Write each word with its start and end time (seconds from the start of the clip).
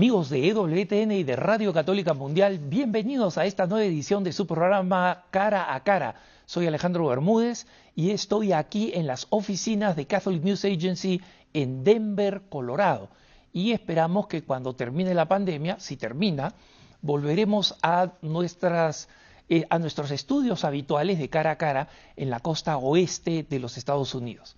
Amigos 0.00 0.30
de 0.30 0.48
EWTN 0.48 1.12
y 1.12 1.24
de 1.24 1.36
Radio 1.36 1.74
Católica 1.74 2.14
Mundial, 2.14 2.58
bienvenidos 2.58 3.36
a 3.36 3.44
esta 3.44 3.66
nueva 3.66 3.84
edición 3.84 4.24
de 4.24 4.32
su 4.32 4.46
programa 4.46 5.24
Cara 5.30 5.74
a 5.74 5.84
Cara. 5.84 6.14
Soy 6.46 6.66
Alejandro 6.66 7.08
Bermúdez 7.08 7.66
y 7.94 8.12
estoy 8.12 8.54
aquí 8.54 8.92
en 8.94 9.06
las 9.06 9.26
oficinas 9.28 9.96
de 9.96 10.06
Catholic 10.06 10.42
News 10.42 10.64
Agency 10.64 11.20
en 11.52 11.84
Denver, 11.84 12.40
Colorado. 12.48 13.10
Y 13.52 13.72
esperamos 13.72 14.26
que 14.26 14.42
cuando 14.42 14.74
termine 14.74 15.12
la 15.12 15.28
pandemia, 15.28 15.78
si 15.78 15.98
termina, 15.98 16.54
volveremos 17.02 17.76
a, 17.82 18.14
nuestras, 18.22 19.06
eh, 19.50 19.66
a 19.68 19.78
nuestros 19.78 20.10
estudios 20.12 20.64
habituales 20.64 21.18
de 21.18 21.28
cara 21.28 21.50
a 21.50 21.58
cara 21.58 21.88
en 22.16 22.30
la 22.30 22.40
costa 22.40 22.78
oeste 22.78 23.42
de 23.46 23.58
los 23.58 23.76
Estados 23.76 24.14
Unidos. 24.14 24.56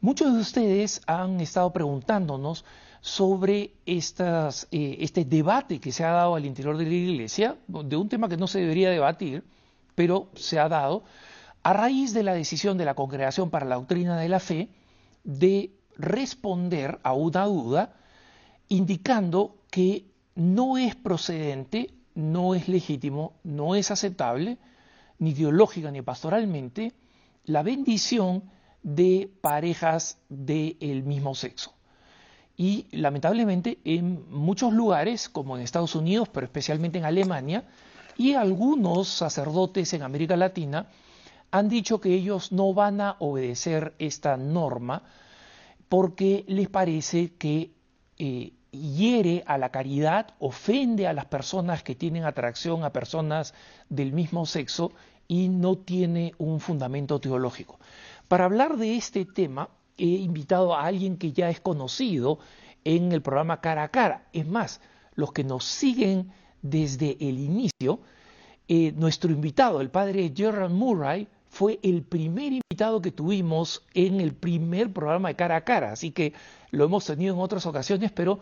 Muchos 0.00 0.32
de 0.32 0.40
ustedes 0.40 1.02
han 1.06 1.42
estado 1.42 1.74
preguntándonos 1.74 2.64
sobre 3.00 3.72
estas, 3.86 4.68
eh, 4.70 4.98
este 5.00 5.24
debate 5.24 5.80
que 5.80 5.92
se 5.92 6.04
ha 6.04 6.10
dado 6.10 6.34
al 6.34 6.44
interior 6.44 6.76
de 6.76 6.84
la 6.84 6.94
Iglesia, 6.94 7.56
de 7.66 7.96
un 7.96 8.08
tema 8.08 8.28
que 8.28 8.36
no 8.36 8.46
se 8.46 8.60
debería 8.60 8.90
debatir, 8.90 9.44
pero 9.94 10.28
se 10.34 10.58
ha 10.58 10.68
dado 10.68 11.02
a 11.62 11.72
raíz 11.72 12.12
de 12.14 12.22
la 12.22 12.34
decisión 12.34 12.78
de 12.78 12.84
la 12.84 12.94
Congregación 12.94 13.50
para 13.50 13.66
la 13.66 13.76
Doctrina 13.76 14.18
de 14.18 14.28
la 14.28 14.40
Fe 14.40 14.68
de 15.24 15.72
responder 15.96 16.98
a 17.02 17.12
una 17.12 17.44
duda 17.44 17.94
indicando 18.68 19.56
que 19.70 20.06
no 20.34 20.78
es 20.78 20.94
procedente, 20.94 21.90
no 22.14 22.54
es 22.54 22.68
legítimo, 22.68 23.34
no 23.44 23.74
es 23.74 23.90
aceptable, 23.90 24.58
ni 25.18 25.30
ideológica 25.30 25.90
ni 25.90 26.02
pastoralmente, 26.02 26.92
la 27.44 27.62
bendición 27.62 28.44
de 28.82 29.30
parejas 29.42 30.18
del 30.28 31.02
mismo 31.02 31.34
sexo. 31.34 31.74
Y 32.60 32.88
lamentablemente 32.90 33.78
en 33.86 34.30
muchos 34.30 34.74
lugares, 34.74 35.30
como 35.30 35.56
en 35.56 35.62
Estados 35.62 35.94
Unidos, 35.94 36.28
pero 36.28 36.44
especialmente 36.44 36.98
en 36.98 37.06
Alemania, 37.06 37.64
y 38.18 38.34
algunos 38.34 39.08
sacerdotes 39.08 39.94
en 39.94 40.02
América 40.02 40.36
Latina, 40.36 40.88
han 41.50 41.70
dicho 41.70 42.02
que 42.02 42.12
ellos 42.12 42.52
no 42.52 42.74
van 42.74 43.00
a 43.00 43.16
obedecer 43.18 43.94
esta 43.98 44.36
norma 44.36 45.04
porque 45.88 46.44
les 46.48 46.68
parece 46.68 47.32
que 47.32 47.70
eh, 48.18 48.52
hiere 48.72 49.42
a 49.46 49.56
la 49.56 49.70
caridad, 49.70 50.34
ofende 50.38 51.06
a 51.06 51.14
las 51.14 51.24
personas 51.24 51.82
que 51.82 51.94
tienen 51.94 52.24
atracción 52.24 52.84
a 52.84 52.92
personas 52.92 53.54
del 53.88 54.12
mismo 54.12 54.44
sexo 54.44 54.92
y 55.28 55.48
no 55.48 55.78
tiene 55.78 56.34
un 56.36 56.60
fundamento 56.60 57.22
teológico. 57.22 57.80
Para 58.28 58.44
hablar 58.44 58.76
de 58.76 58.98
este 58.98 59.24
tema, 59.24 59.70
he 60.00 60.18
invitado 60.18 60.74
a 60.74 60.84
alguien 60.84 61.16
que 61.16 61.32
ya 61.32 61.50
es 61.50 61.60
conocido 61.60 62.38
en 62.84 63.12
el 63.12 63.22
programa 63.22 63.60
Cara 63.60 63.84
a 63.84 63.88
Cara. 63.88 64.26
Es 64.32 64.46
más, 64.46 64.80
los 65.14 65.32
que 65.32 65.44
nos 65.44 65.64
siguen 65.64 66.32
desde 66.62 67.16
el 67.20 67.38
inicio, 67.38 68.00
eh, 68.68 68.92
nuestro 68.96 69.30
invitado, 69.30 69.80
el 69.80 69.90
padre 69.90 70.32
Gerald 70.34 70.74
Murray, 70.74 71.28
fue 71.48 71.80
el 71.82 72.02
primer 72.02 72.52
invitado 72.52 73.02
que 73.02 73.10
tuvimos 73.10 73.82
en 73.92 74.20
el 74.20 74.32
primer 74.34 74.92
programa 74.92 75.28
de 75.28 75.34
Cara 75.34 75.56
a 75.56 75.64
Cara, 75.64 75.92
así 75.92 76.12
que 76.12 76.32
lo 76.70 76.84
hemos 76.84 77.04
tenido 77.04 77.34
en 77.34 77.40
otras 77.40 77.66
ocasiones, 77.66 78.12
pero 78.12 78.38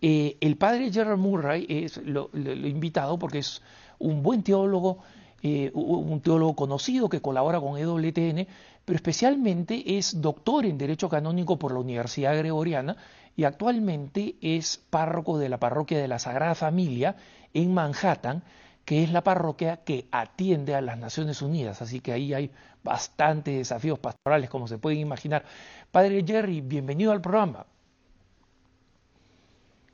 eh, 0.00 0.36
el 0.40 0.56
padre 0.56 0.92
Gerald 0.92 1.20
Murray 1.20 1.66
es 1.68 1.96
lo, 1.98 2.30
invitado 2.34 3.18
porque 3.18 3.38
es 3.38 3.62
un 3.98 4.22
buen 4.22 4.44
teólogo, 4.44 4.98
eh, 5.42 5.72
un 5.74 6.20
teólogo 6.20 6.54
conocido 6.54 7.08
que 7.08 7.20
colabora 7.20 7.60
con 7.60 7.76
EWTN, 7.76 8.46
pero 8.84 8.96
especialmente 8.96 9.96
es 9.98 10.20
doctor 10.20 10.66
en 10.66 10.78
Derecho 10.78 11.08
Canónico 11.08 11.58
por 11.58 11.72
la 11.72 11.78
Universidad 11.78 12.36
Gregoriana 12.36 12.96
y 13.36 13.44
actualmente 13.44 14.36
es 14.40 14.78
párroco 14.90 15.38
de 15.38 15.48
la 15.48 15.58
Parroquia 15.58 15.98
de 15.98 16.08
la 16.08 16.18
Sagrada 16.18 16.54
Familia 16.54 17.16
en 17.54 17.72
Manhattan, 17.72 18.42
que 18.84 19.04
es 19.04 19.12
la 19.12 19.22
parroquia 19.22 19.78
que 19.84 20.06
atiende 20.10 20.74
a 20.74 20.80
las 20.80 20.98
Naciones 20.98 21.40
Unidas. 21.40 21.80
Así 21.82 22.00
que 22.00 22.12
ahí 22.12 22.34
hay 22.34 22.50
bastantes 22.82 23.56
desafíos 23.56 23.98
pastorales, 23.98 24.50
como 24.50 24.66
se 24.66 24.78
pueden 24.78 24.98
imaginar. 24.98 25.44
Padre 25.90 26.24
Jerry, 26.26 26.60
bienvenido 26.60 27.12
al 27.12 27.20
programa. 27.20 27.64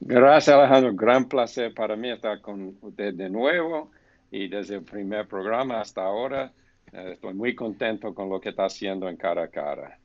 Gracias, 0.00 0.56
Alejandro. 0.56 0.94
Gran 0.94 1.28
placer 1.28 1.74
para 1.74 1.96
mí 1.96 2.10
estar 2.10 2.40
con 2.40 2.76
usted 2.80 3.14
de 3.14 3.28
nuevo 3.28 3.90
y 4.30 4.48
desde 4.48 4.76
el 4.76 4.82
primer 4.82 5.26
programa 5.26 5.80
hasta 5.80 6.02
ahora 6.02 6.52
estoy 6.92 7.34
muy 7.34 7.54
contento 7.54 8.14
con 8.14 8.28
lo 8.28 8.40
que 8.40 8.50
está 8.50 8.66
haciendo 8.66 9.08
en 9.08 9.16
cara 9.16 9.44
a 9.44 9.48
cara. 9.48 9.98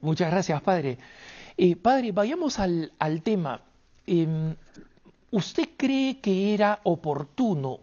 Muchas 0.00 0.30
gracias, 0.30 0.60
padre. 0.62 0.98
Eh, 1.56 1.76
padre, 1.76 2.12
vayamos 2.12 2.58
al, 2.58 2.92
tema. 3.22 3.62
Em, 4.06 4.54
¿Usted 5.30 5.70
cree 5.76 6.20
que 6.20 6.54
era 6.54 6.80
oportuno 6.84 7.80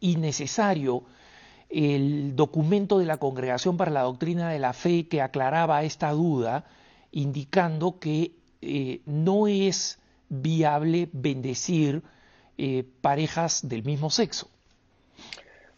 y 0.00 0.16
necesario 0.16 1.04
el 1.68 2.36
documento 2.36 2.98
de 2.98 3.06
la 3.06 3.16
Congregación 3.16 3.76
para 3.76 3.90
la 3.90 4.02
Doctrina 4.02 4.50
de 4.50 4.58
la 4.58 4.72
Fe 4.72 5.08
que 5.08 5.20
aclaraba 5.20 5.82
esta 5.82 6.10
duda, 6.12 6.64
indicando 7.10 7.98
que 7.98 8.36
eh, 8.60 9.00
no 9.06 9.48
es 9.48 9.98
viable 10.28 11.08
bendecir 11.12 12.02
parejas 13.00 13.68
del 13.68 13.82
mismo 13.82 14.08
sexo? 14.08 14.48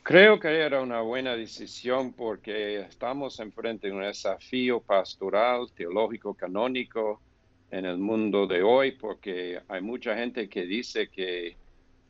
Creo 0.07 0.39
que 0.39 0.49
era 0.49 0.83
una 0.83 1.01
buena 1.01 1.35
decisión 1.35 2.13
porque 2.13 2.81
estamos 2.81 3.41
enfrente 3.41 3.87
de 3.87 3.95
un 3.95 4.03
desafío 4.03 4.83
pastoral, 4.83 5.73
teológico, 5.75 6.35
canónico 6.35 7.23
en 7.71 7.87
el 7.87 7.97
mundo 7.97 8.47
de 8.47 8.63
hoy, 8.63 8.93
porque 8.93 9.63
hay 9.67 9.81
mucha 9.81 10.15
gente 10.15 10.47
que 10.47 10.67
dice 10.67 11.09
que 11.09 11.57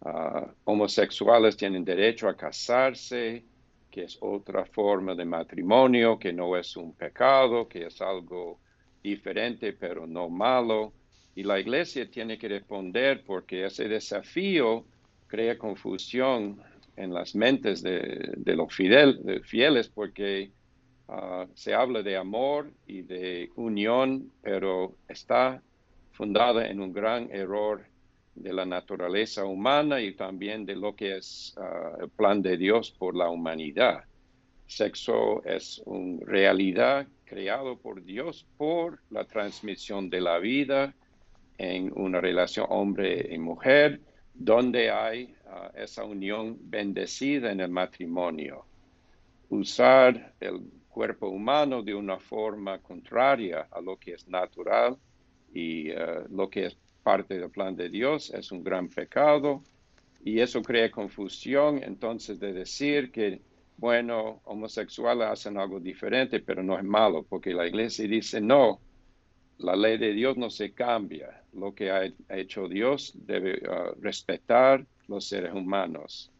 ah, 0.01 0.45
homosexuales 0.65 1.57
tienen 1.57 1.85
derecho 1.85 2.29
a 2.29 2.37
casarse, 2.37 3.45
que 3.93 4.03
es 4.03 4.19
otra 4.21 4.65
forma 4.65 5.15
de 5.15 5.25
matrimonio, 5.25 6.19
que 6.19 6.33
no 6.33 6.57
es 6.57 6.77
un 6.77 6.95
pecado, 6.97 7.69
que 7.69 7.87
es 7.87 8.03
algo 8.03 8.59
diferente 9.05 9.73
pero 9.73 10.05
no 10.05 10.29
malo. 10.29 10.93
Y 11.37 11.45
la 11.45 11.61
iglesia 11.61 12.11
tiene 12.11 12.39
que 12.39 12.49
responder 12.49 13.23
porque 13.25 13.67
ese 13.67 13.87
desafío 13.87 14.85
crea 15.29 15.57
confusión 15.57 16.61
en 16.97 17.13
las 17.13 17.35
mentes 17.35 17.83
de, 17.83 18.35
los 18.45 18.73
fieles 18.73 19.89
porque 19.89 20.51
ah, 21.09 21.47
se 21.55 21.75
habla 21.75 22.03
de 22.03 22.17
amor 22.17 22.73
y 22.87 23.03
de 23.03 23.51
unión, 23.57 24.31
pero 24.43 24.95
está 25.09 25.63
fundada 26.13 26.69
en 26.69 26.81
un 26.81 26.93
gran 26.93 27.31
error 27.31 27.85
de 28.35 28.53
la 28.53 28.65
naturaleza 28.65 29.45
humana 29.45 30.01
y 30.01 30.15
también 30.15 30.65
de 30.65 30.77
lo 30.77 30.95
que 30.95 31.17
es 31.17 31.55
ah, 31.57 31.97
el 32.01 32.09
plan 32.09 32.43
de 32.43 32.57
Dios 32.57 32.91
por 32.91 33.17
la 33.17 33.29
humanidad. 33.29 34.05
Sexo 34.67 35.45
es 35.45 35.83
una 35.85 36.25
realidad 36.25 37.07
creado 37.25 37.77
por 37.77 38.03
Dios 38.03 38.47
por 38.57 39.01
la 39.11 39.25
transmisión 39.25 40.09
de 40.11 40.21
la 40.21 40.39
vida 40.39 40.95
en 41.59 41.93
una 41.95 42.21
relación 42.21 42.67
hombre 42.69 43.29
y 43.31 43.39
mujer, 43.39 44.01
donde 44.35 44.91
hay 44.91 45.35
esa 45.75 46.05
unión 46.05 46.59
bendecida 46.61 47.53
en 47.53 47.61
el 47.61 47.71
matrimonio. 47.71 48.65
Usar 49.49 50.35
el 50.41 50.61
cuerpo 50.89 51.29
humano 51.29 51.83
de 51.83 51.95
una 51.95 52.19
forma 52.19 52.79
contraria 52.79 53.69
a 53.71 53.81
lo 53.81 53.97
que 53.97 54.15
es 54.15 54.29
natural 54.29 54.97
y 55.53 55.91
eh, 55.91 56.25
lo 56.31 56.49
que 56.49 56.67
es 56.67 56.77
parte 57.03 57.39
del 57.39 57.51
plan 57.51 57.77
de 57.77 57.89
Dios 57.89 58.33
es 58.33 58.51
un 58.53 58.63
gran 58.63 58.89
pecado 58.89 59.63
y 60.25 60.41
eso 60.41 60.63
crea 60.63 60.91
confusión 60.91 61.83
entonces 61.83 62.41
de 62.41 62.53
decir 62.53 63.11
que 63.11 63.41
bueno, 63.77 64.41
homosexuales 64.45 65.27
hacen 65.29 65.59
algo 65.59 65.81
diferente, 65.81 66.41
pero 66.41 66.63
no 66.63 66.79
es 66.79 66.85
malo, 66.85 67.25
porque 67.29 67.53
la 67.53 67.67
iglesia 67.67 68.07
dice, 68.07 68.41
no, 68.41 68.81
la 69.59 69.77
ley 69.77 69.99
de 69.99 70.13
Dios 70.13 70.37
no 70.37 70.51
se 70.51 70.73
cambia. 70.73 71.43
Lo 71.53 71.75
que 71.75 71.91
ha 71.91 72.05
hecho 72.29 72.69
Dios 72.69 73.13
debe 73.15 73.61
uh, 73.69 74.01
respetar 74.01 74.87
los 75.09 75.27
seres 75.27 75.53
humanos. 75.53 76.31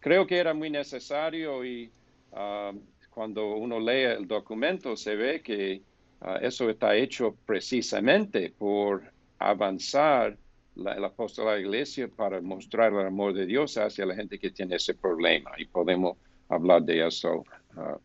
Creo 0.00 0.26
que 0.26 0.38
era 0.38 0.54
muy 0.54 0.70
necesario 0.70 1.64
y 1.64 1.90
uh, 2.32 2.78
cuando 3.10 3.56
uno 3.56 3.80
lee 3.80 4.04
el 4.04 4.26
documento 4.26 4.96
se 4.96 5.16
ve 5.16 5.42
que 5.42 5.82
uh, 6.20 6.36
eso 6.40 6.68
está 6.70 6.94
hecho 6.94 7.36
precisamente 7.44 8.50
por 8.56 9.02
avanzar 9.38 10.36
la, 10.76 10.92
el 10.94 11.04
apóstol 11.04 11.46
de 11.46 11.52
la 11.52 11.60
iglesia 11.60 12.08
para 12.08 12.40
mostrar 12.40 12.92
el 12.92 13.06
amor 13.06 13.32
de 13.32 13.46
Dios 13.46 13.76
hacia 13.78 14.06
la 14.06 14.14
gente 14.14 14.38
que 14.38 14.50
tiene 14.50 14.76
ese 14.76 14.94
problema. 14.94 15.52
Y 15.58 15.64
podemos 15.64 16.16
hablar 16.48 16.82
de 16.82 17.06
eso 17.06 17.44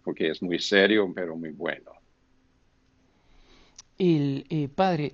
porque 0.04 0.30
es 0.32 0.42
muy 0.42 0.60
serio, 0.60 1.10
pero 1.16 1.38
muy 1.38 1.52
bueno 1.52 1.92
el 4.02 4.46
eh, 4.50 4.68
padre, 4.68 5.14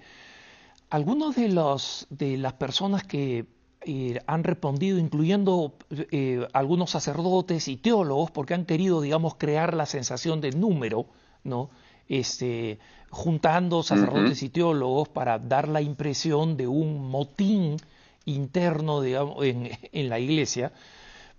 algunos 0.89 1.35
de 1.35 1.49
los 1.49 2.07
de 2.09 2.37
las 2.37 2.53
personas 2.53 3.03
que 3.03 3.45
eh, 3.81 4.19
han 4.27 4.43
respondido, 4.43 4.97
incluyendo 4.97 5.73
eh, 5.89 6.47
algunos 6.53 6.91
sacerdotes 6.91 7.67
y 7.67 7.77
teólogos, 7.77 8.31
porque 8.31 8.53
han 8.53 8.65
querido, 8.65 9.01
digamos, 9.01 9.35
crear 9.35 9.73
la 9.73 9.85
sensación 9.85 10.41
de 10.41 10.51
número, 10.51 11.05
¿no? 11.43 11.69
este, 12.09 12.79
juntando 13.09 13.83
sacerdotes 13.83 14.43
y 14.43 14.49
teólogos 14.49 15.09
para 15.09 15.39
dar 15.39 15.67
la 15.67 15.81
impresión 15.81 16.57
de 16.57 16.67
un 16.67 17.09
motín 17.09 17.77
interno 18.25 19.03
en, 19.03 19.71
en 19.91 20.09
la 20.09 20.19
iglesia. 20.19 20.71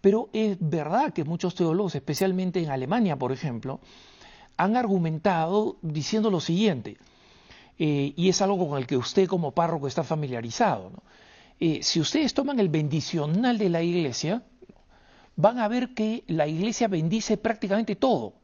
Pero 0.00 0.29
es 0.32 0.56
verdad 0.61 1.12
que 1.12 1.25
muchos 1.25 1.55
teólogos, 1.55 1.94
especialmente 1.94 2.62
en 2.62 2.70
Alemania, 2.70 3.17
por 3.17 3.32
ejemplo, 3.32 3.81
han 4.56 4.76
argumentado 4.76 5.76
diciendo 5.82 6.31
lo 6.31 6.40
siguiente, 6.40 6.96
eh, 7.79 8.12
y 8.17 8.29
es 8.29 8.43
algo 8.43 8.69
con 8.69 8.79
el 8.79 8.87
que 8.87 8.96
usted 8.96 9.29
como 9.29 9.52
párroco 9.52 9.87
está 9.87 10.02
familiarizado. 10.02 10.90
Si 11.59 12.01
ustedes 12.01 12.35
toman 12.35 12.61
el 12.61 12.69
bendicional 12.69 13.59
de 13.59 13.69
la 13.69 13.83
iglesia, 13.83 14.43
van 15.37 15.59
a 15.59 15.69
ver 15.69 15.95
que 15.95 16.25
la 16.27 16.47
iglesia 16.47 16.89
bendice 16.89 17.37
prácticamente 17.37 17.97
todo. 17.97 18.35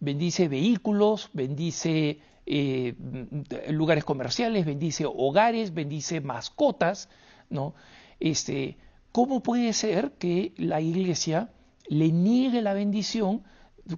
Bendice 0.00 0.48
vehículos, 0.48 1.30
bendice 1.32 2.20
eh, 2.46 2.94
lugares 3.68 4.04
comerciales, 4.04 4.64
bendice 4.64 5.04
hogares, 5.06 5.74
bendice 5.74 6.20
mascotas, 6.20 7.08
¿no? 7.50 7.74
Este, 8.20 8.78
¿Cómo 9.12 9.42
puede 9.42 9.72
ser 9.74 10.12
que 10.12 10.54
la 10.56 10.80
iglesia 10.80 11.50
le 11.88 12.10
niegue 12.10 12.62
la 12.62 12.72
bendición 12.72 13.42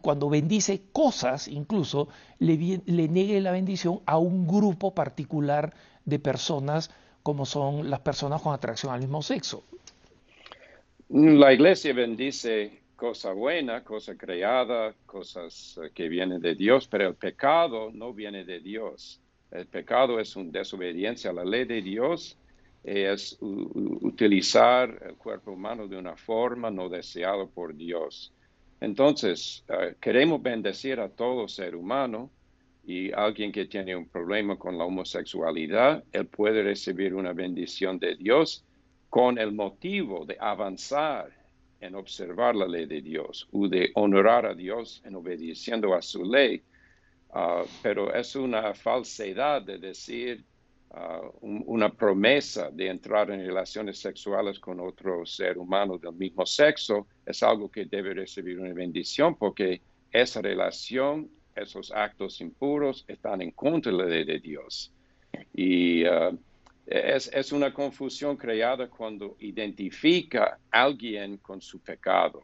cuando 0.01 0.29
bendice 0.29 0.83
cosas, 0.93 1.47
incluso 1.47 2.09
le, 2.39 2.57
niegue 2.57 3.41
la 3.41 3.53
bendición 3.53 4.01
a 4.07 4.19
un 4.19 4.47
grupo 4.47 4.95
particular 4.95 5.75
de 6.05 6.19
personas 6.19 6.91
como 7.25 7.45
son 7.45 7.91
las 7.91 8.01
personas 8.01 8.41
con 8.41 8.55
atracción 8.55 8.93
al 8.93 9.01
mismo 9.01 9.23
sexo? 9.23 9.65
La 11.09 11.53
iglesia 11.53 11.93
bendice 11.93 12.83
cosa 12.95 13.33
buena, 13.33 13.83
cosa 13.83 14.15
creada, 14.15 14.95
cosas 15.07 15.81
eh, 15.83 15.91
que 15.93 16.09
vienen 16.09 16.41
de 16.41 16.55
Dios, 16.55 16.87
pero 16.87 17.09
el 17.09 17.15
pecado 17.17 17.91
no 17.93 18.13
viene 18.13 18.45
de 18.45 18.61
Dios. 18.61 19.21
El 19.51 19.67
pecado 19.67 20.21
es 20.21 20.37
una 20.37 20.53
desobediencia 20.53 21.31
a 21.31 21.33
la 21.33 21.45
ley 21.45 21.65
de 21.65 21.83
Dios 21.83 22.39
es 22.85 23.39
utilizar 23.41 25.03
el 25.09 25.15
cuerpo 25.17 25.53
humano 25.53 25.89
de 25.89 25.97
una 25.97 26.17
forma 26.17 26.71
no 26.71 26.91
deseada 26.91 27.47
por 27.47 27.75
Dios. 27.75 28.31
Entonces, 28.81 29.65
eh, 29.69 29.95
queremos 29.99 30.43
bendecir 30.43 31.01
a 31.01 31.09
todo 31.09 31.49
ser 31.49 31.75
humano 31.75 32.29
y 32.87 33.13
alguien 33.13 33.53
que 33.53 33.67
tiene 33.67 33.97
un 33.97 34.09
problema 34.09 34.57
con 34.57 34.77
la 34.77 34.85
homosexualidad, 34.85 36.05
él 36.13 36.27
puede 36.27 36.63
recibir 36.63 37.15
una 37.15 37.33
bendición 37.33 37.99
de 37.99 38.17
Dios 38.17 38.65
con 39.09 39.39
el 39.39 39.53
motivo 39.53 40.25
de 40.27 40.37
avanzar 40.41 41.31
en 41.81 41.95
observar 41.95 42.55
la 42.55 42.67
ley 42.67 42.87
de 42.87 43.01
Dios 43.01 43.49
o 43.53 43.69
de 43.69 43.91
honrar 43.95 44.47
a 44.47 44.55
Dios 44.55 45.03
en 45.05 45.15
obedeciendo 45.15 45.95
a 45.95 46.03
su 46.03 46.25
ley. 46.25 46.63
Ah, 47.31 47.65
pero 47.83 48.15
es 48.15 48.37
una 48.37 48.75
falsedad 48.75 49.63
de 49.63 49.79
decir 49.79 50.45
Uh, 50.97 51.29
una 51.67 51.93
promesa 51.93 52.71
de 52.71 52.89
entrar 52.89 53.29
en 53.33 53.41
relaciones 53.41 53.99
sexuales 53.99 54.61
con 54.61 54.79
otro 54.79 55.27
ser 55.27 55.59
humano 55.59 55.99
del 55.99 56.13
mismo 56.13 56.47
sexo, 56.47 57.09
es 57.27 57.43
algo 57.43 57.69
que 57.69 57.87
debe 57.87 58.15
recibir 58.15 58.61
una 58.61 58.73
bendición 58.73 59.35
porque 59.35 59.81
esa 60.13 60.41
relación, 60.41 61.29
esos 61.55 61.93
actos 61.93 62.41
impuros 62.41 63.05
están 63.09 63.43
en 63.43 63.51
contra 63.53 63.93
de 63.93 64.25
de 64.25 64.39
Dios. 64.41 64.93
Y 65.53 66.05
uh, 66.05 66.37
es, 66.87 67.31
es, 67.33 67.53
una 67.53 67.73
confusión 67.73 68.37
creada 68.37 68.89
cuando 68.89 69.37
identifica 69.41 70.59
a 70.71 70.83
alguien 70.83 71.39
con 71.39 71.61
su 71.61 71.81
pecado. 71.81 72.43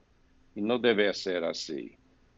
Y 0.55 0.63
no 0.63 0.79
debe 0.79 1.13
ser 1.15 1.45
así. 1.45 1.97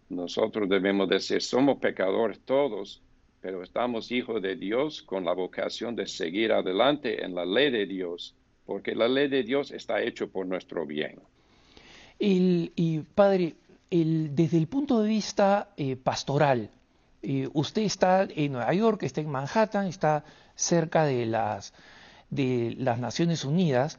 Nosotros 0.09 0.69
debemos 0.69 1.09
decir, 1.09 1.41
somos 1.41 1.79
pecadores 1.79 2.41
todos, 2.41 3.03
pero 3.41 3.63
estamos 3.63 4.13
hijos 4.13 4.43
de 4.43 4.57
Dios 4.57 5.03
con 5.03 5.25
la 5.25 5.33
vocación 5.33 5.97
de 5.97 6.07
seguir 6.07 6.53
adelante 6.53 7.25
en 7.25 7.35
la 7.35 7.47
ley 7.47 7.71
de 7.71 7.87
Dios, 7.87 8.35
porque 8.67 8.95
la 8.95 9.09
ley 9.09 9.29
de 9.29 9.43
Dios 9.43 9.71
está 9.71 10.03
hecho 10.03 10.31
por 10.31 10.47
nuestro 10.47 10.87
bien. 10.87 11.19
y 12.19 13.01
padre, 13.15 13.55
desde 13.93 14.57
el 14.57 14.69
punto 14.69 15.03
de 15.03 15.09
vista 15.09 15.69
eh, 15.77 15.97
pastoral, 15.97 16.71
eh, 17.21 17.49
usted 17.53 17.83
está 17.83 18.23
en 18.23 18.53
Nueva 18.53 18.73
York, 18.73 19.03
está 19.03 19.21
en 19.21 19.29
Manhattan, 19.29 19.87
está 19.87 20.25
cerca 20.55 21.05
de 21.05 21.27
las, 21.27 21.75
de 22.31 22.75
las 22.79 22.99
Naciones 22.99 23.45
Unidas 23.45 23.99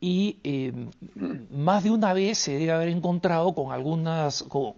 y 0.00 0.38
eh, 0.44 0.72
más 1.50 1.82
de 1.82 1.90
una 1.90 2.12
vez 2.12 2.38
se 2.38 2.52
debe 2.52 2.70
haber 2.70 2.88
encontrado 2.90 3.56
con 3.56 3.72
algunas, 3.72 4.44
con, 4.44 4.76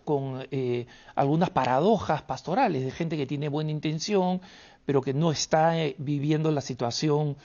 algunas 1.15 1.51
paradojas 1.51 2.23
pastorales 2.23 2.83
de 2.83 2.91
gente 2.93 3.19
que 3.19 3.27
tiene 3.27 3.51
buena 3.51 3.71
intención, 3.71 4.41
pero 4.87 5.03
que 5.03 5.13
no 5.13 5.33
está 5.33 5.75
viviendo 5.99 6.51
la 6.51 6.63
situación 6.63 7.37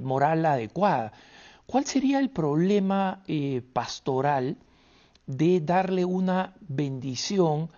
moral 0.00 0.46
adecuada. 0.46 1.12
¿Cuál 1.66 1.84
sería 1.84 2.20
el 2.20 2.30
problema 2.30 3.22
pastoral 3.74 4.56
de 5.26 5.60
darle 5.60 6.04
una 6.04 6.54
bendición 6.60 7.70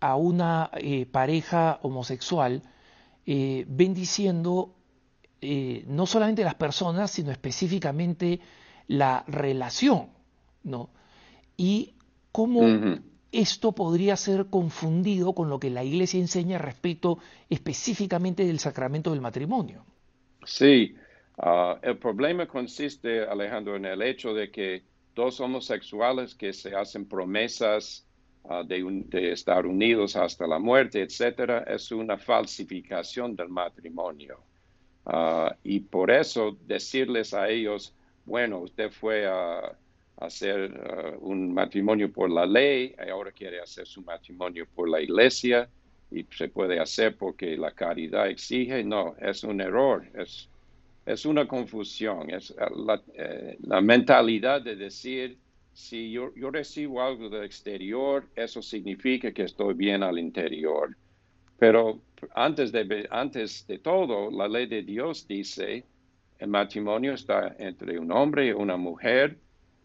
a 0.00 0.16
una 0.16 0.70
pareja 1.12 1.78
homosexual, 1.82 2.62
bendiciendo 3.24 4.74
eh, 5.44 5.82
no 5.88 6.06
solamente 6.06 6.44
las 6.44 6.54
personas, 6.54 7.10
sino 7.10 7.32
específicamente 7.32 8.38
la 8.86 9.24
relación, 9.26 10.10
¿no? 10.62 10.90
Y 11.56 11.94
cómo 12.30 12.62
esto 13.32 13.72
podría 13.72 14.14
ser 14.16 14.46
confundido 14.46 15.32
con 15.32 15.50
lo 15.50 15.58
que 15.58 15.70
la 15.70 15.82
Iglesia 15.82 16.20
enseña 16.20 16.58
respecto 16.58 17.18
específicamente 17.50 18.46
del 18.46 18.60
sacramento 18.60 19.10
del 19.10 19.20
matrimonio. 19.20 19.84
Sí, 20.44 20.94
ah, 21.38 21.76
el 21.82 21.98
problema 21.98 22.46
consiste, 22.46 23.24
Alejandro, 23.24 23.74
en 23.74 23.86
el 23.86 24.00
hecho 24.00 24.34
de 24.34 24.52
que 24.52 24.84
dos 25.14 25.40
homosexuales 25.40 26.34
que 26.34 26.52
se 26.52 26.74
hacen 26.74 27.06
promesas 27.06 28.06
ah, 28.44 28.62
de, 28.64 29.32
estar 29.32 29.66
unidos 29.66 30.16
hasta 30.16 30.46
la 30.46 30.58
muerte, 30.58 31.02
etcétera, 31.02 31.64
es 31.66 31.90
una 31.92 32.18
falsificación 32.18 33.36
del 33.36 33.48
matrimonio. 33.48 34.40
Ah, 35.04 35.54
y 35.62 35.80
por 35.80 36.10
eso 36.10 36.56
decirles 36.66 37.34
a 37.34 37.48
ellos, 37.48 37.94
bueno, 38.24 38.60
usted 38.60 38.90
fue 38.90 39.26
a, 39.26 39.76
hacer 40.16 40.80
ah, 40.88 41.16
un 41.20 41.52
matrimonio 41.52 42.10
por 42.12 42.30
la 42.30 42.46
ley, 42.46 42.94
ahora 43.10 43.32
quiere 43.32 43.60
hacer 43.60 43.86
su 43.86 44.02
matrimonio 44.02 44.66
por 44.74 44.88
la 44.88 45.00
iglesia 45.00 45.68
y 46.10 46.24
se 46.36 46.48
puede 46.48 46.78
hacer 46.78 47.16
porque 47.16 47.56
la 47.56 47.72
caridad 47.72 48.28
exige. 48.28 48.84
No, 48.84 49.16
es 49.18 49.44
un 49.44 49.60
error, 49.60 50.06
es, 50.14 50.48
es 51.04 51.26
una 51.26 51.46
confusión, 51.48 52.30
es 52.30 52.54
la, 52.76 53.02
eh, 53.14 53.56
la 53.62 53.80
mentalidad 53.80 54.62
de 54.62 54.76
decir, 54.76 55.38
si 55.72 56.12
yo, 56.12 56.34
yo, 56.34 56.50
recibo 56.50 57.02
algo 57.02 57.28
del 57.28 57.44
exterior, 57.44 58.28
eso 58.36 58.62
significa 58.62 59.32
que 59.32 59.44
estoy 59.44 59.74
bien 59.74 60.02
al 60.02 60.18
interior. 60.18 60.96
Pero 61.58 62.00
antes 62.34 62.72
de, 62.72 63.06
antes 63.10 63.66
de 63.66 63.78
todo, 63.78 64.30
la 64.30 64.48
ley 64.48 64.66
de 64.66 64.82
Dios 64.82 65.26
dice, 65.26 65.84
el 66.38 66.48
matrimonio 66.48 67.14
está 67.14 67.54
entre 67.58 67.98
un 67.98 68.12
hombre 68.12 68.48
y 68.48 68.52
una 68.52 68.76
mujer 68.76 69.38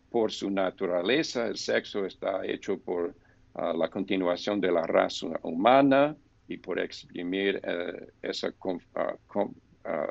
por 0.10 0.32
su 0.32 0.50
naturaleza, 0.50 1.48
el 1.48 1.58
sexo 1.58 2.06
está 2.06 2.46
hecho 2.46 2.80
por 2.80 3.14
ah, 3.56 3.74
la 3.74 3.90
continuación 3.90 4.60
de 4.60 4.72
la 4.72 4.84
raza 4.84 5.28
humana 5.44 6.16
y 6.48 6.58
por 6.58 6.80
exprimir 6.80 7.60
eh, 7.64 8.08
esa, 8.22 8.54
ah, 8.96 10.08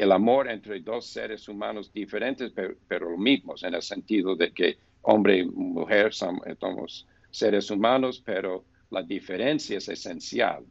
el 0.00 0.12
amor 0.12 0.48
entre 0.50 0.80
dos 0.80 1.04
seres 1.06 1.46
humanos 1.46 1.92
diferentes, 1.92 2.50
pero, 2.54 2.74
pero, 2.88 3.18
mismos, 3.18 3.62
en 3.64 3.74
el 3.74 3.82
sentido 3.82 4.34
de 4.34 4.50
que 4.50 4.78
hombre 5.02 5.40
y 5.40 5.44
mujer 5.44 6.14
somos 6.14 7.06
seres 7.30 7.70
humanos, 7.70 8.22
pero 8.24 8.64
la 8.90 9.02
diferencia 9.02 9.76
es 9.76 9.90
esencial. 9.90 10.64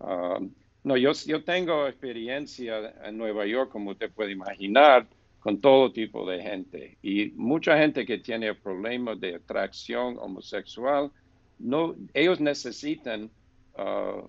Um, 0.00 0.54
no, 0.84 0.96
yo, 0.96 1.12
yo 1.26 1.44
tengo 1.44 1.86
experiencia 1.86 2.94
en 3.04 3.18
Nueva 3.18 3.44
York, 3.44 3.70
como 3.70 3.90
usted 3.90 4.10
puede 4.10 4.32
imaginar, 4.32 5.06
con 5.40 5.60
todo 5.60 5.92
tipo 5.92 6.26
de 6.26 6.40
gente. 6.40 6.96
Y 7.02 7.32
mucha 7.34 7.76
gente 7.76 8.06
que 8.06 8.18
tiene 8.18 8.54
problemas 8.54 9.20
de 9.20 9.34
atracción 9.34 10.16
homosexual, 10.18 11.10
no, 11.58 11.94
ellos 12.14 12.40
necesitan 12.40 13.30
uh, 13.78 14.28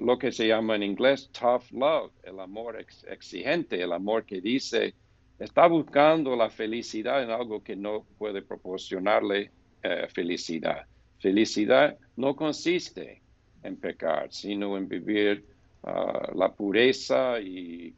lo 0.00 0.18
que 0.18 0.32
se 0.32 0.46
llama 0.46 0.76
en 0.76 0.82
inglés 0.82 1.30
tough 1.32 1.70
love, 1.72 2.12
el 2.22 2.40
amor 2.40 2.76
exigente, 3.08 3.80
el 3.80 3.92
amor 3.92 4.24
que 4.24 4.40
dice, 4.40 4.94
está 5.38 5.66
buscando 5.66 6.36
la 6.36 6.50
felicidad 6.50 7.22
en 7.22 7.30
algo 7.30 7.62
que 7.62 7.76
no 7.76 8.04
puede 8.18 8.42
proporcionarle 8.42 9.50
eh, 9.82 10.06
felicidad. 10.12 10.86
Felicidad 11.18 11.96
no 12.16 12.34
consiste 12.36 13.22
en 13.62 13.76
pecar, 13.76 14.32
sino 14.32 14.76
en 14.76 14.88
vivir 14.88 15.44
ah, 15.82 16.30
la 16.34 16.52
pureza 16.52 17.40
y 17.40 17.94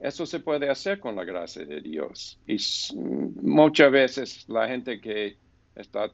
eso 0.00 0.26
se 0.26 0.40
puede 0.40 0.68
hacer 0.70 1.00
con 1.00 1.16
la 1.16 1.24
gracia 1.24 1.64
de 1.64 1.80
Dios. 1.80 2.38
Y 2.46 2.56
muchas 3.42 3.90
veces 3.90 4.48
la 4.48 4.68
gente 4.68 5.00
que 5.00 5.36
está 5.74 6.10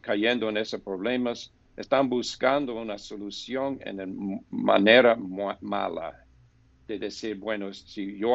cayendo 0.00 0.48
en 0.48 0.56
esos 0.56 0.80
problemas 0.80 1.52
están 1.78 2.08
buscando 2.08 2.74
una 2.74 2.98
solución 2.98 3.78
en 3.84 4.44
manera 4.50 5.16
mala. 5.60 6.24
De 6.88 6.98
decir, 6.98 7.36
bueno, 7.36 7.72
si 7.72 8.18
yo, 8.18 8.34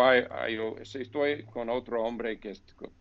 estoy 0.77 1.43
con 1.45 1.69
otro 1.69 2.03
hombre 2.03 2.39
que 2.39 2.53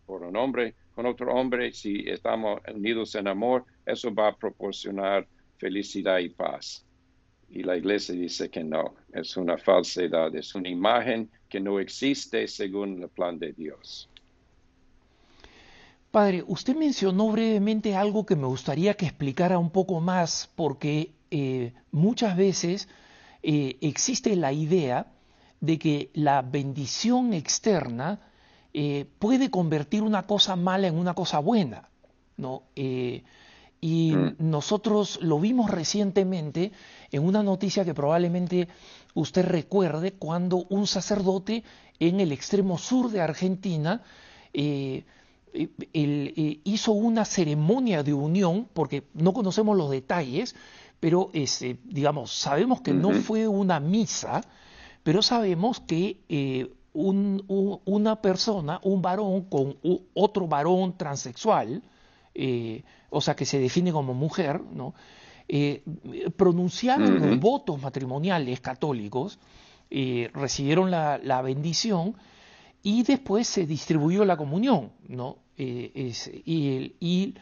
por 0.05 0.23
un 0.23 0.35
hombre, 0.35 0.73
con 0.95 1.05
otro 1.05 1.33
hombre, 1.33 1.71
si 1.71 2.03
estamos 2.07 2.59
unidos 2.73 3.15
en 3.15 3.27
amor, 3.27 3.63
eso 3.85 4.13
va 4.13 4.29
a 4.29 4.35
proporcionar 4.35 5.27
felicidad 5.57 6.17
y 6.17 6.29
paz. 6.29 6.85
Y 7.49 7.61
la 7.61 7.77
iglesia 7.77 8.15
dice 8.15 8.49
que 8.49 8.63
no, 8.63 8.95
es 9.13 9.37
una 9.37 9.57
falsedad, 9.57 10.35
es 10.35 10.55
una 10.55 10.69
imagen 10.69 11.29
que 11.47 11.59
no 11.59 11.79
existe 11.79 12.47
según 12.47 13.01
el 13.01 13.09
plan 13.09 13.37
de 13.37 13.53
Dios. 13.53 14.09
Padre, 16.13 16.43
usted 16.45 16.75
mencionó 16.75 17.31
brevemente 17.31 17.95
algo 17.95 18.23
que 18.23 18.35
me 18.35 18.45
gustaría 18.45 18.93
que 18.93 19.07
explicara 19.07 19.57
un 19.57 19.71
poco 19.71 19.99
más, 19.99 20.47
porque 20.55 21.15
eh, 21.31 21.73
muchas 21.91 22.37
veces 22.37 22.87
eh, 23.41 23.77
existe 23.81 24.35
la 24.35 24.53
idea 24.53 25.07
de 25.59 25.79
que 25.79 26.11
la 26.13 26.43
bendición 26.43 27.33
externa 27.33 28.19
eh, 28.75 29.07
puede 29.17 29.49
convertir 29.49 30.03
una 30.03 30.27
cosa 30.27 30.55
mala 30.55 30.85
en 30.85 30.99
una 30.99 31.15
cosa 31.15 31.39
buena. 31.39 31.89
¿no? 32.37 32.61
y 32.75 34.11
mm. 34.11 34.35
nosotros 34.37 35.17
lo 35.19 35.39
vimos 35.39 35.71
recientemente 35.71 36.71
en 37.11 37.25
una 37.25 37.41
noticia 37.41 37.85
que 37.85 37.95
probablemente 37.95 38.67
usted 39.15 39.45
recuerde 39.45 40.11
cuando 40.13 40.57
un 40.69 40.85
sacerdote 40.85 41.63
en 41.99 42.19
el 42.19 42.31
extremo 42.31 42.77
sur 42.77 43.09
de 43.09 43.21
Argentina 43.21 44.03
él, 45.53 46.33
eh, 46.35 46.59
hizo 46.63 46.91
una 46.91 47.25
ceremonia 47.25 48.03
de 48.03 48.13
unión, 48.13 48.67
porque 48.73 49.03
no 49.13 49.33
conocemos 49.33 49.77
los 49.77 49.89
detalles, 49.89 50.55
pero 50.99 51.29
este, 51.33 51.77
digamos, 51.83 52.31
sabemos 52.31 52.81
que 52.81 52.93
no 52.93 53.11
fue 53.11 53.47
una 53.47 53.79
misa, 53.79 54.41
pero 55.03 55.21
sabemos 55.21 55.79
que 55.81 56.21
eh, 56.29 56.71
una 56.93 58.21
persona, 58.21 58.79
un 58.83 59.01
varón 59.01 59.43
con 59.43 59.77
otro 60.13 60.47
varón 60.47 60.97
transexual, 60.97 61.83
eh, 62.33 62.83
o 63.09 63.19
sea, 63.19 63.35
que 63.35 63.45
se 63.45 63.59
define 63.59 63.91
como 63.91 64.13
mujer, 64.13 64.61
¿no? 64.61 64.93
pronunciaron 66.37 67.19
los 67.19 67.39
votos 67.39 67.79
matrimoniales 67.79 68.61
católicos, 68.61 69.39
recibieron 69.91 70.89
la, 70.89 71.19
la 71.21 71.41
bendición, 71.41 72.15
y 72.81 73.03
después 73.03 73.47
se 73.47 73.65
distribuyó 73.65 74.25
la 74.25 74.37
comunión, 74.37 74.91
¿no? 75.07 75.37
Eh, 75.57 76.13
y, 76.45 77.33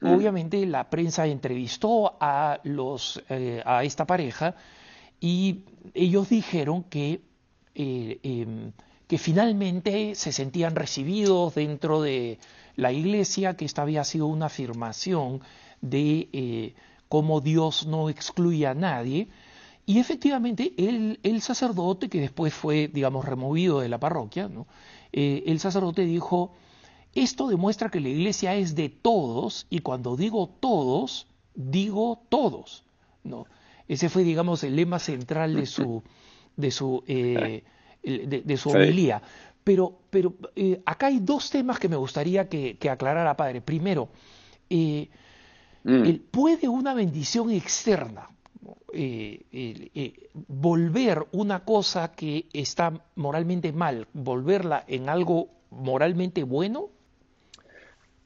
mm. 0.00 0.06
obviamente 0.06 0.64
la 0.66 0.88
prensa 0.90 1.26
entrevistó 1.26 2.16
a, 2.20 2.60
los, 2.64 3.22
eh, 3.28 3.62
a 3.64 3.84
esta 3.84 4.06
pareja 4.06 4.54
y 5.20 5.64
ellos 5.94 6.28
dijeron 6.28 6.84
que, 6.84 7.20
eh, 7.74 8.20
em, 8.22 8.72
que 9.06 9.18
finalmente 9.18 10.14
se 10.14 10.32
sentían 10.32 10.76
recibidos 10.76 11.54
dentro 11.54 12.00
de 12.02 12.38
la 12.76 12.92
iglesia, 12.92 13.56
que 13.56 13.64
esta 13.64 13.82
había 13.82 14.04
sido 14.04 14.26
una 14.26 14.46
afirmación 14.46 15.40
de 15.80 16.74
cómo 17.08 17.40
Dios 17.40 17.86
no 17.86 18.10
excluye 18.10 18.66
a 18.66 18.74
nadie. 18.74 19.28
Y 19.86 19.98
efectivamente 19.98 20.74
el, 20.76 21.18
el, 21.22 21.40
sacerdote, 21.40 22.08
que 22.10 22.20
después 22.20 22.52
fue, 22.52 22.88
digamos, 22.88 23.24
removido 23.24 23.80
de 23.80 23.88
la 23.88 23.98
parroquia, 23.98 24.48
¿no? 24.48 24.66
el 25.10 25.58
sacerdote 25.58 26.02
dijo, 26.02 26.52
esto 27.22 27.48
demuestra 27.48 27.90
que 27.90 28.00
la 28.00 28.08
iglesia 28.08 28.54
es 28.54 28.74
de 28.74 28.88
todos 28.88 29.66
y 29.70 29.80
cuando 29.80 30.16
digo 30.16 30.48
todos, 30.60 31.26
digo 31.54 32.22
todos. 32.28 32.84
¿no? 33.24 33.46
Ese 33.86 34.08
fue, 34.08 34.22
digamos, 34.22 34.62
el 34.64 34.76
lema 34.76 34.98
central 34.98 35.54
de 35.54 35.66
su, 35.66 36.02
de 36.56 36.70
su, 36.70 37.02
eh, 37.06 37.64
de, 38.02 38.56
su 38.56 38.70
homilía. 38.70 39.22
Pero, 39.64 39.98
pero 40.10 40.34
eh, 40.56 40.80
acá 40.86 41.06
hay 41.06 41.20
dos 41.20 41.50
temas 41.50 41.78
que 41.78 41.88
me 41.88 41.96
gustaría 41.96 42.48
que, 42.48 42.76
que 42.78 42.90
aclarara, 42.90 43.36
padre. 43.36 43.60
Primero, 43.60 44.08
eh, 44.70 45.08
mm. 45.84 46.12
¿puede 46.30 46.68
una 46.68 46.94
bendición 46.94 47.50
externa 47.50 48.30
volver 50.48 51.26
una 51.32 51.64
cosa 51.64 52.12
que 52.12 52.46
está 52.52 53.04
moralmente 53.16 53.72
mal, 53.72 54.08
volverla 54.12 54.84
en 54.86 55.08
algo 55.08 55.48
moralmente 55.70 56.42
bueno? 56.42 56.90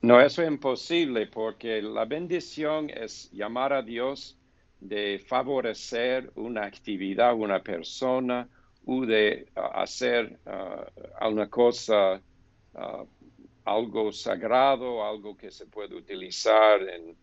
No, 0.02 0.20
eso 0.20 0.42
es 0.42 0.48
imposible 0.48 1.28
porque 1.28 1.80
la 1.80 2.04
bendición 2.04 2.90
es 2.90 3.30
llamar 3.30 3.72
a 3.72 3.82
Dios 3.82 4.36
de 4.80 5.20
favorecer 5.24 6.32
una 6.34 6.64
actividad, 6.64 7.34
una 7.34 7.62
persona, 7.62 8.48
o 8.84 9.06
de 9.06 9.46
uh, 9.56 9.60
hacer 9.78 10.40
uh, 10.44 11.48
cosa, 11.48 12.20
uh, 12.74 13.06
algo 13.64 14.10
sagrado, 14.10 15.04
algo 15.04 15.36
que 15.36 15.52
se 15.52 15.66
puede 15.66 15.94
utilizar 15.94 16.80
en, 16.88 17.16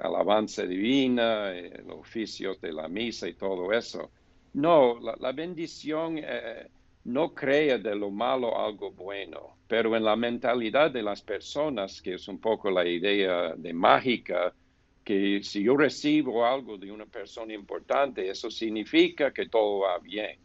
alabanza 0.00 0.64
divina, 0.64 1.56
en 1.56 1.88
oficios 1.92 2.60
de 2.60 2.72
la 2.72 2.88
misa 2.88 3.28
y 3.28 3.34
todo 3.34 3.72
eso. 3.72 4.10
No, 4.54 4.98
la, 5.00 5.32
bendición 5.32 6.18
eh, 6.18 6.66
no 7.06 7.32
crea 7.32 7.78
de 7.78 7.94
lo 7.94 8.10
malo 8.10 8.58
algo 8.58 8.90
bueno, 8.90 9.58
pero 9.68 9.96
en 9.96 10.04
la 10.04 10.16
mentalidad 10.16 10.90
de 10.90 11.04
las 11.04 11.22
personas, 11.22 12.02
que 12.02 12.14
es 12.14 12.26
un 12.26 12.40
poco 12.40 12.68
la 12.68 12.84
idea 12.84 13.54
de 13.56 13.72
mágica, 13.72 14.52
que 15.04 15.40
si 15.40 15.62
yo 15.62 15.76
recibo 15.76 16.44
algo 16.44 16.76
de 16.76 16.90
una 16.90 17.06
persona 17.06 17.54
importante, 17.54 18.28
eso 18.28 18.50
significa 18.50 19.32
que 19.32 19.48
todo 19.48 19.82
va 19.82 19.98
bien. 20.00 20.40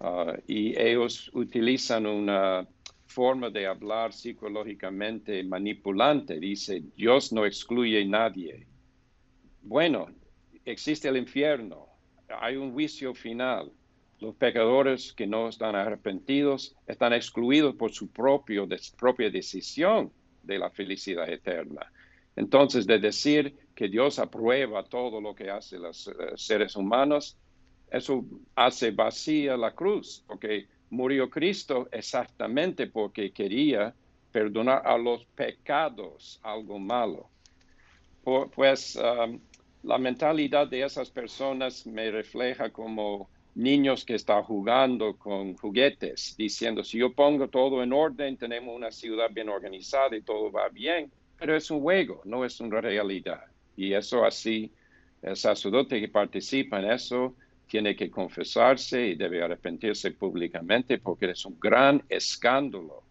Ah, 0.00 0.36
y 0.46 0.78
ellos 0.78 1.30
utilizan 1.32 2.04
una 2.04 2.68
forma 3.06 3.48
de 3.48 3.66
hablar 3.66 4.12
psicológicamente 4.12 5.42
manipulante. 5.44 6.38
Dice, 6.38 6.82
Dios 6.94 7.32
no 7.32 7.46
excluye 7.46 8.02
a 8.02 8.06
nadie. 8.06 8.66
Bueno, 9.62 10.08
existe 10.62 11.08
el 11.08 11.16
infierno, 11.16 11.86
hay 12.28 12.56
un 12.56 12.72
juicio 12.72 13.14
final 13.14 13.72
los 14.20 14.34
pecadores 14.36 15.12
que 15.12 15.26
no 15.26 15.48
están 15.48 15.74
arrepentidos 15.74 16.76
están 16.86 17.12
excluidos 17.12 17.74
por 17.74 17.92
su 17.92 18.08
propio, 18.10 18.68
propia 18.98 19.30
decisión 19.30 20.12
de 20.42 20.58
la 20.58 20.70
felicidad 20.70 21.28
eterna. 21.28 21.90
Entonces, 22.36 22.86
de 22.86 22.98
decir 22.98 23.56
que 23.74 23.88
Dios 23.88 24.18
aprueba 24.18 24.84
todo 24.84 25.20
lo 25.20 25.34
que 25.34 25.50
hacen 25.50 25.82
los 25.82 26.06
eh, 26.08 26.12
seres 26.36 26.76
humanos, 26.76 27.36
eso 27.90 28.24
hace 28.54 28.92
vacía 28.92 29.56
la 29.56 29.72
cruz, 29.72 30.22
porque 30.26 30.68
murió 30.90 31.28
Cristo 31.28 31.88
exactamente 31.90 32.86
porque 32.86 33.32
quería 33.32 33.94
perdonar 34.30 34.86
a 34.86 34.96
los 34.96 35.24
pecados 35.24 36.38
algo 36.42 36.78
malo. 36.78 37.28
pues 38.54 38.96
um, 38.96 39.40
la 39.82 39.98
mentalidad 39.98 40.68
de 40.68 40.82
esas 40.82 41.10
personas 41.10 41.86
me 41.86 42.10
refleja 42.10 42.70
como 42.70 43.28
niños 43.54 44.04
que 44.04 44.14
están 44.14 44.42
jugando 44.42 45.16
con 45.16 45.56
juguetes, 45.56 46.34
diciendo, 46.36 46.84
si 46.84 46.98
yo 46.98 47.12
pongo 47.12 47.48
todo 47.48 47.82
en 47.82 47.92
orden, 47.92 48.36
tenemos 48.36 48.74
una 48.74 48.90
ciudad 48.90 49.30
bien 49.32 49.48
organizada 49.48 50.16
y 50.16 50.22
todo 50.22 50.50
va 50.50 50.68
bien, 50.68 51.10
pero 51.38 51.56
es 51.56 51.70
un 51.70 51.80
juego, 51.80 52.22
no 52.24 52.44
es 52.44 52.60
una 52.60 52.80
realidad. 52.80 53.44
Y 53.76 53.92
eso 53.92 54.24
así, 54.24 54.72
el 55.22 55.36
sacerdote 55.36 56.00
que 56.00 56.08
participa 56.08 56.80
en 56.80 56.90
eso 56.90 57.34
tiene 57.66 57.94
que 57.94 58.10
confesarse 58.10 59.08
y 59.08 59.14
debe 59.14 59.42
arrepentirse 59.42 60.10
públicamente 60.12 60.98
porque 60.98 61.30
es 61.30 61.44
un 61.44 61.58
gran 61.58 62.02
escándalo. 62.08 63.02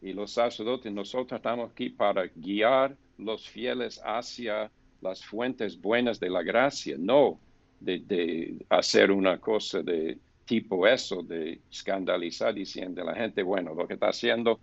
Y 0.00 0.12
los 0.12 0.32
sacerdotes, 0.32 0.90
nosotros 0.92 1.38
estamos 1.38 1.70
aquí 1.70 1.90
para 1.90 2.26
guiar 2.34 2.96
los 3.18 3.48
fieles 3.48 4.00
hacia 4.02 4.70
las 5.02 5.24
fuentes 5.24 5.80
buenas 5.80 6.18
de 6.18 6.30
la 6.30 6.42
gracia, 6.42 6.96
no 6.98 7.38
de, 7.80 8.56
hacer 8.68 9.10
una 9.10 9.38
cosa 9.38 9.82
de 9.82 10.18
tipo 10.44 10.86
eso, 10.86 11.22
de 11.22 11.60
escandalizar 11.70 12.54
diciendo 12.54 13.02
a 13.02 13.06
la 13.06 13.14
gente, 13.14 13.42
bueno, 13.42 13.74
lo 13.74 13.86
que 13.86 13.94
está 13.94 14.08
haciendo, 14.08 14.60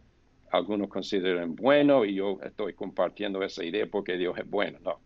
algunos 0.51 0.89
consideran 0.89 1.55
bueno 1.55 2.05
y 2.05 2.15
yo 2.15 2.39
estoy 2.43 2.73
compartiendo 2.73 3.41
esa 3.43 3.63
idea 3.63 3.85
porque 3.85 4.17
Dios 4.17 4.37
es 4.37 4.49
bueno. 4.49 4.79
No, 4.83 4.99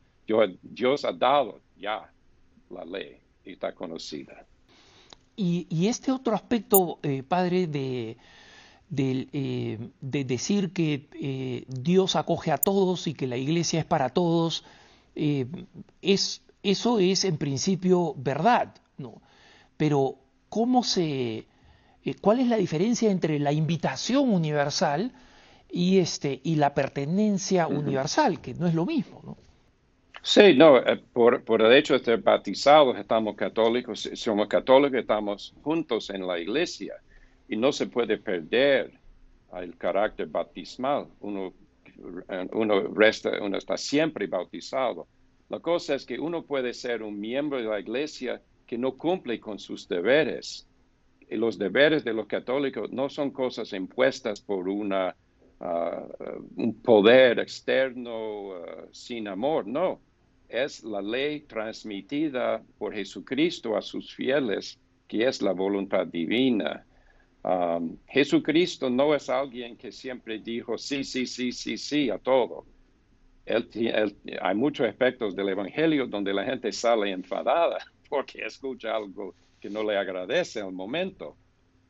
Dios, 0.62 1.06
ha 1.06 1.12
dado 1.12 1.62
ya 1.78 2.12
la 2.70 2.86
ley 2.86 3.18
y 3.46 3.54
está 3.54 3.74
conocida. 3.74 4.46
Y, 5.36 5.88
este 5.88 6.12
otro 6.12 6.36
aspecto, 6.36 7.00
eh, 7.02 7.24
padre, 7.24 7.66
de, 7.66 8.18
eh, 8.96 9.90
de, 10.02 10.24
decir 10.24 10.72
que 10.72 11.08
eh, 11.20 11.64
Dios 11.68 12.16
acoge 12.16 12.52
a 12.52 12.58
todos 12.58 13.08
y 13.08 13.14
que 13.16 13.26
la 13.26 13.38
iglesia 13.38 13.80
es 13.80 13.86
para 13.86 14.10
todos, 14.10 14.64
es 15.16 16.42
eso 16.64 17.00
es 17.00 17.26
en 17.26 17.38
principio 17.38 18.14
verdad, 18.18 18.74
¿no? 18.98 19.22
Pero 19.78 20.16
¿cómo 20.50 20.84
se, 20.84 21.46
eh, 22.06 22.16
¿cuál 22.22 22.40
es 22.40 22.48
la 22.48 22.58
diferencia 22.58 23.10
entre 23.10 23.40
la 23.40 23.52
invitación 23.52 24.32
universal 24.32 25.12
y, 25.70 26.00
este, 26.00 26.42
y 26.44 26.56
la 26.56 26.74
pertenencia 26.74 27.68
universal, 27.68 28.42
que 28.42 28.54
no 28.54 28.68
es 28.68 28.74
lo 28.74 28.86
mismo, 28.86 29.22
¿no? 29.26 29.38
Sí, 30.24 30.54
no, 30.56 30.78
eh, 30.78 31.02
por, 31.14 31.44
por 31.44 31.64
el 31.64 31.74
hecho 31.74 31.98
de 31.98 32.06
ser 32.06 32.22
bautizados, 32.22 32.96
estamos 32.98 33.36
católicos, 33.36 34.08
somos 34.14 34.48
católicos, 34.48 35.00
estamos 35.00 35.54
juntos 35.64 36.12
en 36.12 36.28
la 36.28 36.40
iglesia 36.40 36.94
y 37.50 37.58
no 37.58 37.72
se 37.72 37.88
puede 37.88 38.18
perder 38.20 38.92
el 39.60 39.76
carácter 39.78 40.28
bautismal. 40.28 41.08
Uno, 41.22 41.54
uno, 42.54 42.82
resta, 42.94 43.32
uno 43.42 43.58
está 43.58 43.78
siempre 43.78 44.28
bautizado. 44.28 45.08
La 45.52 45.60
cosa 45.60 45.96
es 45.96 46.06
que 46.06 46.18
uno 46.18 46.46
puede 46.46 46.74
ser 46.74 47.04
un 47.04 47.20
miembro 47.20 47.58
de 47.58 47.66
la 47.66 47.78
iglesia 47.78 48.42
que 48.66 48.78
no 48.78 48.98
cumple 48.98 49.38
con 49.42 49.60
sus 49.60 49.86
deberes. 49.86 50.66
Y 51.30 51.36
los 51.36 51.58
deberes 51.58 52.06
de 52.06 52.14
los 52.14 52.26
católicos 52.26 52.90
no 52.90 53.10
son 53.10 53.32
cosas 53.32 53.74
impuestas 53.74 54.40
por 54.40 54.70
una, 54.70 55.14
ah, 55.60 56.08
un 56.56 56.82
poder 56.82 57.40
externo 57.40 58.54
ah, 58.54 58.86
sin 58.92 59.28
amor, 59.28 59.68
no 59.68 60.00
es 60.48 60.86
la 60.86 61.02
ley 61.02 61.42
transmitida 61.42 62.64
por 62.78 62.94
Jesucristo 62.94 63.76
a 63.76 63.82
sus 63.82 64.14
fieles, 64.14 64.80
que 65.08 65.28
es 65.28 65.42
la 65.42 65.52
voluntad 65.52 66.08
divina. 66.08 66.86
Jesucristo 68.08 68.90
no 68.90 69.16
es 69.16 69.30
alguien 69.30 69.76
que 69.76 69.92
siempre 69.92 70.40
dijo 70.40 70.78
sí, 70.78 71.04
sí, 71.04 71.26
sí, 71.26 71.52
sí, 71.52 71.78
sí 71.78 72.10
a 72.10 72.20
todo. 72.20 72.66
Hay 74.42 74.56
muchos 74.56 74.88
aspectos 74.88 75.36
del 75.36 75.50
Evangelio 75.50 76.08
donde 76.08 76.34
la 76.34 76.44
gente 76.44 76.72
sale 76.72 77.12
enfadada 77.12 77.78
porque 78.10 78.46
escucha 78.46 78.96
algo 78.96 79.34
que 79.60 79.70
no 79.70 79.84
le 79.84 79.98
agradece 79.98 80.62
al 80.62 80.72
momento. 80.72 81.36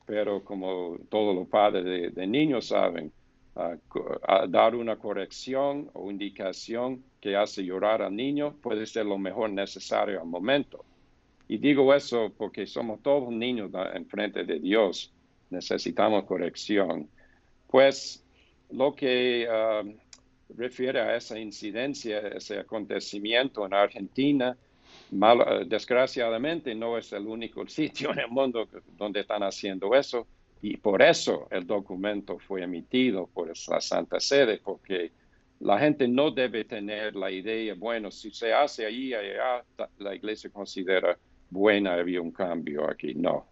Pero 0.06 0.44
como 0.44 0.98
todos 1.10 1.36
los 1.36 1.48
padres 1.48 2.14
de 2.14 2.28
niños 2.28 2.68
saben, 2.68 3.14
dar 4.48 4.76
una 4.76 4.98
corrección 4.98 5.90
o 5.94 6.10
indicación 6.10 7.04
que 7.20 7.36
hace 7.36 7.64
llorar 7.64 8.02
al 8.02 8.16
niño 8.16 8.56
puede 8.62 8.86
ser 8.86 9.06
lo 9.06 9.18
mejor 9.18 9.50
necesario 9.50 10.22
al 10.22 10.28
momento. 10.28 10.86
Y 11.48 11.58
digo 11.58 11.94
eso 11.94 12.32
porque 12.38 12.66
somos 12.66 13.02
todos 13.02 13.32
niños 13.32 13.72
en 13.94 14.06
frente 14.06 14.46
de 14.46 14.60
Dios. 14.60 15.12
Necesitamos 15.50 16.24
corrección. 16.24 17.10
Pues 17.68 18.24
lo 18.70 18.96
que 18.96 19.48
um, 19.50 19.94
refiere 20.58 21.00
a 21.00 21.16
esa 21.16 21.38
incidencia, 21.40 22.20
ese 22.20 22.60
acontecimiento 22.60 23.66
en 23.66 23.74
Argentina, 23.74 24.58
mal, 25.12 25.68
desgraciadamente 25.68 26.76
no 26.76 26.98
es 26.98 27.12
el 27.14 27.28
único 27.28 27.66
sitio 27.68 28.12
en 28.12 28.20
el 28.20 28.30
mundo 28.30 28.68
donde 28.98 29.22
están 29.22 29.44
haciendo 29.44 29.94
eso. 29.96 30.28
Y 30.62 30.78
por 30.78 31.02
eso 31.02 31.48
el 31.50 31.66
documento 31.66 32.38
fue 32.38 32.64
emitido 32.64 33.28
por 33.28 33.48
la 33.48 33.82
Santa 33.82 34.20
Sede, 34.20 34.60
porque 34.64 35.12
la 35.62 35.80
gente 35.80 36.08
no 36.08 36.32
debe 36.32 36.66
tener 36.66 37.16
la 37.16 37.32
idea, 37.32 37.74
bueno, 37.76 38.12
si 38.12 38.32
se 38.32 38.54
hace 38.54 38.86
ahí, 38.86 39.14
allá, 39.14 39.64
la 40.00 40.16
iglesia 40.16 40.50
considera 40.50 41.18
buena, 41.50 41.94
había 41.94 42.22
un 42.22 42.32
cambio 42.32 42.90
aquí. 42.90 43.14
No, 43.14 43.46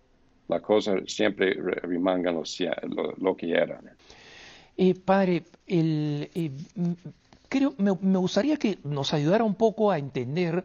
la 0.48 0.60
cosa 0.60 0.96
siempre 1.06 1.54
remangan 1.54 2.36
lo, 2.36 3.14
lo, 3.18 3.38
que 3.38 3.52
era. 3.52 3.80
Eh, 4.82 4.96
padre, 4.96 5.44
el, 5.68 6.30
eh, 6.34 6.52
creo, 7.50 7.74
me, 7.78 7.92
gustaría 7.92 8.56
que 8.56 8.80
nos 8.86 9.14
ayudara 9.14 9.44
un 9.44 9.56
poco 9.56 9.92
a 9.92 9.98
entender 9.98 10.64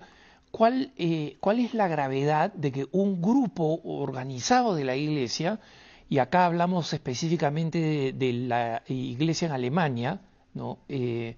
cuál, 0.53 0.93
eh, 0.97 1.37
cuál 1.41 1.59
es 1.59 1.75
la 1.75 1.89
gravedad 1.89 2.53
de 2.53 2.71
que 2.71 2.87
un 2.93 3.21
grupo 3.21 3.81
organizado 3.83 4.77
de 4.77 4.85
la 4.85 4.95
iglesia 4.95 5.59
y 6.09 6.19
acá 6.19 6.47
hablamos 6.47 6.93
específicamente 6.93 8.13
de, 8.13 8.33
la 8.35 8.83
iglesia 8.87 9.47
en 9.47 9.53
Alemania, 9.53 10.21
¿no? 10.53 10.79
Eh, 10.89 11.37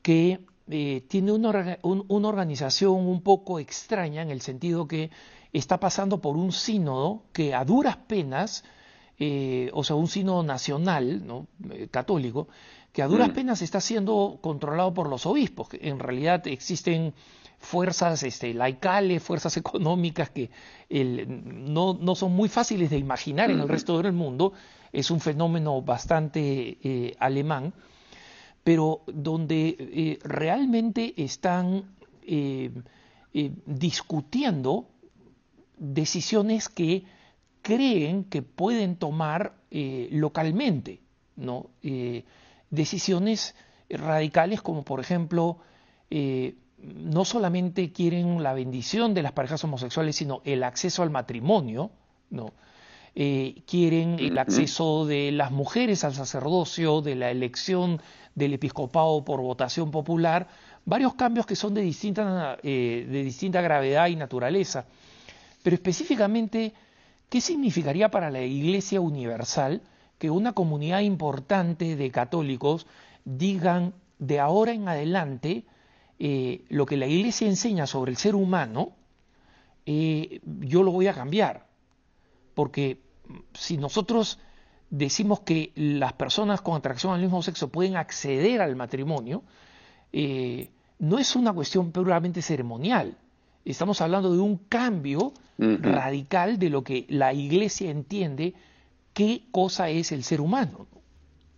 que 0.00 0.40
eh, 0.70 1.04
tiene 1.08 1.32
una, 1.32 1.78
organización 1.82 3.06
un 3.06 3.20
poco 3.20 3.58
extraña 3.58 4.22
en 4.22 4.30
el 4.30 4.40
sentido 4.40 4.88
que 4.88 5.10
está 5.52 5.78
pasando 5.78 6.22
por 6.22 6.36
un 6.36 6.52
sínodo 6.52 7.24
que 7.34 7.54
a 7.54 7.66
duras 7.66 7.96
penas, 7.96 8.64
eh, 9.18 9.70
o 9.72 9.84
sea, 9.84 9.96
un 9.96 10.08
sínodo 10.08 10.42
nacional, 10.42 11.26
¿no? 11.26 11.46
católico, 11.90 12.48
que 12.92 13.02
a 13.02 13.08
duras 13.08 13.28
mm. 13.28 13.32
penas 13.32 13.62
está 13.62 13.80
siendo 13.80 14.38
controlado 14.40 14.94
por 14.94 15.08
los 15.08 15.26
obispos, 15.26 15.68
que 15.68 15.78
en 15.82 15.98
realidad 15.98 16.46
existen 16.46 17.14
fuerzas 17.58 18.22
este, 18.22 18.54
laicales, 18.54 19.22
fuerzas 19.22 19.56
económicas 19.56 20.30
que 20.30 20.50
no, 20.90 22.14
son 22.14 22.32
muy 22.32 22.48
fáciles 22.48 22.90
de 22.90 22.98
imaginar 22.98 23.50
en 23.50 23.60
el 23.60 23.68
resto 23.68 24.00
del 24.00 24.12
mundo, 24.12 24.52
es 24.92 25.10
un 25.10 25.20
fenómeno 25.20 25.82
bastante 25.82 26.78
eh, 26.82 27.14
alemán, 27.18 27.74
pero 28.64 29.02
donde 29.06 29.76
eh, 29.78 30.18
realmente 30.22 31.14
están 31.16 31.84
eh, 32.22 32.70
discutiendo 33.66 34.88
decisiones 35.76 36.68
que 36.68 37.04
creen 37.62 38.24
que 38.24 38.42
pueden 38.42 38.96
tomar 38.96 39.54
localmente, 39.70 41.00
¿no? 41.36 41.66
decisiones 42.70 43.54
radicales 43.90 44.62
como 44.62 44.82
por 44.82 45.00
ejemplo 45.00 45.58
no 46.78 47.24
solamente 47.24 47.92
quieren 47.92 48.42
la 48.42 48.52
bendición 48.52 49.14
de 49.14 49.22
las 49.22 49.32
parejas 49.32 49.62
homosexuales, 49.64 50.16
sino 50.16 50.42
el 50.44 50.62
acceso 50.62 51.02
al 51.02 51.10
matrimonio, 51.10 51.90
¿no? 52.30 52.52
Eh, 53.14 53.62
quieren 53.66 54.16
el 54.20 54.38
acceso 54.38 55.04
de 55.04 55.32
las 55.32 55.50
mujeres 55.50 56.04
al 56.04 56.14
sacerdocio, 56.14 57.00
de 57.00 57.16
la 57.16 57.30
elección 57.30 58.00
del 58.36 58.54
episcopado 58.54 59.24
por 59.24 59.40
votación 59.40 59.90
popular, 59.90 60.46
varios 60.84 61.14
cambios 61.14 61.44
que 61.44 61.56
son 61.56 61.74
de 61.74 61.80
distinta, 61.80 62.58
eh, 62.62 63.08
de 63.10 63.24
distinta 63.24 63.60
gravedad 63.60 64.06
y 64.06 64.14
naturaleza. 64.14 64.84
Pero 65.64 65.74
específicamente, 65.74 66.72
¿qué 67.28 67.40
significaría 67.40 68.10
para 68.10 68.30
la 68.30 68.42
Iglesia 68.42 69.00
Universal 69.00 69.82
que 70.18 70.30
una 70.30 70.52
comunidad 70.52 71.00
importante 71.00 71.96
de 71.96 72.10
católicos 72.10 72.86
digan 73.24 73.94
de 74.18 74.40
ahora 74.40 74.72
en 74.72 74.88
adelante, 74.88 75.64
eh, 76.18 76.64
lo 76.68 76.86
que 76.86 76.96
la 76.96 77.06
iglesia 77.06 77.46
enseña 77.46 77.86
sobre 77.86 78.10
el 78.10 78.16
ser 78.16 78.34
humano, 78.34 78.92
eh, 79.86 80.40
yo 80.44 80.82
lo 80.82 80.90
voy 80.90 81.06
a 81.06 81.14
cambiar. 81.14 81.66
Porque 82.54 83.00
si 83.54 83.76
nosotros 83.76 84.38
decimos 84.90 85.40
que 85.40 85.72
las 85.76 86.14
personas 86.14 86.60
con 86.60 86.76
atracción 86.76 87.14
al 87.14 87.20
mismo 87.20 87.42
sexo 87.42 87.68
pueden 87.68 87.96
acceder 87.96 88.60
al 88.60 88.74
matrimonio, 88.74 89.44
eh, 90.12 90.70
no 90.98 91.18
es 91.18 91.36
una 91.36 91.52
cuestión 91.52 91.92
puramente 91.92 92.42
ceremonial. 92.42 93.16
Estamos 93.64 94.00
hablando 94.00 94.32
de 94.32 94.38
un 94.38 94.56
cambio 94.56 95.32
radical 95.58 96.58
de 96.58 96.70
lo 96.70 96.82
que 96.84 97.04
la 97.08 97.32
iglesia 97.34 97.90
entiende 97.90 98.54
qué 99.12 99.42
cosa 99.50 99.90
es 99.90 100.12
el 100.12 100.22
ser 100.22 100.40
humano. 100.40 100.86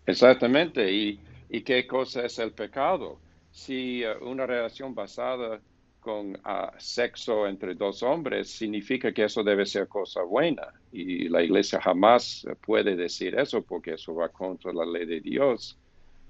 Exactamente, 0.06 0.92
y, 0.92 1.20
y 1.50 1.60
qué 1.60 1.86
cosa 1.86 2.24
es 2.24 2.38
el 2.38 2.52
pecado 2.52 3.18
si 3.50 4.02
eh, 4.02 4.16
una 4.22 4.46
relación 4.46 4.94
basada 4.94 5.60
con 6.00 6.38
ah, 6.44 6.72
sexo 6.78 7.46
entre 7.46 7.74
dos 7.74 8.02
hombres 8.02 8.50
significa 8.50 9.12
que 9.12 9.24
eso 9.24 9.42
debe 9.42 9.66
ser 9.66 9.86
cosa 9.86 10.22
buena. 10.22 10.68
Y 10.92 11.28
la 11.28 11.42
iglesia 11.42 11.80
jamás 11.80 12.46
puede 12.64 12.96
decir 12.96 13.38
eso 13.38 13.62
porque 13.62 13.94
eso 13.94 14.14
va 14.14 14.28
contra 14.30 14.72
la 14.72 14.86
ley 14.86 15.04
de 15.04 15.20
Dios. 15.20 15.76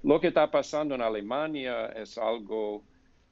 Lo 0.03 0.19
que 0.19 0.27
está 0.27 0.49
pasando 0.51 0.95
en 0.95 1.01
Alemania 1.01 1.85
es 1.87 2.17
algo 2.17 2.83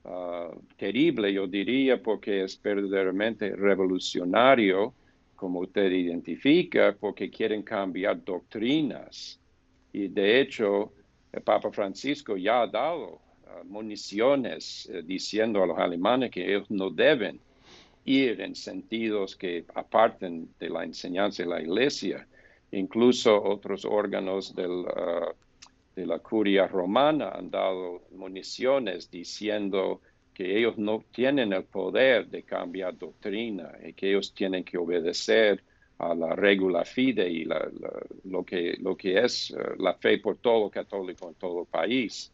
ah, 0.05 0.51
terrible, 0.77 1.33
yo 1.33 1.47
diría, 1.47 2.01
porque 2.01 2.43
es 2.43 2.61
verdaderamente 2.61 3.55
revolucionario, 3.55 4.93
como 5.35 5.59
usted 5.59 5.91
identifica, 5.91 6.95
porque 6.99 7.29
quieren 7.29 7.63
cambiar 7.63 8.23
doctrinas. 8.23 9.39
Y 9.93 10.07
de 10.07 10.41
hecho, 10.41 10.91
el 11.31 11.41
Papa 11.41 11.71
Francisco 11.71 12.35
ya 12.37 12.61
ha 12.61 12.67
dado 12.67 13.21
municiones 13.65 14.89
eh, 14.91 15.01
diciendo 15.03 15.63
a 15.63 15.67
los 15.67 15.77
alemanes 15.77 16.31
que 16.31 16.45
ellos 16.45 16.69
no 16.69 16.89
deben 16.89 17.39
ir 18.05 18.41
en 18.41 18.55
sentidos 18.55 19.35
que 19.35 19.65
aparten 19.75 20.49
de 20.59 20.69
la 20.69 20.83
enseñanza 20.83 21.43
de 21.43 21.49
la 21.49 21.61
iglesia. 21.61 22.27
Incluso 22.71 23.41
otros 23.41 23.85
órganos 23.85 24.53
uh, 24.57 25.33
de 25.95 26.05
la 26.05 26.19
curia 26.19 26.67
romana 26.67 27.29
han 27.29 27.49
dado 27.49 28.03
municiones 28.11 29.09
diciendo 29.11 30.01
que 30.33 30.57
ellos 30.57 30.77
no 30.77 31.03
tienen 31.11 31.51
el 31.51 31.65
poder 31.65 32.27
de 32.27 32.43
cambiar 32.43 32.97
doctrina 32.97 33.77
y 33.85 33.93
que 33.93 34.09
ellos 34.09 34.33
tienen 34.33 34.63
que 34.63 34.77
obedecer 34.77 35.61
a 35.97 36.15
la 36.15 36.33
regula 36.33 36.85
fide 36.85 37.29
y 37.29 37.45
lo, 38.23 38.45
que, 38.45 38.77
lo 38.79 38.95
que 38.95 39.19
es 39.19 39.51
uh, 39.51 39.81
la 39.81 39.93
fe 39.95 40.17
por 40.17 40.37
todo 40.37 40.69
católico 40.69 41.27
en 41.27 41.35
todo 41.35 41.65
país. 41.65 42.31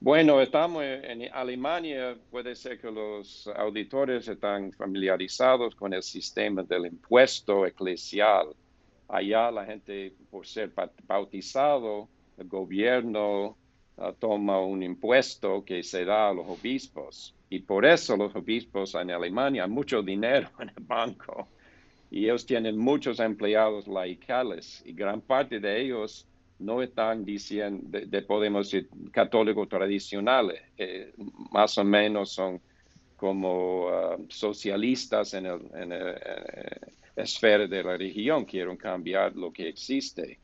Bueno, 0.00 0.40
estamos 0.40 0.82
en 0.82 1.32
Alemania, 1.32 2.18
puede 2.30 2.54
ser 2.56 2.78
que 2.80 2.90
los 2.90 3.48
auditores 3.56 4.28
están 4.28 4.72
familiarizados 4.72 5.74
con 5.76 5.94
el 5.94 6.02
sistema 6.02 6.62
del 6.62 6.86
impuesto 6.86 7.64
eclesial. 7.64 8.48
Allá 9.08 9.50
la 9.50 9.64
gente, 9.64 10.12
por 10.30 10.46
ser 10.46 10.72
bautizado, 11.06 12.08
el 12.38 12.48
gobierno 12.48 13.56
ah, 13.98 14.12
toma 14.18 14.60
un 14.60 14.82
impuesto 14.82 15.64
que 15.64 15.82
se 15.82 16.04
da 16.04 16.30
a 16.30 16.34
los 16.34 16.46
obispos. 16.46 17.34
Y 17.50 17.60
por 17.60 17.84
eso 17.84 18.16
los 18.16 18.34
obispos 18.34 18.94
en 18.94 19.10
Alemania 19.10 19.64
han 19.64 19.70
mucho 19.70 20.02
dinero 20.02 20.50
en 20.58 20.70
el 20.70 20.82
banco 20.84 21.48
y 22.10 22.26
ellos 22.26 22.46
tienen 22.46 22.78
muchos 22.78 23.18
empleados 23.18 23.88
laicales 23.88 24.82
y 24.86 24.92
gran 24.92 25.20
parte 25.20 25.58
de 25.58 25.80
ellos 25.80 26.28
no 26.60 26.80
están 26.80 27.24
diciendo, 27.24 27.98
de, 28.06 28.22
podemos 28.22 28.70
decir, 28.70 28.88
católicos 29.10 29.68
tradicionales, 29.68 30.62
eh, 30.78 31.12
más 31.50 31.76
o 31.76 31.82
menos 31.82 32.30
son 32.30 32.60
como 33.16 33.88
ah, 33.88 34.16
socialistas 34.28 35.34
en, 35.34 35.46
el, 35.46 35.60
en 35.74 35.88
la 35.88 37.22
esfera 37.22 37.66
de 37.66 37.82
la 37.82 37.96
religión, 37.96 38.44
quieren 38.44 38.76
cambiar 38.76 39.34
lo 39.34 39.52
que 39.52 39.68
existe. 39.68 40.38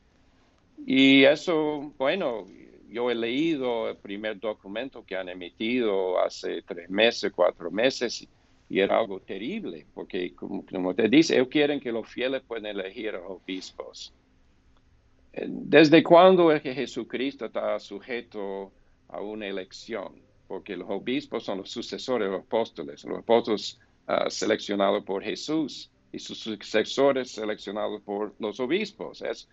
Y 0.85 1.23
eso, 1.23 1.93
bueno, 1.97 2.45
yo 2.89 3.09
he 3.09 3.15
leído 3.15 3.89
el 3.89 3.97
primer 3.97 4.39
documento 4.39 5.05
que 5.05 5.15
han 5.15 5.29
emitido 5.29 6.19
hace 6.19 6.61
tres 6.63 6.89
meses, 6.89 7.31
cuatro 7.33 7.71
meses, 7.71 8.27
y 8.69 8.79
era 8.79 8.99
algo 8.99 9.19
terrible, 9.19 9.85
porque 9.93 10.33
como, 10.33 10.93
te 10.93 11.09
dice, 11.09 11.35
ellos 11.35 11.49
quieren 11.49 11.79
que 11.79 11.91
los 11.91 12.07
fieles 12.07 12.41
puedan 12.47 12.65
elegir 12.65 13.09
a 13.09 13.19
los 13.19 13.31
obispos. 13.31 14.13
Eh, 15.33 15.45
¿Desde 15.49 16.03
cuándo 16.03 16.51
es 16.51 16.61
que 16.61 16.73
Jesucristo 16.73 17.45
está 17.45 17.79
sujeto 17.79 18.71
a 19.09 19.21
una 19.21 19.47
elección? 19.47 20.21
Porque 20.47 20.75
los 20.75 20.89
obispos 20.89 21.43
son 21.43 21.59
los 21.59 21.69
sucesores 21.69 22.27
de 22.27 22.31
los 22.33 22.43
apóstoles, 22.43 23.03
los 23.05 23.19
apóstoles 23.19 23.79
uh, 24.07 24.29
seleccionados 24.29 25.03
por 25.03 25.23
Jesús 25.23 25.89
y 26.11 26.19
sus 26.19 26.39
sucesores 26.39 27.31
seleccionados 27.31 28.01
por 28.01 28.33
los 28.39 28.59
obispos. 28.59 29.21
Es, 29.21 29.47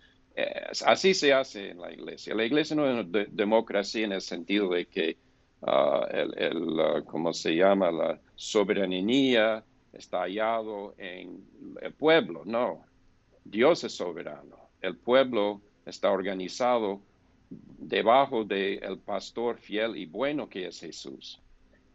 así 0.85 1.13
se 1.13 1.33
hace 1.33 1.71
en 1.71 1.79
la 1.79 1.91
iglesia. 1.91 2.35
La 2.35 2.45
iglesia 2.45 2.75
no 2.75 2.87
es 2.87 3.05
una 3.05 3.25
democracia 3.29 4.05
en 4.05 4.11
el 4.11 4.21
sentido 4.21 4.69
de 4.69 4.85
que 4.85 5.17
uh, 5.61 6.05
el, 6.11 6.79
uh, 6.79 7.05
¿cómo 7.05 7.33
se 7.33 7.55
llama? 7.55 7.91
La 7.91 8.19
soberanía 8.35 9.63
está 9.93 10.21
hallado 10.21 10.93
en 10.97 11.45
el 11.81 11.93
pueblo. 11.93 12.43
No, 12.45 12.85
Dios 13.43 13.83
es 13.83 13.93
soberano. 13.93 14.69
El 14.81 14.95
pueblo 14.97 15.61
está 15.85 16.11
organizado 16.11 17.01
debajo 17.49 18.43
del 18.43 18.99
pastor 18.99 19.57
fiel 19.57 19.97
y 19.97 20.05
bueno 20.05 20.47
que 20.47 20.67
es 20.67 20.79
Jesús. 20.79 21.41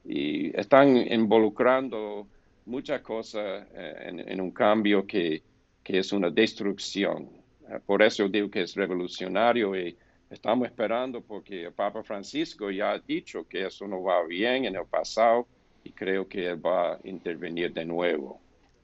Y 0.05 0.55
están 0.59 0.97
involucrando 0.97 2.27
muchas 2.67 3.01
cosas 3.01 3.67
eh, 3.73 4.25
en, 4.27 4.41
un 4.41 4.51
cambio 4.51 5.07
que, 5.07 5.43
que 5.83 5.99
es 5.99 6.13
una 6.13 6.31
destrucción 6.31 7.44
por 7.87 8.03
eso 8.03 8.29
digo 8.29 8.51
que 8.51 8.63
es 8.63 8.75
revolucionario 8.75 9.77
y 9.77 9.97
estamos 10.31 10.67
esperando 10.67 11.21
porque 11.21 11.65
el 11.65 11.73
Papa 11.73 12.03
Francisco 12.03 12.71
ya 12.71 12.93
ha 12.93 12.99
dicho 12.99 13.47
que 13.49 13.67
eso 13.67 13.87
no 13.87 14.03
va 14.03 14.25
bien 14.27 14.65
en 14.65 14.77
el 14.77 14.87
pasado 14.87 15.47
y 15.83 15.93
creo 15.93 16.27
que 16.29 16.49
él 16.49 16.65
va 16.65 16.95
a 16.95 16.99
intervenir 17.05 17.73
de 17.73 17.85
nuevo. 17.85 18.41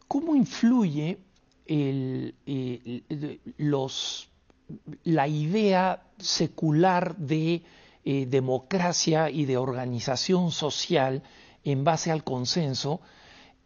¿Cómo 0.06 0.34
influye 0.34 1.18
los, 3.58 4.30
la 5.04 5.28
idea 5.28 6.02
secular 6.18 7.16
de 7.16 7.62
eh, 8.04 8.26
democracia 8.26 9.30
y 9.30 9.44
de 9.44 9.56
organización 9.56 10.50
social 10.50 11.22
en 11.64 11.84
base 11.84 12.10
al 12.10 12.24
consenso 12.24 13.00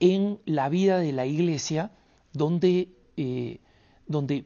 en 0.01 0.39
la 0.45 0.69
vida 0.69 0.99
de 0.99 1.13
la 1.13 1.25
Iglesia, 1.25 1.93
donde 2.33 2.89
eh, 3.17 3.61
donde 4.07 4.45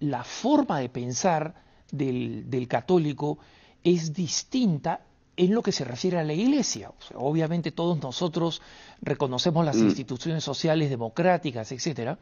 la 0.00 0.24
forma 0.24 0.80
de 0.80 0.88
pensar 0.88 1.54
del, 1.90 2.66
católico 2.68 3.38
es 3.82 4.12
distinta 4.12 5.00
en 5.36 5.54
lo 5.54 5.62
que 5.62 5.72
se 5.72 5.84
refiere 5.84 6.18
a 6.18 6.24
la 6.24 6.32
Iglesia. 6.32 6.90
obviamente 7.14 7.70
todos 7.70 8.02
nosotros 8.02 8.60
reconocemos 9.00 9.64
las 9.64 9.76
mm. 9.76 9.84
instituciones 9.84 10.44
sociales 10.44 10.90
democráticas, 10.90 11.70
etcétera, 11.70 12.18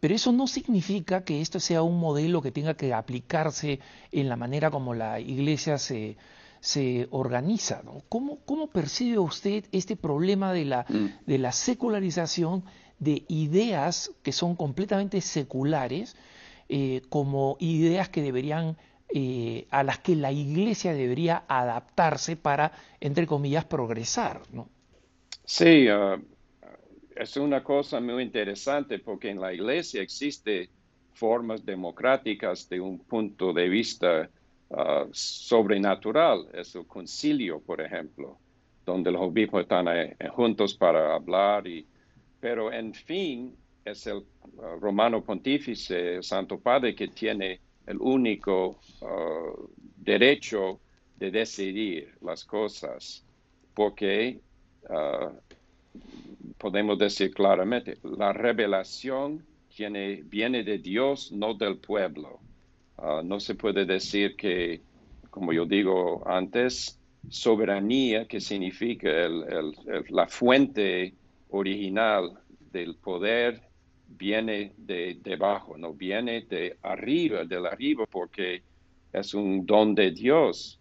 pero 0.00 0.14
eso 0.14 0.32
no 0.32 0.46
significa 0.46 1.24
que 1.24 1.40
esto 1.40 1.60
sea 1.60 1.82
un 1.82 1.98
modelo 1.98 2.40
que 2.40 2.52
tenga 2.52 2.74
que 2.74 2.94
aplicarse 2.94 3.80
en 4.12 4.28
la 4.28 4.36
manera 4.36 4.70
como 4.70 4.94
la 4.94 5.20
Iglesia 5.20 5.76
se, 5.78 6.16
se 6.60 7.08
organiza. 7.10 7.82
¿Cómo, 8.08 8.38
¿Cómo, 8.44 8.68
percibe 8.68 9.18
usted 9.18 9.64
este 9.72 9.96
problema 9.96 10.52
de 10.52 10.64
la, 10.64 10.86
mm. 10.88 11.26
de 11.26 11.38
la 11.38 11.52
secularización 11.52 12.64
de 12.98 13.24
ideas 13.28 14.12
que 14.22 14.32
son 14.32 14.56
completamente 14.56 15.20
seculares 15.20 16.16
eh, 16.68 17.02
como 17.08 17.56
ideas 17.60 18.08
que 18.08 18.22
deberían 18.22 18.76
eh, 19.14 19.66
a 19.70 19.82
las 19.82 20.00
que 20.00 20.14
la 20.14 20.32
iglesia 20.32 20.92
debería 20.92 21.44
adaptarse 21.48 22.36
para, 22.36 22.72
entre 23.00 23.26
comillas, 23.26 23.64
progresar. 23.64 24.42
¿no? 24.52 24.68
Sí, 25.46 25.88
uh, 25.88 26.22
es 27.16 27.36
una 27.38 27.64
cosa 27.64 28.00
muy 28.00 28.22
interesante 28.22 28.98
porque 28.98 29.30
en 29.30 29.40
la 29.40 29.54
iglesia 29.54 30.02
existe 30.02 30.68
formas 31.14 31.64
democráticas 31.64 32.68
de 32.68 32.80
un 32.80 32.98
punto 32.98 33.54
de 33.54 33.68
vista 33.70 34.28
uh, 34.68 35.08
sobrenatural. 35.10 36.48
Es 36.52 36.74
el 36.74 36.86
concilio, 36.86 37.60
por 37.60 37.80
ejemplo, 37.80 38.36
donde 38.84 39.10
los 39.10 39.22
obispos 39.22 39.62
están 39.62 39.88
eh, 39.88 40.16
juntos 40.30 40.74
para 40.74 41.14
hablar 41.14 41.66
y 41.66 41.86
pero 42.40 42.72
en 42.72 42.94
fin 42.94 43.54
es 43.84 44.06
el 44.06 44.18
uh, 44.18 44.78
romano 44.80 45.22
pontífice, 45.22 46.16
el 46.16 46.22
Santo 46.22 46.58
Padre, 46.58 46.94
que 46.94 47.08
tiene 47.08 47.60
el 47.86 47.98
único 48.00 48.80
uh, 49.00 49.68
derecho 49.96 50.80
de 51.16 51.30
decidir 51.30 52.14
las 52.20 52.44
cosas, 52.44 53.24
porque 53.74 54.38
uh, 54.88 55.30
podemos 56.58 56.98
decir 56.98 57.32
claramente, 57.32 57.98
la 58.02 58.32
revelación 58.32 59.44
tiene, 59.74 60.22
viene 60.24 60.62
de 60.64 60.78
Dios, 60.78 61.32
no 61.32 61.54
del 61.54 61.78
pueblo. 61.78 62.40
no 63.24 63.38
se 63.38 63.54
puede 63.54 63.84
decir 63.84 64.34
que, 64.36 64.80
como 65.30 65.52
yo 65.52 65.64
digo 65.64 66.22
antes, 66.26 66.98
soberanía, 67.28 68.26
que 68.26 68.40
significa 68.40 69.08
la 70.08 70.26
fuente 70.26 71.14
original 71.50 72.38
del 72.72 72.96
poder 72.96 73.62
viene 74.08 74.72
de 74.76 75.18
debajo, 75.22 75.76
no 75.76 75.92
viene 75.92 76.42
de 76.42 76.76
arriba, 76.82 77.44
del 77.44 77.66
arriba, 77.66 78.06
porque 78.06 78.62
es 79.12 79.34
un 79.34 79.66
don 79.66 79.94
de 79.94 80.10
Dios. 80.10 80.80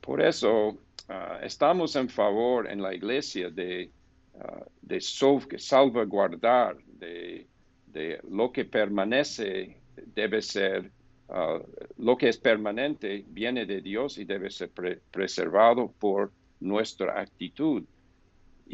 Por 0.00 0.20
eso 0.20 0.78
ah, 1.08 1.40
estamos 1.42 1.96
en 1.96 2.08
favor 2.08 2.70
en 2.70 2.80
la 2.82 2.94
iglesia 2.94 3.50
de, 3.50 3.90
uh, 4.34 4.64
de 4.80 5.00
salvaguardar 5.00 6.76
de, 6.86 7.46
lo 8.30 8.50
que 8.50 8.64
permanece, 8.64 9.76
debe 10.14 10.40
ser, 10.40 10.90
ah, 11.28 11.58
lo 11.98 12.16
que 12.16 12.28
es 12.28 12.38
permanente 12.38 13.24
viene 13.28 13.66
de 13.66 13.80
Dios 13.80 14.18
y 14.18 14.24
debe 14.24 14.50
ser 14.50 14.70
preservado 15.10 15.92
por 15.98 16.32
nuestra 16.60 17.20
actitud. 17.20 17.84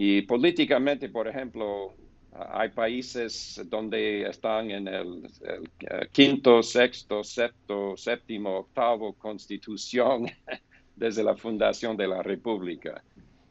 Y 0.01 0.23
políticamente, 0.23 1.09
por 1.09 1.27
ejemplo, 1.27 1.93
hay 2.31 2.69
países 2.69 3.61
donde 3.67 4.29
están 4.29 4.71
en 4.71 4.87
el, 4.87 5.29
eh, 5.41 6.07
quinto, 6.13 6.63
sexto, 6.63 7.25
sexto, 7.25 7.97
séptimo, 7.97 8.59
octavo 8.59 9.13
constitución 9.15 10.27
desde 10.95 11.25
la 11.25 11.37
fundación 11.37 11.97
de 11.97 12.07
la 12.07 12.23
República. 12.23 13.03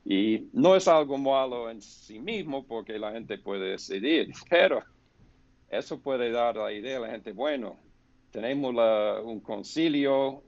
Y 0.06 0.48
no 0.54 0.78
es 0.78 0.88
algo 0.88 1.18
malo 1.18 1.70
en 1.70 1.82
sí 1.82 2.18
mismo 2.18 2.66
porque 2.66 2.98
la 2.98 3.12
gente 3.12 3.38
puede 3.38 3.72
decidir, 3.72 4.32
pero 4.50 4.82
eso 5.70 6.00
puede 6.00 6.32
dar 6.32 6.56
la 6.56 6.72
idea 6.72 6.96
a 6.96 7.02
la 7.02 7.10
gente, 7.10 7.34
bueno, 7.34 7.78
tenemos 8.32 8.74
un 9.26 9.42
concilio 9.42 10.44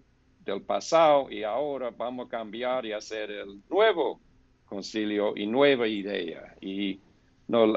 del 0.46 0.62
pasado 0.62 1.30
y 1.30 1.44
ahora 1.44 1.90
vamos 1.90 2.28
a 2.28 2.30
cambiar 2.30 2.86
y 2.86 2.94
hacer 2.94 3.30
el 3.32 3.62
nuevo 3.70 4.22
concilio 4.70 5.36
y 5.36 5.48
nueva 5.48 5.88
idea. 5.88 6.56
Y 6.62 7.00
no, 7.48 7.74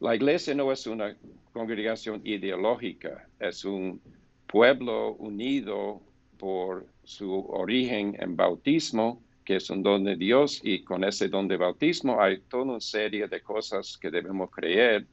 la, 0.00 0.14
iglesia 0.14 0.54
no 0.54 0.70
es 0.70 0.86
una 0.86 1.16
congregación 1.52 2.20
ideológica, 2.24 3.28
es 3.40 3.64
un 3.64 4.00
pueblo 4.46 5.14
unido 5.14 6.00
por 6.38 6.86
su 7.02 7.46
origen 7.50 8.16
en 8.20 8.36
bautismo, 8.36 9.20
que 9.44 9.56
es 9.56 9.68
un 9.70 9.82
don 9.82 10.04
de 10.04 10.14
Dios, 10.14 10.60
y 10.62 10.84
con 10.84 11.02
ese 11.02 11.28
don 11.28 11.48
de 11.48 11.56
bautismo 11.56 12.20
hay 12.20 12.40
toda 12.48 12.64
una 12.64 12.80
serie 12.80 13.26
de 13.26 13.40
cosas 13.40 13.98
que 13.98 14.10
debemos 14.10 14.50
creer, 14.50 15.06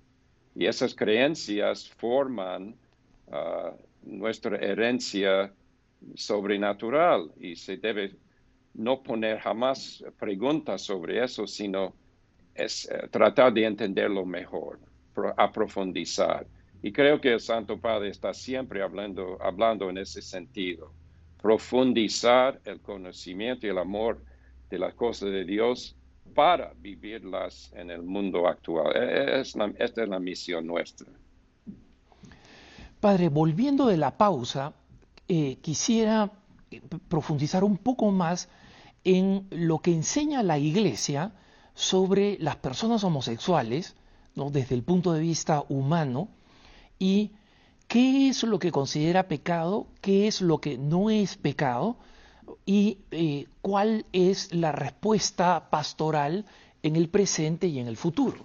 y 0.53 0.67
esas 0.67 0.93
creencias 0.93 1.89
forman 1.89 2.75
ah, 3.31 3.73
nuestra 4.03 4.57
herencia 4.57 5.51
sobrenatural 6.13 7.31
y 7.39 7.55
se 7.55 7.77
debe 7.77 8.11
no 8.75 9.01
poner 9.01 9.39
jamás 9.39 10.03
preguntas 10.19 10.81
sobre 10.81 11.23
eso, 11.23 11.47
sino 11.47 11.93
es 12.53 12.89
eh, 12.89 13.07
tratar 13.09 13.53
de 13.53 13.65
entenderlo 13.65 14.25
mejor, 14.25 14.79
a 15.38 15.51
profundizar. 15.51 16.45
Y 16.81 16.91
creo 16.91 17.19
que 17.19 17.33
el 17.33 17.39
Santo 17.39 17.79
Padre 17.79 18.09
está 18.09 18.33
siempre 18.33 18.81
hablando, 18.81 19.38
hablando 19.41 19.89
en 19.89 19.97
ese 19.97 20.21
sentido. 20.21 20.91
Profundizar 21.41 22.59
el 22.65 22.81
conocimiento 22.81 23.65
y 23.65 23.69
el 23.69 23.77
amor 23.77 24.23
de 24.69 24.79
las 24.79 24.93
cosas 24.93 25.29
de 25.31 25.45
Dios 25.45 25.95
para 26.33 26.73
vivirlas 26.77 27.71
en 27.75 27.91
el 27.91 28.03
mundo 28.03 28.47
actual. 28.47 28.95
E, 28.95 29.39
e, 29.39 29.41
esta 29.41 30.03
es 30.03 30.09
la 30.09 30.19
misión 30.19 30.67
nuestra. 30.67 31.07
Padre, 32.99 33.29
volviendo 33.29 33.88
de 33.88 33.97
la 33.97 34.17
pausa, 34.17 34.73
eh, 35.27 35.57
quisiera 35.61 36.31
profundizar 37.07 37.63
un 37.63 37.77
poco 37.77 38.11
más 38.11 38.49
en 39.05 39.47
lo 39.51 39.79
que 39.79 39.93
enseña 39.93 40.43
la 40.43 40.57
Iglesia 40.57 41.31
sobre 41.73 42.37
las 42.39 42.57
personas 42.57 43.03
homosexuales, 43.03 43.95
¿no? 44.35 44.49
desde 44.49 44.75
el 44.75 44.83
punto 44.83 45.13
de 45.13 45.21
vista 45.21 45.63
humano, 45.69 46.27
y 46.99 47.31
qué 47.87 48.29
es 48.29 48.43
lo 48.43 48.59
que 48.59 48.71
considera 48.71 49.27
pecado, 49.27 49.87
qué 50.01 50.27
es 50.27 50.41
lo 50.41 50.59
que 50.59 50.77
no 50.77 51.09
es 51.09 51.37
pecado, 51.37 51.97
y 52.65 52.99
eh, 53.11 53.47
cuál 53.61 54.05
es 54.11 54.53
la 54.53 54.71
respuesta 54.71 55.69
pastoral 55.69 56.45
en 56.83 56.95
el 56.95 57.09
presente 57.09 57.67
y 57.67 57.79
en 57.79 57.87
el 57.87 57.97
futuro. 57.97 58.43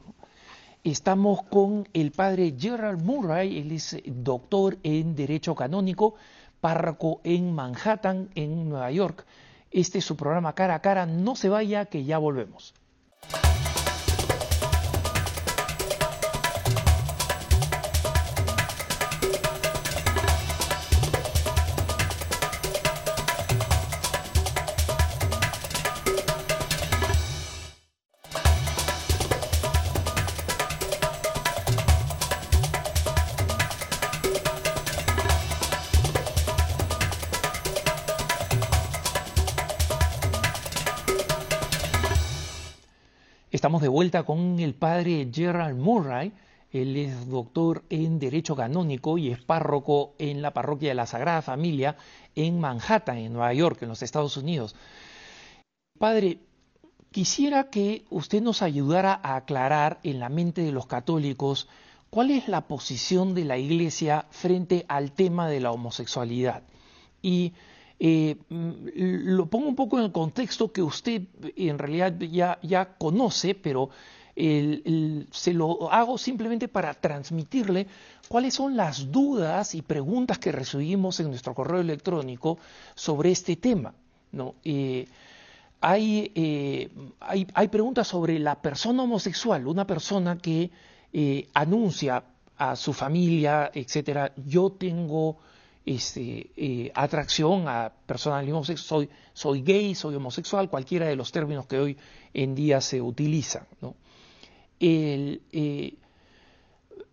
Estamos 0.84 1.42
con 1.42 1.88
el 1.92 2.10
padre 2.10 2.54
Gerald 2.58 3.02
Murray, 3.02 3.58
él 3.58 3.72
es 3.72 3.98
doctor 4.06 4.78
en 4.82 5.14
Derecho 5.14 5.54
Canónico, 5.54 6.14
párroco 6.60 7.20
en 7.22 7.52
Manhattan, 7.54 8.30
en 8.34 8.68
Nueva 8.68 8.90
York. 8.90 9.26
Este 9.70 9.98
es 9.98 10.04
su 10.04 10.16
programa 10.16 10.54
Cara 10.54 10.74
a 10.74 10.82
Cara. 10.82 11.06
No 11.06 11.36
se 11.36 11.48
vaya, 11.48 11.86
que 11.86 12.04
ya 12.04 12.18
volvemos. 12.18 12.74
Estamos 43.70 43.82
de 43.82 43.88
vuelta 43.88 44.24
con 44.24 44.58
el 44.58 44.74
padre 44.74 45.28
Gerald 45.32 45.78
Murray. 45.78 46.32
Él 46.72 46.96
es 46.96 47.28
doctor 47.28 47.84
en 47.88 48.18
Derecho 48.18 48.56
Canónico 48.56 49.16
y 49.16 49.30
es 49.30 49.40
párroco 49.40 50.14
en 50.18 50.42
la 50.42 50.52
parroquia 50.52 50.88
de 50.88 50.96
la 50.96 51.06
Sagrada 51.06 51.40
Familia 51.40 51.96
en 52.34 52.58
Manhattan, 52.58 53.18
en 53.18 53.32
Nueva 53.32 53.54
York, 53.54 53.80
en 53.82 53.90
los 53.90 54.02
Estados 54.02 54.36
Unidos. 54.36 54.74
Padre, 56.00 56.40
quisiera 57.12 57.70
que 57.70 58.06
usted 58.10 58.42
nos 58.42 58.62
ayudara 58.62 59.20
a 59.22 59.36
aclarar 59.36 60.00
en 60.02 60.18
la 60.18 60.30
mente 60.30 60.62
de 60.62 60.72
los 60.72 60.86
católicos 60.86 61.68
cuál 62.10 62.32
es 62.32 62.48
la 62.48 62.62
posición 62.62 63.36
de 63.36 63.44
la 63.44 63.56
Iglesia 63.56 64.26
frente 64.30 64.84
al 64.88 65.12
tema 65.12 65.48
de 65.48 65.60
la 65.60 65.70
homosexualidad. 65.70 66.64
Y 67.22 67.52
eh, 68.02 68.36
mm, 68.48 68.88
lo 69.36 69.44
pongo 69.46 69.68
un 69.68 69.76
poco 69.76 69.98
en 69.98 70.04
el 70.04 70.12
contexto 70.12 70.72
que 70.72 70.82
usted 70.82 71.22
en 71.54 71.78
realidad 71.78 72.18
ya, 72.18 72.58
ya 72.62 72.96
conoce, 72.96 73.54
pero 73.54 73.90
se 74.34 75.52
lo 75.52 75.92
hago 75.92 76.16
simplemente 76.16 76.66
para 76.66 76.94
transmitirle 76.94 77.86
cuáles 78.26 78.54
son 78.54 78.74
las 78.74 79.12
dudas 79.12 79.74
y 79.74 79.82
preguntas 79.82 80.38
que 80.38 80.50
recibimos 80.50 81.20
en 81.20 81.28
nuestro 81.28 81.54
correo 81.54 81.80
electrónico 81.80 82.56
sobre 82.94 83.32
este 83.32 83.56
tema. 83.56 83.92
¿no? 84.32 84.54
Eh, 84.64 85.06
hay, 85.82 86.32
eh, 86.34 86.88
hay, 87.20 87.46
hay, 87.52 87.68
preguntas 87.68 88.08
sobre 88.08 88.38
la 88.38 88.62
persona 88.62 89.02
homosexual, 89.02 89.66
una 89.66 89.86
persona 89.86 90.38
que 90.38 90.70
anuncia 91.52 92.24
a 92.56 92.76
su 92.76 92.94
familia, 92.94 93.70
etcétera, 93.74 94.32
yo 94.46 94.70
tengo 94.70 95.36
este, 95.86 96.92
atracción 96.94 97.68
a 97.68 97.92
personas 98.06 98.40
del 98.40 98.52
mismo 98.52 98.64
soy, 98.76 99.08
soy 99.32 99.62
gay, 99.62 99.94
soy 99.94 100.14
homosexual, 100.14 100.68
cualquiera 100.68 101.06
de 101.06 101.16
los 101.16 101.32
términos 101.32 101.66
que 101.66 101.78
hoy 101.78 101.96
en 102.34 102.54
día 102.54 102.80
se 102.80 103.00
utilizan. 103.00 103.66
Eh, 104.78 105.98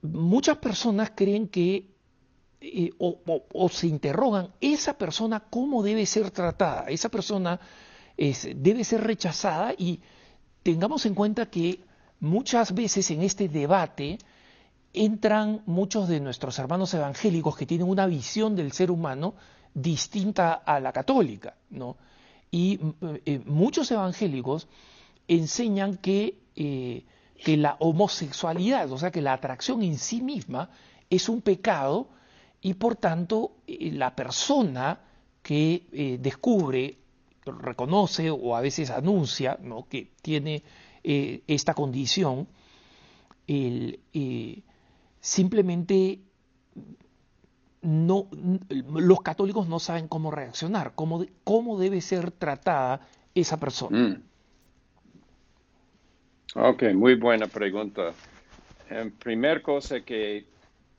muchas 0.01 0.57
personas 0.57 1.11
creen 1.15 1.47
que, 1.47 1.89
eh, 2.61 2.89
o, 2.97 3.69
se 3.69 3.87
interrogan, 3.87 4.53
esa 4.61 4.97
persona 4.97 5.39
cómo 5.39 5.83
debe 5.83 6.05
ser 6.05 6.31
tratada, 6.31 6.85
esa 6.89 7.09
persona 7.09 7.59
debe 8.17 8.83
ser 8.83 9.03
rechazada 9.03 9.73
y 9.77 10.01
tengamos 10.63 11.05
en 11.05 11.13
cuenta 11.13 11.45
que 11.49 11.79
muchas 12.19 12.73
veces 12.73 13.11
en 13.11 13.21
este 13.21 13.47
debate, 13.47 14.17
entran 14.97 15.61
muchos 15.65 16.07
de 16.07 16.19
nuestros 16.19 16.57
hermanos 16.59 16.93
evangélicos 16.93 17.55
que 17.55 17.65
tienen 17.65 17.87
una 17.87 18.07
visión 18.07 18.55
del 18.55 18.71
ser 18.71 18.91
humano 18.91 19.35
distinta 19.73 20.53
a 20.53 20.79
la 20.79 20.91
católica, 20.91 21.55
¿no? 21.69 21.97
Y 22.49 22.79
eh, 23.25 23.41
muchos 23.45 23.91
evangélicos 23.91 24.67
enseñan 25.27 25.97
que, 25.97 26.39
eh, 26.55 27.05
que 27.43 27.57
la 27.57 27.75
homosexualidad, 27.79 28.91
o 28.91 28.97
sea, 28.97 29.11
que 29.11 29.21
la 29.21 29.33
atracción 29.33 29.83
en 29.83 29.97
sí 29.97 30.21
misma 30.21 30.69
es 31.09 31.29
un 31.29 31.41
pecado 31.41 32.09
y 32.61 32.73
por 32.73 32.95
tanto 32.95 33.57
eh, 33.67 33.91
la 33.91 34.15
persona 34.15 35.01
que 35.43 36.17
descubre, 36.19 36.97
reconoce 37.45 38.29
o 38.29 38.53
a 38.53 38.59
veces 38.59 38.89
anuncia 38.89 39.57
¿no? 39.61 39.87
que 39.87 40.11
tiene 40.21 40.61
esta 41.01 41.73
condición, 41.73 42.49
el, 43.47 44.01
simplemente 45.27 46.21
no, 47.81 48.29
los 48.95 49.21
católicos 49.21 49.67
no 49.67 49.77
saben 49.79 50.07
cómo 50.07 50.31
reaccionar, 50.31 50.93
cómo, 50.95 51.25
cómo 51.43 51.77
debe 51.77 51.99
ser 51.99 52.31
tratada 52.31 53.01
esa 53.35 53.59
persona. 53.59 53.97
Mm. 53.97 54.23
Ok, 56.55 56.83
muy 56.93 57.15
buena 57.15 57.47
pregunta. 57.47 58.13
En 58.89 59.11
primer 59.11 59.61
cosa 59.61 59.99
que 59.99 60.45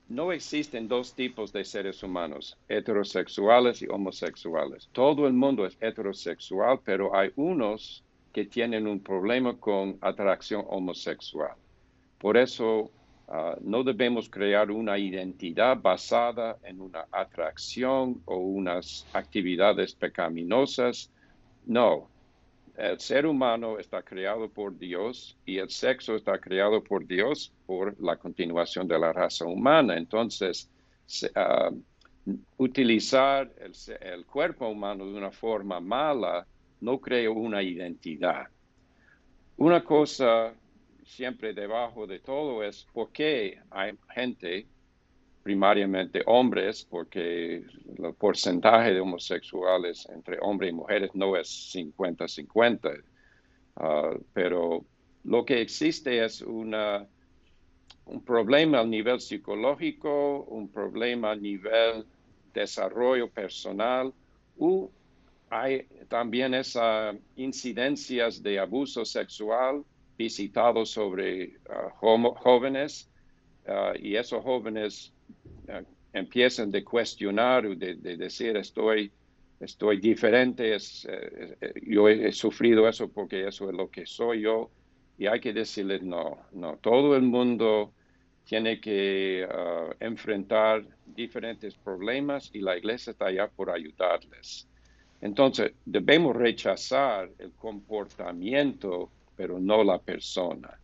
no 0.09 0.31
existen 0.31 0.87
dos 0.87 1.13
tipos 1.15 1.51
de 1.51 1.65
seres 1.65 2.03
humanos, 2.03 2.55
heterosexuales 2.67 3.81
y 3.81 3.87
homosexuales. 3.87 4.89
Todo 4.91 5.25
el 5.25 5.33
mundo 5.33 5.65
es 5.65 5.75
heterosexual, 5.81 6.81
pero 6.85 7.15
hay 7.15 7.31
unos 7.35 8.03
que 8.31 8.45
tienen 8.45 8.85
un 8.85 8.99
problema 8.99 9.57
con 9.57 9.97
atracción 10.01 10.65
homosexual. 10.69 11.53
Por 12.19 12.37
eso 12.37 12.91
Ah, 13.31 13.55
no 13.61 13.83
debemos 13.83 14.27
crear 14.27 14.71
una 14.71 14.97
identidad 14.97 15.77
basada 15.79 16.57
en 16.63 16.81
una 16.81 17.05
atracción 17.11 18.23
o 18.25 18.37
unas 18.37 19.05
actividades 19.13 19.93
pecaminosas. 19.93 21.11
No, 21.67 22.09
el 22.75 22.99
ser 22.99 23.27
humano 23.27 23.77
está 23.77 24.01
creado 24.01 24.49
por 24.49 24.75
Dios 24.75 25.37
y 25.45 25.59
el 25.59 25.69
sexo 25.69 26.15
está 26.15 26.39
creado 26.39 26.83
por 26.83 27.05
Dios 27.05 27.53
por 27.67 27.95
la 28.01 28.17
continuación 28.17 28.87
de 28.87 28.97
la 28.97 29.13
raza 29.13 29.45
humana. 29.45 29.95
Entonces, 29.95 30.67
ah, 31.35 31.69
utilizar 32.57 33.53
el, 33.59 33.73
el, 34.01 34.25
cuerpo 34.25 34.67
humano 34.69 35.05
de 35.05 35.13
una 35.13 35.31
forma 35.31 35.79
mala 35.79 36.47
no 36.81 36.99
crea 36.99 37.29
una 37.29 37.61
identidad. 37.61 38.47
Una 39.57 39.83
cosa 39.83 40.51
siempre 41.09 41.53
debajo 41.53 42.05
de 42.05 42.19
todo 42.19 42.63
es 42.63 42.85
por 42.93 43.11
qué 43.11 43.59
hay 43.71 43.97
gente, 44.13 44.67
primariamente 45.43 46.21
hombres, 46.27 46.85
porque 46.89 47.55
el 47.97 48.13
porcentaje 48.17 48.93
de 48.93 48.99
homosexuales 48.99 50.07
entre 50.13 50.37
hombres 50.41 50.69
y 50.69 50.75
mujeres 50.75 51.09
no 51.15 51.35
es 51.35 51.47
50-50, 51.73 53.03
ah, 53.77 54.15
pero 54.33 54.85
lo 55.23 55.43
que 55.45 55.61
existe 55.61 56.23
es 56.23 56.41
una, 56.41 57.07
un 58.05 58.23
problema 58.23 58.79
a 58.79 58.85
nivel 58.85 59.19
psicológico, 59.19 60.43
un 60.43 60.69
problema 60.69 61.31
a 61.31 61.35
nivel 61.35 62.05
desarrollo 62.53 63.29
personal, 63.29 64.13
o 64.59 64.91
hay 65.49 65.87
también 66.07 66.53
esas 66.53 67.15
incidencias 67.35 68.43
de 68.43 68.59
abuso 68.59 69.03
sexual 69.05 69.83
visitado 70.19 70.85
sobre 70.85 71.53
ah, 71.69 71.91
jóvenes 71.97 73.09
ah, 73.65 73.93
y 73.97 74.17
esos 74.17 74.43
jóvenes 74.43 75.13
ah, 75.69 75.81
empiezan 76.11 76.69
de 76.69 76.83
cuestionar 76.83 77.65
o 77.65 77.73
de, 77.73 77.95
decir 77.95 78.57
estoy, 78.57 79.13
estoy 79.61 79.97
diferente, 80.01 80.75
es, 80.75 81.07
eh, 81.09 81.55
eh, 81.61 81.73
yo 81.87 82.09
he, 82.09 82.33
sufrido 82.33 82.87
eso 82.89 83.07
porque 83.07 83.47
eso 83.47 83.69
es 83.69 83.75
lo 83.77 83.89
que 83.89 84.05
soy 84.05 84.41
yo 84.41 84.69
y 85.17 85.25
hay 85.27 85.39
que 85.39 85.53
decirles 85.53 86.03
no, 86.03 86.37
no, 86.51 86.75
todo 86.77 87.15
el 87.15 87.23
mundo 87.23 87.93
tiene 88.43 88.81
que 88.81 89.47
enfrentar 89.99 90.83
diferentes 91.05 91.75
problemas 91.75 92.49
y 92.51 92.61
la 92.61 92.75
iglesia 92.75 93.11
está 93.11 93.27
allá 93.27 93.47
por 93.47 93.69
ayudarles. 93.69 94.67
Entonces, 95.21 95.73
debemos 95.85 96.35
rechazar 96.35 97.29
el 97.37 97.51
comportamiento 97.51 99.11
pero 99.39 99.57
no 99.57 99.85
la 99.85 99.99
persona. 99.99 100.77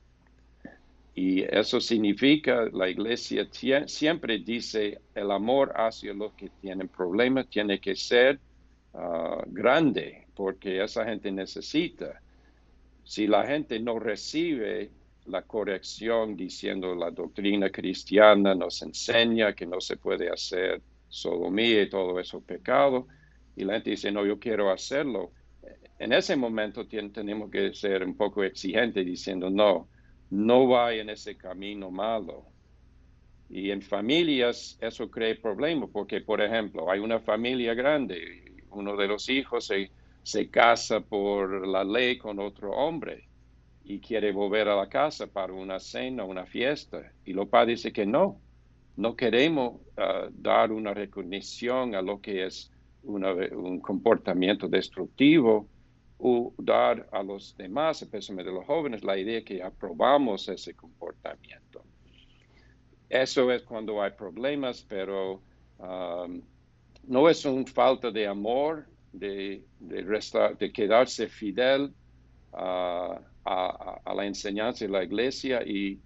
Y 1.13 1.41
eso 1.41 1.81
significa, 1.81 2.69
la 2.71 2.87
iglesia 2.87 3.49
siempre 3.85 4.39
dice, 4.39 5.01
el 5.13 5.31
amor 5.31 5.73
hacia 5.75 6.13
los 6.13 6.31
que 6.35 6.47
tienen 6.61 6.87
problemas 6.87 7.49
tiene 7.49 7.81
que 7.81 7.97
ser 7.97 8.39
ah, 8.93 9.43
grande, 9.47 10.27
porque 10.33 10.81
esa 10.81 11.03
gente 11.03 11.33
necesita. 11.33 12.21
Si 13.03 13.27
la 13.27 13.45
gente 13.45 13.77
no 13.77 13.99
recibe 13.99 14.89
la 15.25 15.41
corrección 15.41 16.37
diciendo 16.37 16.95
la 16.95 17.11
doctrina 17.11 17.69
cristiana 17.69 18.55
nos 18.55 18.81
enseña 18.81 19.53
que 19.53 19.65
no 19.65 19.81
se 19.81 19.97
puede 19.97 20.29
hacer 20.29 20.81
sodomía 21.09 21.81
y 21.81 21.89
todo 21.89 22.21
eso 22.21 22.39
pecado, 22.39 23.05
y 23.57 23.65
la 23.65 23.73
gente 23.73 23.89
dice, 23.89 24.13
no, 24.13 24.25
yo 24.25 24.39
quiero 24.39 24.71
hacerlo, 24.71 25.33
en 25.97 26.11
ese 26.11 26.35
momento 26.35 26.85
tenemos 26.87 27.49
que 27.49 27.73
ser 27.73 28.03
un 28.03 28.17
poco 28.17 28.43
exigentes 28.43 29.05
diciendo, 29.05 29.49
no, 29.49 29.87
no 30.29 30.67
vaya 30.67 31.01
en 31.01 31.09
ese 31.09 31.37
camino 31.37 31.89
malo. 31.89 32.45
Y 33.49 33.71
en 33.71 33.81
familias 33.81 34.77
eso 34.81 35.09
crea 35.09 35.35
problemas, 35.41 35.89
porque, 35.93 36.21
por 36.21 36.41
ejemplo, 36.41 36.91
hay 36.91 36.99
una 36.99 37.19
familia 37.19 37.73
grande, 37.73 38.43
uno 38.71 38.97
de 38.97 39.07
los 39.07 39.29
hijos 39.29 39.67
se, 39.67 39.91
se 40.23 40.49
casa 40.49 40.99
por 40.99 41.65
la 41.67 41.83
ley 41.83 42.17
con 42.17 42.39
otro 42.39 42.71
hombre 42.71 43.27
y 43.85 43.99
quiere 43.99 44.31
volver 44.31 44.67
a 44.67 44.75
la 44.75 44.89
casa 44.89 45.27
para 45.27 45.53
una 45.53 45.79
cena, 45.79 46.23
una 46.23 46.45
fiesta, 46.45 47.13
y 47.23 47.33
los 47.33 47.47
padres 47.47 47.79
dice 47.79 47.93
que 47.93 48.05
no, 48.05 48.41
no 48.97 49.15
queremos 49.15 49.79
ah, 49.95 50.27
dar 50.31 50.71
una 50.71 50.93
recognición 50.93 51.93
a 51.93 52.01
lo 52.01 52.19
que 52.19 52.45
es 52.47 52.71
un 53.03 53.79
comportamiento 53.81 54.67
destructivo 54.67 55.69
o 56.17 56.53
dar 56.57 57.07
a 57.11 57.21
los 57.21 57.55
demás, 57.57 58.01
especialmente 58.01 58.49
a 58.49 58.53
los 58.53 58.65
jóvenes, 58.65 59.03
la 59.03 59.17
idea 59.17 59.43
que 59.43 59.61
aprobamos 59.61 60.47
ese 60.47 60.73
comportamiento. 60.73 61.83
Eso 63.09 63.51
es 63.51 63.63
cuando 63.63 64.01
hay 64.01 64.11
problemas, 64.11 64.85
pero 64.87 65.41
um, 65.77 66.41
no 67.03 67.29
es 67.29 67.45
una 67.45 67.65
falta 67.65 68.11
de 68.11 68.27
amor, 68.27 68.85
de, 69.11 69.63
de, 69.79 70.71
quedarse 70.73 71.27
fidel 71.27 71.93
a, 72.53 73.19
la 74.15 74.25
enseñanza 74.25 74.85
de 74.85 74.91
la 74.91 75.03
iglesia 75.03 75.61
y 75.63 75.99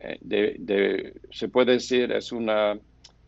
eh, 0.00 1.14
se 1.30 1.48
puede 1.48 1.72
decir 1.72 2.12
es 2.12 2.32
una 2.32 2.78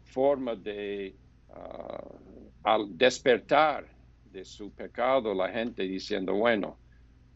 forma 0.04 0.54
de 0.54 1.14
uh, 1.48 2.86
despertar 2.90 3.86
de 4.32 4.44
su 4.44 4.70
pecado 4.70 5.34
la 5.34 5.48
gente 5.48 5.82
diciendo, 5.82 6.34
bueno, 6.34 6.76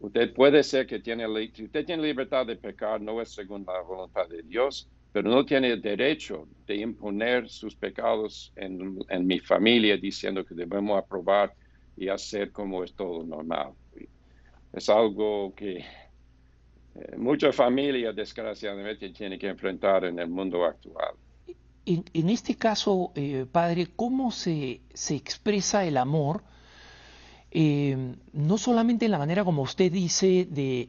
usted 0.00 0.32
puede 0.32 0.62
ser 0.62 0.86
que 0.86 1.00
tiene, 1.00 1.26
usted 1.26 1.84
tiene 1.84 2.02
libertad 2.02 2.46
de 2.46 2.56
pecar, 2.56 3.00
no 3.00 3.20
es 3.20 3.30
según 3.30 3.64
la 3.66 3.80
voluntad 3.80 4.28
de 4.28 4.42
Dios, 4.42 4.88
pero 5.12 5.30
no 5.30 5.44
tiene 5.44 5.68
el 5.68 5.80
derecho 5.80 6.48
de 6.66 6.76
imponer 6.76 7.48
sus 7.48 7.76
pecados 7.76 8.52
en, 8.56 8.98
mi 9.26 9.38
familia 9.38 9.96
diciendo 9.96 10.44
que 10.44 10.54
debemos 10.54 10.98
aprobar 10.98 11.54
y 11.96 12.08
hacer 12.08 12.50
como 12.50 12.82
es 12.82 12.94
todo 12.94 13.24
normal. 13.24 13.72
Es 14.72 14.88
algo 14.88 15.54
que 15.54 15.76
eh, 15.76 17.16
muchas 17.16 17.54
familias 17.54 18.14
desgraciadamente 18.16 19.10
tienen 19.10 19.38
que 19.38 19.46
enfrentar 19.46 20.04
en 20.04 20.18
el 20.18 20.28
mundo 20.28 20.64
actual. 20.64 21.14
En, 21.86 22.28
este 22.28 22.56
caso, 22.56 23.12
eh, 23.14 23.46
padre, 23.50 23.88
¿cómo 23.94 24.32
se, 24.32 24.80
se 24.94 25.14
expresa 25.14 25.84
el 25.84 25.98
amor? 25.98 26.42
Eh, 27.56 28.16
no 28.32 28.58
solamente 28.58 29.04
en 29.04 29.12
la 29.12 29.18
manera 29.18 29.44
como 29.44 29.62
usted 29.62 29.92
dice 29.92 30.44
de 30.50 30.88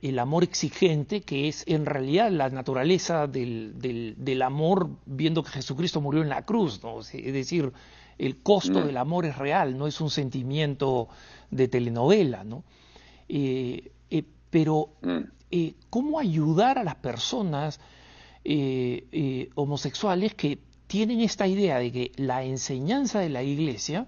el, 0.00 0.18
amor 0.18 0.42
exigente, 0.42 1.20
que 1.20 1.48
es 1.48 1.64
en 1.66 1.84
realidad 1.84 2.30
la 2.30 2.48
naturaleza 2.48 3.26
del, 3.26 3.74
del, 4.16 4.40
amor 4.40 4.88
viendo 5.04 5.42
que 5.42 5.50
Jesucristo 5.50 6.00
murió 6.00 6.22
en 6.22 6.30
la 6.30 6.46
cruz, 6.46 6.82
¿no? 6.82 7.00
es 7.00 7.12
decir, 7.12 7.74
el 8.16 8.42
costo 8.42 8.80
mm. 8.80 8.86
del 8.86 8.96
amor 8.96 9.26
es 9.26 9.36
real, 9.36 9.76
no 9.76 9.86
es 9.86 10.00
un 10.00 10.08
sentimiento 10.08 11.08
de 11.50 11.68
telenovela, 11.68 12.42
¿no? 12.42 12.64
Eh, 13.28 13.92
eh, 14.10 14.24
pero 14.48 14.94
mm. 15.02 15.18
¿cómo 15.90 16.18
ayudar 16.18 16.78
a 16.78 16.84
las 16.84 16.94
personas 16.94 17.80
homosexuales 19.56 20.34
que 20.34 20.58
tienen 20.86 21.20
esta 21.20 21.46
idea 21.46 21.78
de 21.78 21.92
que 21.92 22.12
la 22.16 22.44
enseñanza 22.44 23.20
de 23.20 23.28
la 23.28 23.42
iglesia 23.42 24.06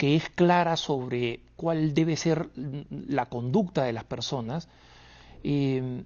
que 0.00 0.16
es 0.16 0.30
clara 0.30 0.78
sobre 0.78 1.40
cuál 1.56 1.92
debe 1.92 2.16
ser 2.16 2.48
la 2.56 3.26
conducta 3.26 3.84
de 3.84 3.92
las 3.92 4.04
personas, 4.04 4.66
eh, 5.44 6.04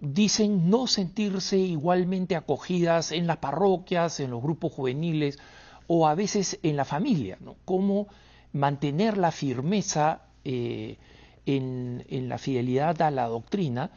dicen 0.00 0.68
no 0.68 0.88
sentirse 0.88 1.56
igualmente 1.56 2.34
acogidas 2.34 3.12
en 3.12 3.28
las 3.28 3.36
parroquias, 3.36 4.18
en 4.18 4.32
los 4.32 4.42
grupos 4.42 4.72
juveniles 4.72 5.38
o 5.86 6.08
a 6.08 6.16
veces 6.16 6.58
en 6.64 6.74
la 6.74 6.84
familia, 6.84 7.38
¿no? 7.40 7.54
Cómo 7.64 8.08
mantener 8.52 9.16
la 9.18 9.30
firmeza 9.30 10.22
eh, 10.44 10.98
en, 11.46 12.04
en 12.08 12.28
la 12.28 12.38
fidelidad 12.38 13.00
a 13.02 13.12
la 13.12 13.28
doctrina, 13.28 13.92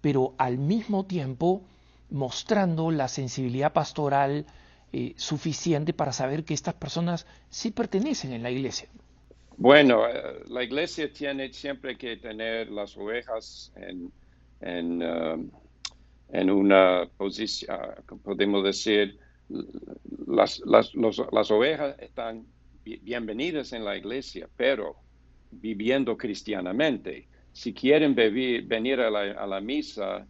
pero 0.00 0.32
al 0.38 0.56
mismo 0.56 1.04
tiempo 1.04 1.60
mostrando 2.08 2.90
la 2.90 3.08
sensibilidad 3.08 3.74
pastoral 3.74 4.46
eh, 4.92 5.14
suficiente 5.16 5.92
para 5.92 6.12
saber 6.12 6.44
que 6.44 6.54
estas 6.54 6.74
personas 6.74 7.26
sí 7.48 7.70
pertenecen 7.70 8.32
en 8.32 8.42
la 8.42 8.50
iglesia. 8.50 8.88
Bueno, 9.56 10.08
eh, 10.08 10.42
la 10.48 10.62
iglesia 10.62 11.12
tiene 11.12 11.52
siempre 11.52 11.96
que 11.96 12.16
tener 12.16 12.70
las 12.70 12.96
ovejas 12.96 13.72
en, 13.76 14.10
en, 14.60 15.02
um, 15.02 15.50
en 16.32 16.50
una 16.50 17.08
posición, 17.16 17.78
podemos 18.24 18.64
decir, 18.64 19.18
las, 20.26 20.60
las, 20.64 20.92
las 20.94 21.50
ovejas 21.50 21.96
están 21.98 22.46
bienvenidas 22.84 23.72
en 23.72 23.84
la 23.84 23.96
iglesia, 23.96 24.48
pero 24.56 24.96
viviendo 25.50 26.16
cristianamente. 26.16 27.28
Si 27.52 27.74
quieren 27.74 28.14
venir 28.14 29.00
a 29.00 29.10
la, 29.10 29.32
a 29.32 29.46
la 29.46 29.60
misa, 29.60 30.26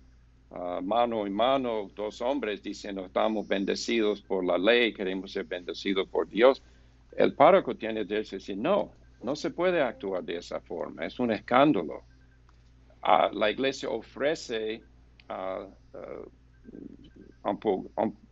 mano 0.82 1.26
en 1.26 1.32
mano, 1.32 1.90
dos 1.94 2.20
hombres 2.20 2.62
diciendo 2.62 3.04
estamos 3.04 3.46
bendecidos 3.46 4.20
por 4.20 4.44
la 4.44 4.58
ley, 4.58 4.92
queremos 4.92 5.32
ser 5.32 5.44
bendecidos 5.44 6.08
por 6.08 6.28
Dios, 6.28 6.62
el 7.16 7.34
párroco 7.34 7.76
tiene 7.76 8.06
que 8.06 8.14
decir, 8.14 8.56
no, 8.56 8.92
no 9.22 9.36
se 9.36 9.50
puede 9.50 9.80
actuar 9.80 10.24
de 10.24 10.38
esa 10.38 10.60
forma, 10.60 11.04
es 11.04 11.18
un 11.20 11.32
escándalo. 11.32 12.02
Ah, 13.02 13.30
la 13.32 13.50
iglesia 13.50 13.88
ofrece, 13.88 14.82
uh, 15.28 15.70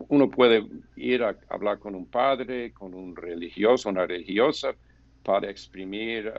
uno 0.08 0.30
puede 0.30 0.66
ir 0.96 1.22
a 1.22 1.36
hablar 1.48 1.78
con 1.78 1.94
un 1.94 2.06
padre, 2.06 2.72
con 2.72 2.94
un 2.94 3.16
religioso, 3.16 3.88
una 3.88 4.06
religiosa, 4.06 4.74
para 5.22 5.50
exprimir, 5.50 6.32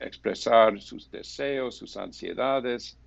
expresar 0.00 0.80
sus 0.80 1.10
deseos, 1.10 1.76
sus 1.76 1.96
ansiedades, 1.96 2.98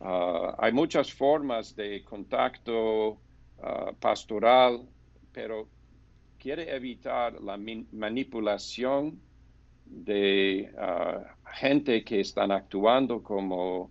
Ah, 0.00 0.54
hay 0.58 0.72
muchas 0.72 1.12
formas 1.12 1.76
de 1.76 2.02
contacto 2.04 3.18
ah, 3.62 3.92
pastoral, 4.00 4.88
pero 5.32 5.68
quiere 6.38 6.74
evitar 6.74 7.40
la 7.42 7.58
manipulación 7.92 9.20
de 9.84 10.72
ah, 10.78 11.36
gente 11.52 12.02
que 12.02 12.20
están 12.20 12.50
actuando 12.50 13.22
como 13.22 13.90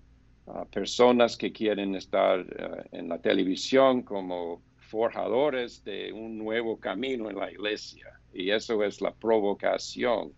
personas 0.71 1.37
que 1.37 1.51
quieren 1.51 1.93
estar 1.93 2.43
en 2.91 3.07
la 3.07 3.19
televisión 3.19 4.01
como 4.01 4.63
forjadores 4.79 5.83
de 5.83 6.11
un 6.11 6.39
nuevo 6.39 6.79
camino 6.79 7.29
en 7.29 7.37
la 7.37 7.51
iglesia. 7.51 8.19
Y 8.33 8.49
eso 8.49 8.83
es 8.83 8.99
la 8.99 9.13
provocación. 9.13 10.33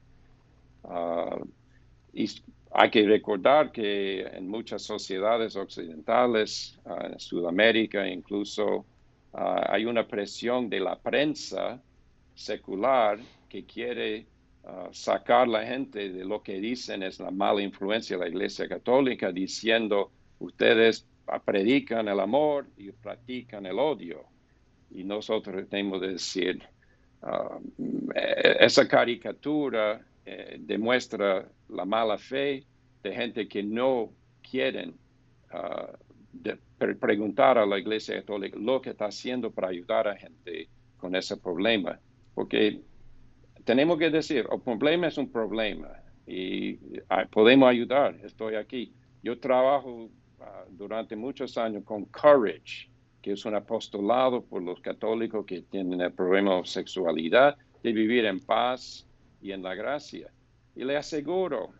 y 2.12 2.28
hay 2.74 2.90
que 2.90 3.06
recordar 3.06 3.72
que 3.72 4.22
en 4.22 4.48
muchas 4.48 4.82
sociedades 4.82 5.56
occidentales, 5.56 6.80
ah, 6.86 7.10
en 7.12 7.20
Sudamérica 7.20 8.08
incluso, 8.08 8.86
ah, 9.34 9.68
hay 9.70 9.86
una 9.86 10.08
presión 10.08 10.70
de 10.70 10.80
la 10.80 10.98
prensa 10.98 11.82
secular 12.34 13.20
que 13.50 13.66
quiere 13.66 14.26
ah, 14.64 14.88
sacar 14.92 15.50
la 15.50 15.66
gente 15.66 16.10
de 16.10 16.24
lo 16.24 16.42
que 16.42 16.62
dicen 16.62 17.04
es 17.04 17.20
la 17.20 17.32
mala 17.32 17.62
influencia 17.62 18.18
de 18.18 18.24
la 18.24 18.30
Iglesia 18.30 18.68
Católica, 18.70 19.32
diciendo 19.32 20.12
ustedes 20.40 21.06
predican 21.46 22.08
el 22.08 22.20
amor 22.20 22.68
y 22.78 22.92
practican 22.92 23.66
el 23.66 23.80
odio. 23.80 24.26
Y 24.92 25.04
nosotros 25.04 25.68
tenemos 25.70 26.02
que 26.02 26.08
decir, 26.08 26.62
e-, 28.16 28.58
esa 28.60 28.88
caricatura 28.88 30.02
eh, 30.26 30.58
demuestra 30.60 31.50
la 31.70 31.86
mala 31.86 32.18
fe 32.18 32.64
de 33.02 33.14
gente 33.14 33.48
que 33.48 33.64
no 33.64 34.12
quieren 34.42 34.94
ah, 35.52 35.92
preguntar 37.00 37.58
a 37.58 37.66
la 37.66 37.80
Iglesia 37.80 38.16
Católica 38.16 38.58
lo 38.60 38.82
que 38.82 38.92
está 38.92 39.06
haciendo 39.06 39.52
para 39.52 39.70
ayudar 39.70 40.08
a 40.08 40.16
gente 40.16 40.70
con 40.98 41.16
ese 41.16 41.38
problema. 41.38 42.00
Porque 42.36 42.82
tenemos 43.64 43.98
que 43.98 44.10
decir, 44.10 44.48
el 44.52 44.62
problema 44.62 45.08
es 45.08 45.18
un 45.18 45.32
problema. 45.32 45.90
y 46.28 46.80
ah, 47.10 47.26
podemos 47.30 47.68
ayudar. 47.68 48.16
Estoy 48.24 48.56
aquí. 48.56 48.94
Yo 49.24 49.40
trabajo 49.40 50.10
ah, 50.40 50.66
durante 50.70 51.16
muchos 51.16 51.58
años 51.58 51.84
con 51.84 52.06
Courage, 52.06 52.90
que 53.22 53.34
es 53.34 53.46
un 53.46 53.56
apostolado 53.56 54.44
por 54.44 54.62
los 54.62 54.80
católicos 54.82 55.46
que 55.46 55.62
tienen 55.64 56.02
el 56.02 56.14
problema 56.14 56.58
de 56.58 56.66
sexualidad, 56.66 57.58
de 57.84 57.92
vivir 57.92 58.26
en 58.26 58.40
paz 58.40 59.08
y 59.42 59.52
en 59.52 59.64
la 59.64 59.76
gracia. 59.76 60.32
Y 60.76 60.84
le 60.84 60.98
aseguro, 60.98 61.74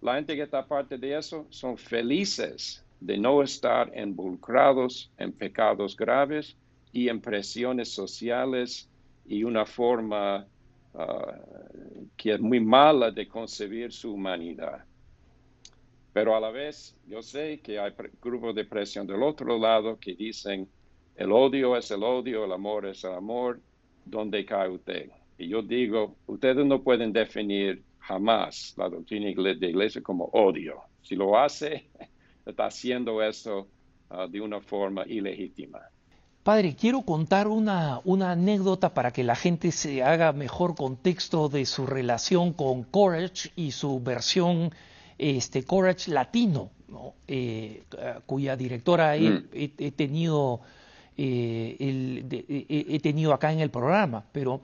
la 0.00 0.14
gente 0.14 0.34
que 0.34 0.42
está 0.42 0.66
parte 0.66 0.96
de 0.96 1.18
eso 1.18 1.46
son 1.50 1.76
felices 1.76 2.84
de 3.00 3.18
no 3.18 3.42
estar 3.42 3.92
involucrados 3.96 5.10
en 5.18 5.32
pecados 5.32 5.96
graves 5.96 6.56
y 6.92 7.08
en 7.08 7.20
presiones 7.20 7.90
sociales 7.90 8.88
y 9.26 9.44
una 9.44 9.64
forma 9.64 10.46
ah, 10.94 11.38
que 12.16 12.32
es 12.34 12.40
muy 12.40 12.60
mala 12.60 13.10
de 13.10 13.26
concebir 13.28 13.92
su 13.92 14.12
humanidad. 14.12 14.84
Pero 16.12 16.34
a 16.34 16.40
la 16.40 16.50
vez, 16.50 16.96
yo 17.06 17.22
sé 17.22 17.60
que 17.60 17.78
hay 17.78 17.92
grupos 18.20 18.54
de 18.54 18.64
presión 18.64 19.06
del 19.06 19.22
otro 19.22 19.58
lado 19.58 19.98
que 19.98 20.14
dicen, 20.14 20.68
el 21.14 21.30
odio 21.30 21.76
es 21.76 21.90
el 21.90 22.02
odio, 22.02 22.44
el 22.44 22.52
amor 22.52 22.86
es 22.86 23.04
el 23.04 23.12
amor, 23.12 23.60
¿dónde 24.04 24.44
cae 24.44 24.68
usted? 24.68 25.10
Y 25.40 25.48
yo 25.48 25.62
digo, 25.62 26.16
ustedes 26.26 26.66
no 26.66 26.82
pueden 26.82 27.14
definir 27.14 27.82
jamás 27.98 28.74
la 28.76 28.90
doctrina 28.90 29.26
de 29.26 29.68
iglesia 29.68 30.02
como 30.02 30.26
odio. 30.26 30.82
Si 31.00 31.16
lo 31.16 31.38
hace, 31.38 31.86
está 32.46 32.66
haciendo 32.66 33.22
eso 33.22 33.66
ah, 34.10 34.26
de 34.30 34.38
una 34.38 34.60
forma 34.60 35.04
ilegítima. 35.06 35.80
Padre, 36.42 36.76
quiero 36.76 37.02
contar 37.02 37.48
una, 37.48 38.02
una, 38.04 38.32
anécdota 38.32 38.92
para 38.92 39.12
que 39.12 39.24
la 39.24 39.34
gente 39.34 39.72
se 39.72 40.02
haga 40.02 40.32
mejor 40.32 40.74
contexto 40.74 41.48
de 41.48 41.64
su 41.64 41.86
relación 41.86 42.52
con 42.52 42.82
Courage 42.82 43.50
y 43.56 43.70
su 43.70 43.98
versión 44.02 44.70
este, 45.16 45.64
Courage 45.64 46.10
Latino, 46.10 46.70
eh, 47.26 47.84
cuya 48.26 48.56
directora 48.56 49.16
he, 49.16 49.30
mm. 49.30 49.92
tenido, 49.96 50.60
eh, 51.16 51.76
he 51.78 53.00
tenido 53.00 53.32
acá 53.32 53.52
en 53.52 53.60
el 53.60 53.70
programa. 53.70 54.24
Pero 54.32 54.60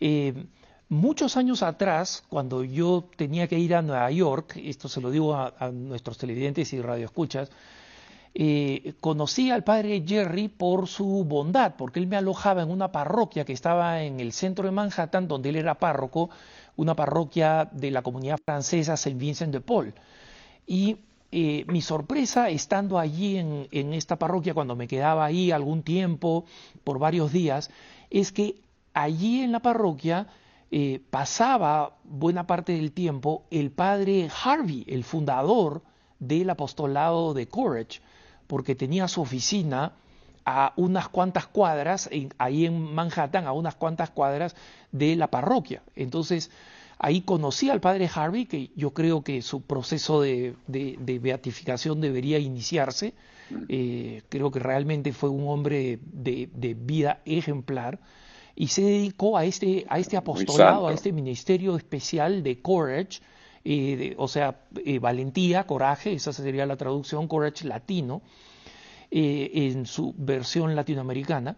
eh, 0.00 0.46
muchos 0.88 1.36
años 1.36 1.62
atrás, 1.62 2.24
cuando 2.28 2.64
yo 2.64 3.08
tenía 3.16 3.48
que 3.48 3.58
ir 3.58 3.74
a 3.74 3.82
Nueva 3.82 4.10
York, 4.10 4.56
esto 4.62 4.88
se 4.88 5.00
lo 5.00 5.10
digo 5.10 5.34
a, 5.34 5.70
nuestros 5.72 6.18
televidentes 6.18 6.72
y 6.72 6.80
radioescuchas, 6.80 7.50
eh, 8.38 8.94
conocí 9.00 9.50
al 9.50 9.64
padre 9.64 10.04
Jerry 10.06 10.48
por 10.48 10.88
su 10.88 11.24
bondad, 11.24 11.74
porque 11.76 12.00
él 12.00 12.06
me 12.06 12.16
alojaba 12.16 12.62
en 12.62 12.70
una 12.70 12.92
parroquia 12.92 13.46
que 13.46 13.54
estaba 13.54 14.02
en 14.02 14.20
el 14.20 14.32
centro 14.32 14.66
de 14.66 14.72
Manhattan, 14.72 15.26
donde 15.26 15.48
él 15.48 15.56
era 15.56 15.76
párroco, 15.76 16.28
una 16.76 16.94
parroquia 16.94 17.68
de 17.72 17.90
la 17.90 18.02
comunidad 18.02 18.38
francesa 18.44 18.96
Saint 18.96 19.18
Vincent 19.18 19.52
de 19.52 19.62
Paul. 19.62 19.94
Y 20.66 20.98
eh, 21.32 21.64
mi 21.68 21.80
sorpresa 21.80 22.50
estando 22.50 22.98
allí 22.98 23.38
en, 23.38 23.68
en, 23.72 23.94
esta 23.94 24.16
parroquia, 24.16 24.52
cuando 24.52 24.76
me 24.76 24.86
quedaba 24.86 25.24
ahí 25.24 25.50
algún 25.50 25.82
tiempo, 25.82 26.44
por 26.84 26.98
varios 26.98 27.32
días, 27.32 27.70
es 28.10 28.32
que 28.32 28.56
allí 28.96 29.42
en 29.42 29.52
la 29.52 29.60
parroquia 29.60 30.26
eh, 30.70 31.00
pasaba 31.10 31.98
buena 32.02 32.46
parte 32.46 32.72
del 32.72 32.92
tiempo 32.92 33.44
el 33.50 33.70
padre 33.70 34.28
Harvey, 34.42 34.84
el 34.88 35.04
fundador 35.04 35.82
del 36.18 36.48
apostolado 36.48 37.34
de 37.34 37.46
Courage, 37.46 38.00
porque 38.46 38.74
tenía 38.74 39.06
su 39.06 39.20
oficina 39.20 39.92
a 40.46 40.72
unas 40.76 41.08
cuantas 41.10 41.46
cuadras, 41.46 42.08
ahí 42.38 42.64
en 42.64 42.94
Manhattan, 42.94 43.46
a 43.46 43.52
unas 43.52 43.74
cuantas 43.74 44.10
cuadras 44.10 44.56
de 44.92 45.14
la 45.14 45.26
parroquia. 45.26 45.82
Entonces, 45.94 46.50
ahí 46.98 47.20
conocí 47.20 47.68
al 47.68 47.80
padre 47.80 48.08
Harvey, 48.12 48.46
que 48.46 48.70
yo 48.76 48.94
creo 48.94 49.22
que 49.22 49.42
su 49.42 49.60
proceso 49.60 50.22
de, 50.22 50.54
beatificación 50.66 52.00
debería 52.00 52.38
iniciarse. 52.38 53.12
Mm. 53.50 53.64
Eh, 53.68 54.22
creo 54.30 54.50
que 54.50 54.60
realmente 54.60 55.12
fue 55.12 55.28
un 55.28 55.48
hombre 55.48 55.98
de 56.02 56.76
vida 56.80 57.20
ejemplar 57.26 57.98
y 58.56 58.68
se 58.68 58.82
dedicó 58.82 59.36
a 59.36 59.44
este, 59.44 59.84
a 59.88 59.98
este 59.98 60.16
apostolado, 60.16 60.88
a 60.88 60.94
este 60.94 61.12
ministerio 61.12 61.76
especial 61.76 62.42
de 62.42 62.62
Courage, 62.62 63.20
eh, 63.64 64.14
o 64.16 64.26
sea, 64.28 64.62
eh, 64.84 64.98
valentía, 64.98 65.66
coraje, 65.66 66.14
esa 66.14 66.32
sería 66.32 66.64
la 66.64 66.76
traducción, 66.76 67.28
Courage 67.28 67.66
latino, 67.66 68.22
eh, 69.10 69.50
en 69.52 69.84
su 69.84 70.14
versión 70.16 70.74
latinoamericana, 70.74 71.56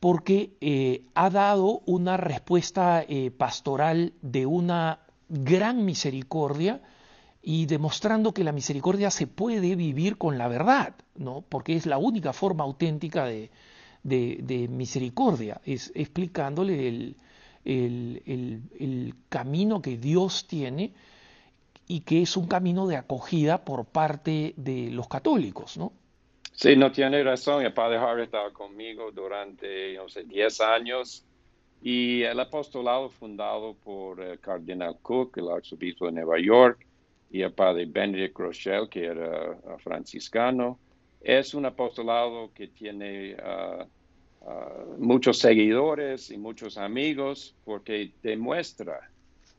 porque 0.00 1.04
ha 1.14 1.30
dado 1.30 1.80
una 1.86 2.16
respuesta 2.16 3.04
pastoral 3.38 4.12
de 4.20 4.44
una 4.44 5.00
gran 5.28 5.84
misericordia 5.86 6.82
y 7.42 7.64
demostrando 7.64 8.34
que 8.34 8.44
la 8.44 8.52
misericordia 8.52 9.10
se 9.10 9.26
puede 9.26 9.74
vivir 9.74 10.18
con 10.18 10.36
la 10.36 10.48
verdad, 10.48 10.94
¿no? 11.16 11.44
porque 11.48 11.76
es 11.76 11.86
la 11.86 11.96
única 11.96 12.34
forma 12.34 12.64
auténtica 12.64 13.24
de, 13.24 13.50
de, 14.06 14.68
misericordia, 14.70 15.60
es 15.64 15.92
explicándole 15.94 16.88
el, 16.88 17.16
el, 17.64 19.14
camino 19.28 19.82
que 19.82 19.96
Dios 19.96 20.46
tiene 20.46 20.92
y 21.88 22.00
que 22.00 22.22
es 22.22 22.36
un 22.36 22.46
camino 22.46 22.86
de 22.86 22.96
acogida 22.96 23.64
por 23.64 23.84
parte 23.86 24.54
de 24.56 24.90
los 24.90 25.08
católicos, 25.08 25.76
¿no? 25.76 25.92
Sí, 26.52 26.74
no 26.74 26.90
tiene 26.90 27.22
razón. 27.22 27.64
El 27.64 27.72
padre 27.72 27.98
Harvey 27.98 28.24
estaba 28.24 28.50
conmigo 28.50 29.10
durante, 29.12 29.94
no 29.94 30.08
sé, 30.08 30.24
10 30.24 30.60
años 30.62 31.24
y 31.82 32.22
el 32.22 32.40
apostolado 32.40 33.10
fundado 33.10 33.74
por 33.74 34.20
el 34.20 34.40
cardenal 34.40 34.96
Cook, 35.02 35.36
el 35.38 35.50
arzobispo 35.50 36.06
de 36.06 36.12
Nueva 36.12 36.38
York, 36.40 36.86
y 37.30 37.42
el 37.42 37.52
padre 37.52 37.86
Benedict 37.86 38.38
Rochelle, 38.38 38.88
que 38.88 39.04
era 39.04 39.50
uh, 39.50 39.78
franciscano, 39.78 40.78
es 41.20 41.54
un 41.54 41.66
apostolado 41.66 42.52
que 42.54 42.68
tiene 42.68 43.34
uh, 43.34 43.84
uh, 44.46 44.96
muchos 44.98 45.38
seguidores 45.38 46.30
y 46.30 46.38
muchos 46.38 46.78
amigos 46.78 47.54
porque 47.64 48.12
demuestra 48.22 49.10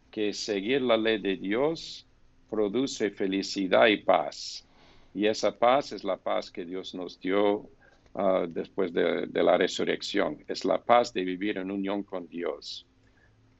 que 0.10 0.34
seguir 0.34 0.82
la 0.82 0.98
ley 0.98 1.20
de 1.20 1.36
Dios 1.36 2.08
produce 2.50 3.12
felicidad 3.12 3.88
y 3.88 3.98
paz. 3.98 4.66
Y 5.14 5.28
esa 5.28 5.58
paz 5.58 5.92
es 5.92 6.04
la 6.04 6.18
paz 6.18 6.50
que 6.50 6.66
Dios 6.66 6.96
nos 6.96 7.20
dio 7.20 7.70
uh, 8.14 8.48
después 8.48 8.94
de, 8.94 9.28
la 9.32 9.58
resurrección. 9.58 10.44
Es 10.48 10.66
la 10.66 10.80
paz 10.80 11.14
de 11.14 11.24
vivir 11.24 11.58
en 11.58 11.70
unión 11.70 12.04
con 12.04 12.28
Dios. 12.28 12.86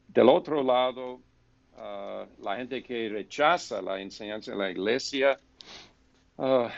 Del 0.08 0.30
otro 0.30 0.64
lado, 0.64 1.22
la 2.42 2.56
gente 2.56 2.82
que 2.82 3.08
rechaza 3.10 3.84
la 3.84 4.02
enseñanza 4.02 4.52
de 4.52 4.58
la 4.58 4.72
iglesia 4.72 5.38
Ah, 6.40 6.72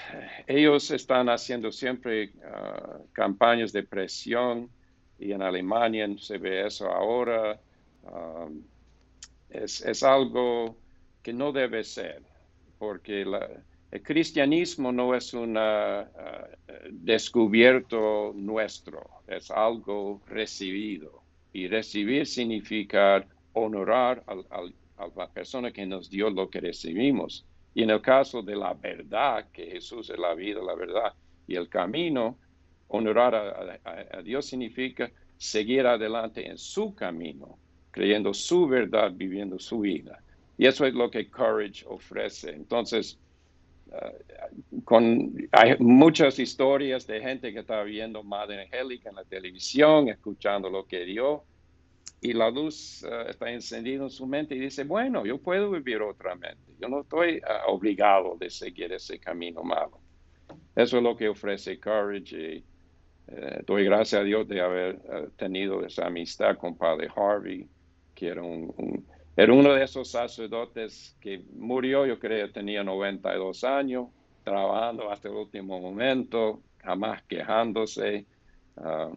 ellos 0.47 0.89
están 0.91 1.27
haciendo 1.27 1.71
siempre 1.71 2.31
ah, 2.45 2.99
campañas 3.11 3.73
de 3.73 3.83
presión 3.83 4.69
y 5.17 5.33
en 5.33 5.41
Alemania 5.41 6.07
se 6.17 6.37
ve 6.37 6.65
eso 6.65 6.89
ahora. 6.89 7.59
Ah, 8.05 8.47
es, 9.49 10.03
algo 10.03 10.77
que 11.21 11.33
no 11.33 11.51
debe 11.51 11.83
ser, 11.83 12.21
porque 12.77 13.23
el 13.23 14.03
cristianismo 14.03 14.91
no 14.91 15.13
es 15.15 15.33
un 15.33 15.57
descubierto 16.91 18.31
nuestro, 18.35 19.09
es 19.27 19.51
algo 19.51 20.21
recibido. 20.27 21.23
Y 21.51 21.67
recibir 21.67 22.27
significa 22.27 23.25
honorar 23.53 24.23
a 24.27 25.09
la 25.15 25.29
persona 25.31 25.71
que 25.71 25.85
nos 25.85 26.09
dio 26.09 26.29
lo 26.29 26.49
que 26.49 26.61
recibimos. 26.61 27.48
Y 27.73 27.83
en 27.83 27.91
el 27.91 28.01
caso 28.01 28.41
de 28.41 28.55
la 28.55 28.73
verdad, 28.73 29.49
que 29.51 29.65
Jesús 29.67 30.09
es 30.09 30.17
la 30.17 30.33
vida, 30.33 30.61
la 30.61 30.75
verdad 30.75 31.13
y 31.47 31.55
el 31.55 31.67
camino, 31.67 32.37
honorar 32.89 33.35
a, 33.35 34.21
Dios 34.21 34.45
significa 34.45 35.11
seguir 35.37 35.87
adelante 35.87 36.47
en 36.47 36.57
su 36.57 36.93
camino, 36.93 37.57
creyendo 37.91 38.33
su 38.33 38.67
verdad, 38.67 39.11
viviendo 39.13 39.57
su 39.57 39.79
vida. 39.79 40.21
Y 40.57 40.67
eso 40.67 40.85
es 40.85 40.93
lo 40.93 41.09
que 41.09 41.29
Courage 41.29 41.85
ofrece. 41.87 42.51
Entonces, 42.51 43.17
uh, 43.87 44.81
con, 44.83 45.33
hay 45.51 45.75
muchas 45.79 46.37
historias 46.37 47.07
de 47.07 47.21
gente 47.21 47.51
que 47.51 47.59
está 47.59 47.81
viendo 47.83 48.23
Madre 48.23 48.63
Angélica 48.63 49.09
en 49.09 49.15
la 49.15 49.23
televisión, 49.23 50.09
escuchando 50.09 50.69
lo 50.69 50.85
que 50.85 51.05
dio, 51.05 51.45
y 52.21 52.33
la 52.33 52.49
luz 52.49 53.03
eh, 53.03 53.25
está 53.29 53.51
encendida 53.51 54.03
en 54.03 54.09
su 54.09 54.27
mente 54.27 54.55
y 54.55 54.59
dice, 54.59 54.83
bueno, 54.83 55.25
yo 55.25 55.37
puedo 55.37 55.71
vivir 55.71 56.01
otra 56.01 56.35
mente, 56.35 56.73
yo 56.79 56.89
no 56.89 57.01
estoy 57.01 57.41
ah, 57.47 57.63
obligado 57.67 58.35
de 58.37 58.49
seguir 58.49 58.91
ese 58.91 59.19
camino 59.19 59.63
malo. 59.63 59.99
Eso 60.75 60.97
es 60.97 61.03
lo 61.03 61.15
que 61.15 61.29
ofrece 61.29 61.79
Courage 61.79 62.35
y 62.35 62.63
eh, 63.27 63.63
doy 63.65 63.85
gracias 63.85 64.21
a 64.21 64.23
Dios 64.23 64.47
de 64.47 64.61
haber 64.61 64.99
tenido 65.37 65.85
esa 65.85 66.07
amistad 66.07 66.57
con 66.57 66.75
Padre 66.75 67.07
Harvey, 67.15 67.67
que 68.15 68.27
era, 68.27 68.43
un, 68.43 69.05
era 69.37 69.53
uno 69.53 69.73
de 69.73 69.83
esos 69.83 70.09
sacerdotes 70.09 71.15
que 71.21 71.43
murió, 71.53 72.05
yo 72.05 72.19
creo, 72.19 72.51
tenía 72.51 72.83
92 72.83 73.63
años, 73.63 74.07
trabajando 74.43 75.11
hasta 75.11 75.29
el 75.29 75.35
último 75.35 75.79
momento, 75.79 76.61
jamás 76.79 77.23
quejándose. 77.23 78.25
Ah, 78.77 79.11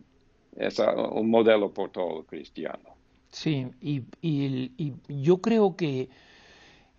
es 0.57 0.79
un 0.79 1.31
modelo 1.31 1.73
por 1.73 1.91
todo 1.91 2.25
cristiano. 2.25 2.97
Sí, 3.31 3.67
y, 3.81 4.03
y, 4.21 4.95
yo 5.09 5.39
creo 5.39 5.75
que 5.75 6.11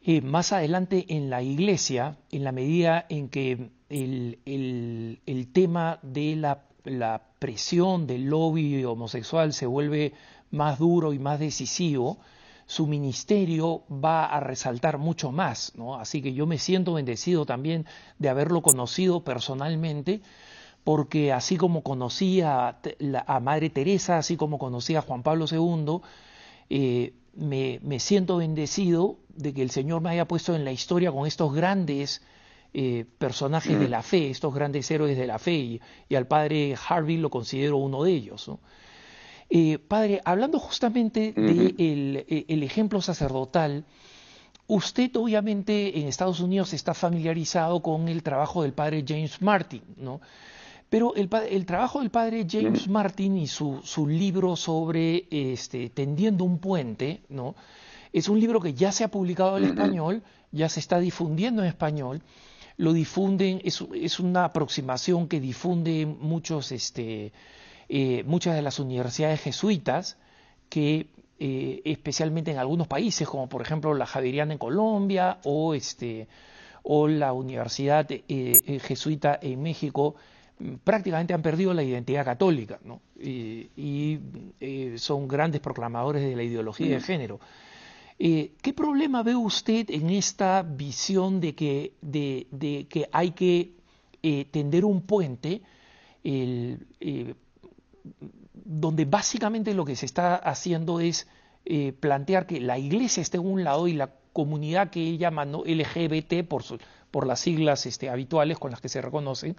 eh, 0.01 0.21
más 0.21 0.51
adelante 0.51 1.05
en 1.09 1.29
la 1.29 1.43
iglesia, 1.43 2.17
en 2.31 2.43
la 2.43 2.51
medida 2.51 3.05
en 3.09 3.29
que 3.29 3.69
el, 3.89 5.49
tema 5.53 5.99
de 6.01 6.35
la, 6.35 6.65
la, 6.83 7.21
presión 7.39 8.07
del 8.07 8.25
lobby 8.25 8.83
homosexual 8.83 9.53
se 9.53 9.65
vuelve 9.65 10.13
más 10.49 10.79
duro 10.79 11.13
y 11.13 11.19
más 11.19 11.39
decisivo, 11.39 12.17
su 12.65 12.87
ministerio 12.87 13.83
va 13.89 14.25
a 14.25 14.39
resaltar 14.39 14.97
mucho 14.97 15.31
más, 15.31 15.73
¿no? 15.75 15.95
Así 15.99 16.21
que 16.21 16.33
yo 16.33 16.47
me 16.47 16.57
siento 16.57 16.93
bendecido 16.93 17.45
también 17.45 17.85
de 18.17 18.29
haberlo 18.29 18.61
conocido 18.61 19.23
personalmente, 19.23 20.21
porque 20.83 21.31
así 21.31 21.57
como 21.57 21.81
conocí 21.81 22.41
a, 22.41 22.77
Madre 23.41 23.69
Teresa, 23.69 24.17
así 24.17 24.35
como 24.35 24.57
conocí 24.57 24.95
a 24.95 25.01
Juan 25.01 25.23
Pablo 25.23 25.45
II, 25.49 26.01
eh, 26.69 27.13
me, 27.35 27.99
siento 27.99 28.37
bendecido 28.37 29.17
de 29.29 29.53
que 29.53 29.61
el 29.61 29.71
Señor 29.71 30.01
me 30.01 30.09
haya 30.09 30.27
puesto 30.27 30.55
en 30.55 30.65
la 30.65 30.71
historia 30.71 31.11
con 31.11 31.25
estos 31.25 31.53
grandes 31.53 32.21
eh, 32.73 33.05
personajes 33.17 33.79
de 33.79 33.87
mm. 33.87 33.91
la 33.91 34.03
fe, 34.03 34.29
estos 34.29 34.53
grandes 34.53 34.89
héroes 34.91 35.17
de 35.17 35.27
la 35.27 35.39
fe, 35.39 35.79
y, 36.09 36.15
al 36.15 36.27
padre 36.27 36.75
Harvey 36.87 37.17
lo 37.17 37.29
considero 37.29 37.77
uno 37.77 38.03
de 38.03 38.11
ellos. 38.11 38.51
Eh, 39.49 39.77
padre, 39.77 40.21
hablando 40.25 40.59
justamente 40.59 41.33
del 41.33 41.75
de 41.77 42.25
e, 42.27 42.45
el 42.49 42.63
ejemplo 42.63 43.01
sacerdotal, 43.01 43.85
usted 44.67 45.15
obviamente 45.15 45.99
en 45.99 46.07
Estados 46.07 46.39
Unidos 46.39 46.73
está 46.73 46.93
familiarizado 46.93 47.81
con 47.81 48.07
el 48.09 48.23
trabajo 48.23 48.63
del 48.63 48.73
padre 48.73 49.03
James 49.07 49.41
Martin, 49.41 49.83
¿no? 49.97 50.19
Pero 50.93 51.15
el, 51.15 51.27
el, 51.49 51.65
trabajo 51.65 52.01
del 52.01 52.11
padre 52.11 52.45
James 52.47 52.87
Martin 52.87 53.35
y 53.35 53.47
su, 53.47 53.81
su, 53.83 54.05
libro 54.05 54.55
sobre 54.55 55.25
este, 55.31 55.89
Tendiendo 55.89 56.43
un 56.43 56.59
puente, 56.59 57.21
¿no? 57.29 57.55
es 58.11 58.29
un 58.29 58.39
libro 58.39 58.59
que 58.61 58.75
ya 58.75 58.91
se 58.91 59.03
ha 59.03 59.07
publicado 59.07 59.57
en 59.57 59.63
español, 59.63 60.21
ya 60.51 60.69
se 60.69 60.79
está 60.79 60.99
difundiendo 60.99 61.63
en 61.63 61.69
español, 61.69 62.21
lo 62.77 62.93
difunden, 62.93 63.59
es, 63.63 63.83
es 63.95 64.19
una 64.19 64.45
aproximación 64.45 65.27
que 65.27 65.39
difunden 65.39 66.19
muchos, 66.21 66.71
este, 66.71 67.33
eh, 67.89 68.23
muchas 68.27 68.53
de 68.53 68.61
las 68.61 68.77
universidades 68.77 69.41
jesuitas, 69.41 70.19
que 70.69 71.07
eh, 71.39 71.81
especialmente 71.85 72.51
en 72.51 72.59
algunos 72.59 72.87
países, 72.87 73.27
como 73.27 73.49
por 73.49 73.63
ejemplo 73.63 73.95
la 73.95 74.05
Javeriana 74.05 74.53
en 74.53 74.59
Colombia 74.59 75.39
o, 75.43 75.73
este, 75.73 76.27
o 76.83 77.07
la 77.07 77.33
Universidad 77.33 78.05
eh, 78.11 78.79
Jesuita 78.79 79.39
en 79.41 79.63
México, 79.63 80.13
prácticamente 80.83 81.33
han 81.33 81.41
perdido 81.41 81.73
la 81.73 81.83
identidad 81.83 82.25
católica 82.25 82.79
¿no? 82.83 83.01
y, 83.19 84.19
eh, 84.59 84.95
son 84.97 85.27
grandes 85.27 85.61
proclamadores 85.61 86.23
de 86.23 86.35
la 86.35 86.43
ideología 86.43 86.87
de 86.87 87.01
género. 87.01 87.39
Eh, 88.19 88.53
¿Qué 88.61 88.73
problema 88.73 89.23
ve 89.23 89.35
usted 89.35 89.89
en 89.89 90.09
esta 90.09 90.61
visión 90.61 91.41
de 91.41 91.55
que, 91.55 91.93
de, 92.01 92.47
de 92.51 92.87
que 92.87 93.09
hay 93.11 93.31
que 93.31 93.73
eh, 94.21 94.45
tender 94.51 94.85
un 94.85 95.01
puente 95.01 95.61
donde 98.53 99.05
básicamente 99.05 99.73
lo 99.73 99.83
que 99.83 99.97
se 99.97 100.05
está 100.05 100.35
haciendo 100.35 101.01
es 101.01 101.27
plantear 101.99 102.45
que 102.45 102.61
la 102.61 102.77
iglesia 102.77 103.19
esté 103.19 103.37
en 103.37 103.45
un 103.45 103.65
lado 103.65 103.89
y 103.89 103.93
la 103.93 104.13
comunidad 104.31 104.89
que 104.89 105.01
ella 105.01 105.29
llama 105.29 105.45
LGBT 105.45 106.47
por, 106.47 106.63
su, 106.63 106.79
por 107.13 107.27
las 107.27 107.41
siglas 107.41 107.85
este, 107.85 108.09
habituales 108.09 108.57
con 108.57 108.71
las 108.71 108.81
que 108.81 108.89
se 108.89 108.99
reconocen, 108.99 109.55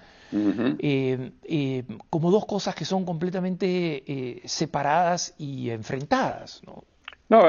eh, 0.81 1.31
eh, 1.45 1.85
como 2.11 2.33
dos 2.33 2.47
cosas 2.47 2.75
que 2.75 2.85
son 2.85 3.05
completamente 3.05 4.03
eh, 4.09 4.43
separadas 4.45 5.37
y 5.39 5.71
enfrentadas. 5.71 6.63
¿no? 6.67 6.83
No, 7.29 7.43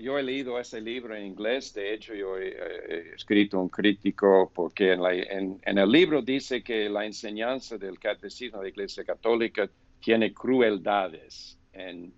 yo 0.00 0.16
he 0.16 0.22
leído 0.22 0.60
ese 0.60 0.80
libro 0.80 1.16
en 1.16 1.26
inglés, 1.26 1.74
de 1.74 1.92
hecho 1.92 2.14
yo 2.14 2.38
he, 2.38 3.14
escrito 3.16 3.58
un 3.58 3.68
crítico 3.68 4.48
porque 4.54 4.92
en, 4.92 5.58
en, 5.60 5.78
el 5.78 5.90
libro 5.90 6.22
dice 6.22 6.62
que 6.62 6.88
la 6.88 7.04
enseñanza 7.04 7.76
del 7.76 7.98
catecismo 7.98 8.58
de 8.58 8.66
la 8.66 8.68
Iglesia 8.68 9.02
Católica 9.02 9.68
tiene 10.00 10.32
crueldades 10.32 11.58
en 11.72 12.12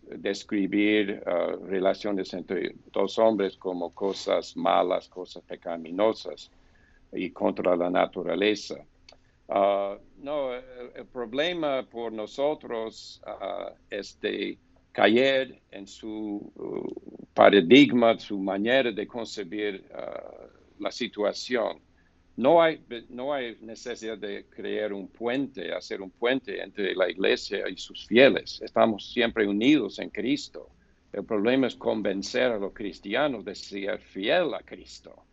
describir 0.00 1.22
relaciones 1.68 2.32
entre 2.32 2.74
dos 2.90 3.18
hombres 3.18 3.58
como 3.58 3.90
cosas 3.90 4.56
malas, 4.56 5.08
cosas 5.10 5.42
pecaminosas 5.42 6.50
y 7.16 7.30
contra 7.30 7.76
la 7.76 7.90
naturaleza. 7.90 8.76
Ah, 9.48 9.96
no, 10.18 10.54
el, 10.54 11.06
problema 11.12 11.84
por 11.88 12.12
nosotros 12.12 13.22
uh, 13.26 13.72
es 13.90 14.18
de 14.20 14.58
caer 14.92 15.60
en 15.70 15.86
su 15.86 16.52
uh, 16.56 17.26
paradigma, 17.32 18.18
su 18.18 18.38
manera 18.38 18.90
de 18.90 19.06
concebir 19.06 19.84
uh, 19.92 20.82
la 20.82 20.90
situación. 20.90 21.80
No 22.36 22.60
hay, 22.60 22.82
no 23.08 23.32
hay 23.32 23.56
necesidad 23.62 24.18
de 24.18 24.46
crear 24.46 24.92
un 24.92 25.08
puente, 25.08 25.72
hacer 25.72 26.02
un 26.02 26.10
puente 26.10 26.60
entre 26.60 26.94
la 26.94 27.08
iglesia 27.08 27.68
y 27.68 27.76
sus 27.78 28.06
fieles. 28.06 28.60
Estamos 28.62 29.10
siempre 29.12 29.46
unidos 29.46 29.98
en 30.00 30.10
Cristo. 30.10 30.68
El 31.12 31.24
problema 31.24 31.66
es 31.66 31.76
convencer 31.76 32.52
a 32.52 32.58
los 32.58 32.74
cristianos 32.74 33.44
de 33.44 33.54
ser 33.54 34.00
fiel 34.00 34.52
a 34.52 34.60
Cristo 34.60 35.24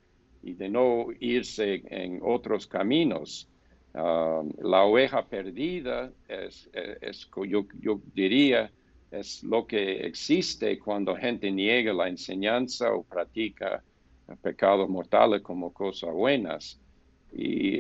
y 0.43 0.53
de 0.53 0.69
no 0.69 1.07
irse 1.19 1.81
en 1.87 2.19
otros 2.21 2.67
caminos. 2.67 3.47
Um, 3.93 4.51
la 4.61 4.83
oveja 4.83 5.25
perdida 5.25 6.11
es, 6.27 6.69
es, 6.73 7.29
yo, 7.47 7.65
yo, 7.79 8.01
diría, 8.13 8.71
es 9.11 9.43
lo 9.43 9.65
que 9.65 10.05
existe 10.05 10.77
cuando 10.79 11.15
gente 11.15 11.49
niega 11.51 11.93
la 11.93 12.09
enseñanza 12.09 12.93
o 12.93 13.03
practica 13.03 13.83
pecados 14.41 14.89
mortales 14.89 15.41
como 15.41 15.71
cosas 15.71 16.11
buenas. 16.11 16.79
Y 17.31 17.79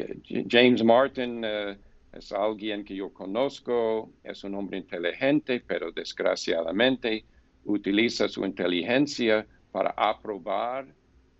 James 0.49 0.83
Martin 0.83 1.43
uh, 1.43 1.75
es 2.13 2.31
alguien 2.31 2.85
que 2.85 2.95
yo 2.95 3.11
conozco, 3.11 4.11
es 4.23 4.43
un 4.43 4.55
hombre 4.55 4.77
inteligente, 4.77 5.63
pero 5.65 5.91
desgraciadamente 5.91 7.25
utiliza 7.65 8.27
su 8.29 8.45
inteligencia 8.45 9.45
para 9.71 9.89
aprobar 9.97 10.85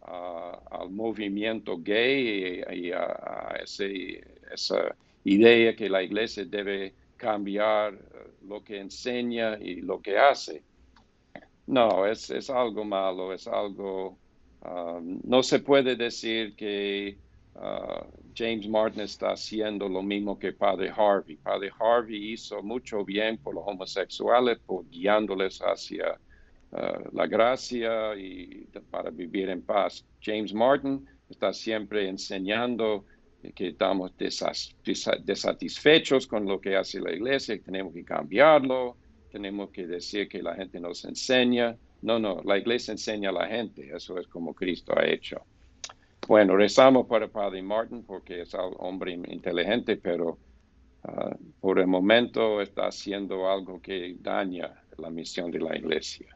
al 0.05 0.89
movimiento 0.89 1.77
gay 1.77 2.61
y, 2.71 2.91
a, 2.91 3.55
esa 3.63 4.95
idea 5.23 5.75
que 5.75 5.89
la 5.89 6.03
iglesia 6.03 6.45
debe 6.45 6.93
cambiar 7.15 7.93
eh, 7.93 8.31
lo 8.47 8.63
que 8.63 8.79
enseña 8.79 9.57
y 9.59 9.81
lo 9.81 10.01
que 10.01 10.17
hace. 10.17 10.61
No, 11.67 12.05
es, 12.05 12.29
es 12.29 12.49
algo 12.49 12.83
malo, 12.83 13.33
es 13.33 13.47
algo... 13.47 14.17
Um, 14.65 15.19
no 15.23 15.43
se 15.43 15.59
puede 15.59 15.95
decir 15.95 16.55
que 16.55 17.17
uh, 17.55 18.05
James 18.35 18.67
Martin 18.67 19.01
está 19.01 19.31
haciendo 19.31 19.89
lo 19.89 20.01
mismo 20.01 20.37
que 20.37 20.53
Padre 20.53 20.89
Harvey. 20.89 21.35
Padre 21.37 21.71
Harvey 21.79 22.33
hizo 22.33 22.61
mucho 22.61 23.03
bien 23.03 23.37
por 23.37 23.55
los 23.55 23.63
homosexuales, 23.65 24.59
por 24.65 24.89
guiándoles 24.89 25.59
hacia 25.59 26.17
Uh, 26.73 27.15
la 27.15 27.27
gracia 27.27 28.15
y 28.15 28.65
para 28.89 29.11
vivir 29.11 29.49
en 29.49 29.61
paz. 29.61 30.03
James 30.19 30.55
Martin 30.55 31.05
está 31.29 31.53
siempre 31.53 32.09
enseñando 32.09 33.05
que 33.53 33.67
estamos 33.67 34.11
desatisfechos 34.17 36.25
con 36.25 36.47
lo 36.47 36.59
que 36.59 36.75
hace 36.75 36.99
la 36.99 37.11
iglesia, 37.11 37.57
que 37.57 37.63
tenemos 37.63 37.93
que 37.93 38.03
cambiarlo, 38.03 38.97
tenemos 39.31 39.69
que 39.69 39.85
decir 39.85 40.27
que 40.27 40.41
la 40.41 40.55
gente 40.55 40.79
nos 40.79 41.05
enseña. 41.05 41.77
No, 42.01 42.17
no, 42.17 42.41
la 42.43 42.57
iglesia 42.57 42.93
enseña 42.93 43.29
a 43.29 43.33
la 43.33 43.47
gente, 43.47 43.95
eso 43.95 44.17
es 44.17 44.25
como 44.27 44.55
Cristo 44.55 44.97
ha 44.97 45.05
hecho. 45.05 45.43
Bueno, 46.27 46.55
rezamos 46.55 47.05
para 47.05 47.27
Padre 47.27 47.61
Martin 47.61 48.03
porque 48.03 48.41
es 48.41 48.53
un 48.55 48.73
hombre 48.79 49.11
inteligente, 49.11 49.97
pero 49.97 50.39
uh, 51.03 51.35
por 51.59 51.77
el 51.77 51.87
momento 51.87 52.61
está 52.61 52.87
haciendo 52.87 53.47
algo 53.47 53.79
que 53.79 54.15
daña 54.19 54.73
la 54.97 55.11
misión 55.11 55.51
de 55.51 55.59
la 55.59 55.77
iglesia. 55.77 56.35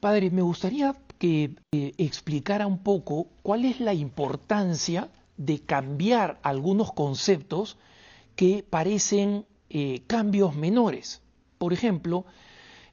Padre, 0.00 0.30
me 0.30 0.42
gustaría 0.42 0.94
que 1.18 1.56
eh, 1.72 1.92
explicara 1.98 2.66
un 2.66 2.78
poco 2.78 3.26
cuál 3.42 3.64
es 3.64 3.80
la 3.80 3.94
importancia 3.94 5.08
de 5.36 5.60
cambiar 5.60 6.38
algunos 6.42 6.92
conceptos 6.92 7.76
que 8.36 8.64
parecen 8.68 9.44
eh, 9.70 10.02
cambios 10.06 10.54
menores. 10.54 11.20
Por 11.58 11.72
ejemplo, 11.72 12.24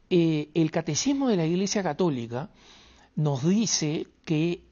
eh, 0.10 0.50
el 0.56 0.72
Catecismo 0.72 1.28
de 1.28 1.38
la 1.38 1.46
Iglesia 1.46 1.84
Católica 1.84 2.50
nos 3.16 3.48
dice 3.48 4.08
que 4.26 4.64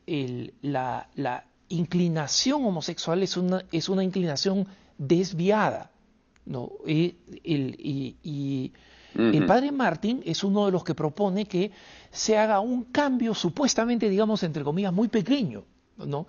la, 0.61 1.45
inclinación 1.69 2.65
homosexual 2.65 3.23
es 3.23 3.37
una, 3.37 3.63
es 3.71 3.89
una 3.89 4.03
inclinación 4.03 4.67
desviada. 4.97 5.91
¿no? 6.45 6.71
y 6.85 8.73
el 9.15 9.45
padre 9.45 9.71
Martín 9.71 10.21
es 10.25 10.43
uno 10.43 10.65
de 10.65 10.71
los 10.71 10.83
que 10.83 10.95
propone 10.95 11.45
que 11.45 11.71
se 12.11 12.37
haga 12.37 12.59
un 12.59 12.85
cambio 12.85 13.33
supuestamente, 13.33 14.09
digamos, 14.09 14.43
entre 14.43 14.63
comillas, 14.63 14.93
muy 14.93 15.07
pequeño, 15.07 15.63
¿no? 15.97 16.27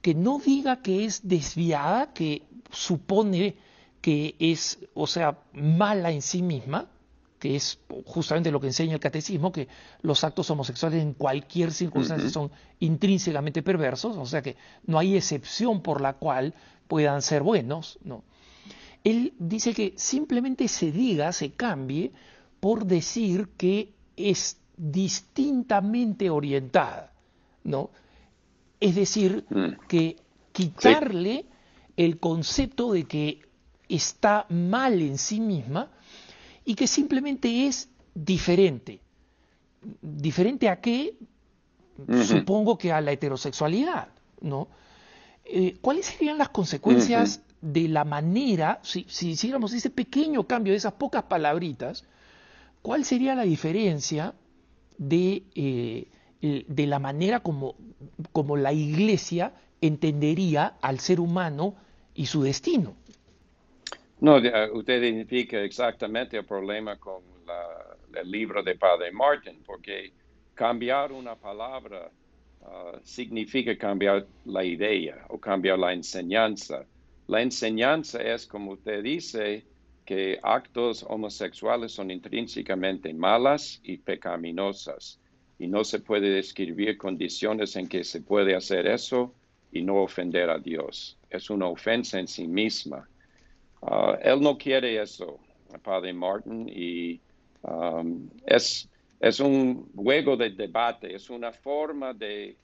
Que 0.00 0.14
no 0.14 0.38
diga 0.38 0.82
que 0.82 1.04
es 1.04 1.26
desviada, 1.26 2.12
que 2.12 2.42
supone 2.70 3.56
que 4.00 4.34
es, 4.38 4.78
o 4.94 5.06
sea, 5.06 5.38
mala 5.54 6.10
en 6.10 6.20
sí 6.20 6.42
misma, 6.42 6.86
que 7.38 7.56
es 7.56 7.78
justamente 8.06 8.50
lo 8.50 8.60
que 8.60 8.68
enseña 8.68 8.94
el 8.94 9.00
catecismo, 9.00 9.52
que 9.52 9.68
los 10.02 10.24
actos 10.24 10.50
homosexuales 10.50 11.02
en 11.02 11.12
cualquier 11.12 11.72
circunstancia 11.72 12.30
son 12.30 12.50
intrínsecamente 12.80 13.62
perversos, 13.62 14.16
o 14.16 14.26
sea 14.26 14.40
que 14.40 14.56
no 14.86 14.98
hay 14.98 15.16
excepción 15.16 15.82
por 15.82 16.00
la 16.00 16.14
cual 16.14 16.54
puedan 16.88 17.22
ser 17.22 17.42
buenos, 17.42 17.98
¿no? 18.02 18.24
Él 19.04 19.34
dice 19.38 19.74
que 19.74 19.92
simplemente 19.96 20.66
se 20.66 20.90
diga, 20.90 21.30
se 21.32 21.52
cambie, 21.52 22.12
por 22.58 22.86
decir 22.86 23.50
que 23.58 23.92
es 24.16 24.58
distintamente 24.76 26.30
orientada, 26.30 27.12
¿no? 27.62 27.90
Es 28.80 28.94
decir, 28.94 29.44
mm. 29.50 29.86
que 29.86 30.16
quitarle 30.52 31.46
el 31.96 32.18
concepto 32.18 32.92
de 32.92 33.04
que 33.04 33.42
está 33.88 34.46
mal 34.48 35.00
en 35.02 35.18
sí 35.18 35.40
misma 35.40 35.90
y 36.64 36.74
que 36.74 36.86
simplemente 36.86 37.66
es 37.66 37.88
diferente. 38.14 39.00
¿Diferente 40.00 40.68
a 40.68 40.80
qué? 40.80 41.18
Supongo 42.26 42.78
que 42.78 42.90
a 42.90 43.00
la 43.00 43.12
heterosexualidad, 43.12 44.08
¿no? 44.40 44.68
Eh, 45.44 45.76
¿Cuáles 45.80 46.06
serían 46.06 46.38
las 46.38 46.48
consecuencias 46.48 47.42
de 47.64 47.88
la 47.88 48.04
manera, 48.04 48.78
si, 48.82 49.06
si 49.08 49.30
hiciéramos 49.30 49.72
ese 49.72 49.88
pequeño 49.88 50.46
cambio 50.46 50.72
de 50.72 50.76
esas 50.76 50.92
pocas 50.92 51.22
palabritas, 51.22 52.04
cuál 52.82 53.04
sería 53.06 53.34
la 53.34 53.44
diferencia 53.44 54.34
de, 54.98 55.44
eh, 55.54 56.06
de 56.68 56.86
la 56.86 56.98
manera 56.98 57.40
como, 57.40 57.74
como 58.32 58.58
la 58.58 58.74
iglesia 58.74 59.54
entendería 59.80 60.76
al 60.82 61.00
ser 61.00 61.20
humano 61.20 61.74
y 62.14 62.26
su 62.26 62.42
destino? 62.42 62.94
No, 64.20 64.36
usted 64.74 65.02
identifica 65.02 65.60
exactamente 65.62 66.36
el 66.36 66.44
problema 66.44 66.96
con 66.98 67.22
el 68.14 68.30
libro 68.30 68.62
de 68.62 68.74
Padre 68.76 69.10
Martin, 69.10 69.62
porque 69.64 70.12
cambiar 70.54 71.12
una 71.12 71.34
palabra 71.34 72.10
uh, 72.60 72.98
significa 73.02 73.76
cambiar 73.76 74.26
la 74.44 74.64
idea 74.64 75.24
o 75.28 75.38
cambiar 75.38 75.78
la 75.78 75.92
enseñanza. 75.92 76.84
La 77.26 77.40
enseñanza 77.40 78.20
es, 78.20 78.46
como 78.46 78.72
usted 78.72 79.02
dice, 79.02 79.64
que 80.04 80.38
actos 80.42 81.04
homosexuales 81.08 81.92
son 81.92 82.10
intrínsecamente 82.10 83.14
malas 83.14 83.80
y 83.82 83.96
pecaminosas 83.96 85.18
y 85.58 85.66
no 85.66 85.84
se 85.84 86.00
puede 86.00 86.28
describir 86.28 86.98
condiciones 86.98 87.76
en 87.76 87.88
que 87.88 88.04
se 88.04 88.20
puede 88.20 88.54
hacer 88.54 88.86
eso 88.86 89.32
y 89.72 89.82
no 89.82 90.02
ofender 90.02 90.50
a 90.50 90.58
Dios. 90.58 91.18
Es 91.30 91.48
una 91.48 91.66
ofensa 91.66 92.18
en 92.18 92.28
sí 92.28 92.46
misma. 92.46 93.08
Uh, 93.80 94.14
él 94.22 94.40
no 94.40 94.58
quiere 94.58 95.00
eso, 95.00 95.38
Padre 95.82 96.12
Martin, 96.12 96.68
y 96.68 97.20
um, 97.62 98.28
es, 98.46 98.88
es 99.20 99.40
un 99.40 99.90
juego 99.94 100.36
de 100.36 100.50
debate, 100.50 101.14
es 101.14 101.30
una 101.30 101.52
forma 101.52 102.12
de, 102.12 102.56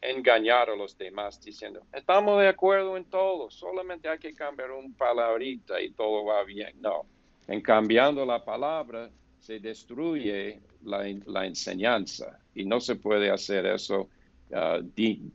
engañar 0.00 0.70
a 0.70 0.76
los 0.76 0.96
demás 0.96 1.42
diciendo, 1.42 1.80
estamos 1.92 2.40
de 2.40 2.48
acuerdo 2.48 2.96
en 2.96 3.04
todo, 3.04 3.50
solamente 3.50 4.08
hay 4.08 4.18
que 4.18 4.32
cambiar 4.32 4.70
una 4.70 4.94
palabrita 4.96 5.80
y 5.80 5.90
todo 5.90 6.24
va 6.24 6.44
bien. 6.44 6.72
No, 6.80 7.04
en 7.48 7.60
cambiando 7.60 8.24
la 8.24 8.44
palabra 8.44 9.10
se 9.40 9.58
destruye 9.58 10.60
la, 10.84 11.44
enseñanza 11.44 12.38
y 12.54 12.64
no 12.64 12.80
se 12.80 12.94
puede 12.94 13.30
hacer 13.30 13.66
eso 13.66 14.08
uh, 14.50 14.82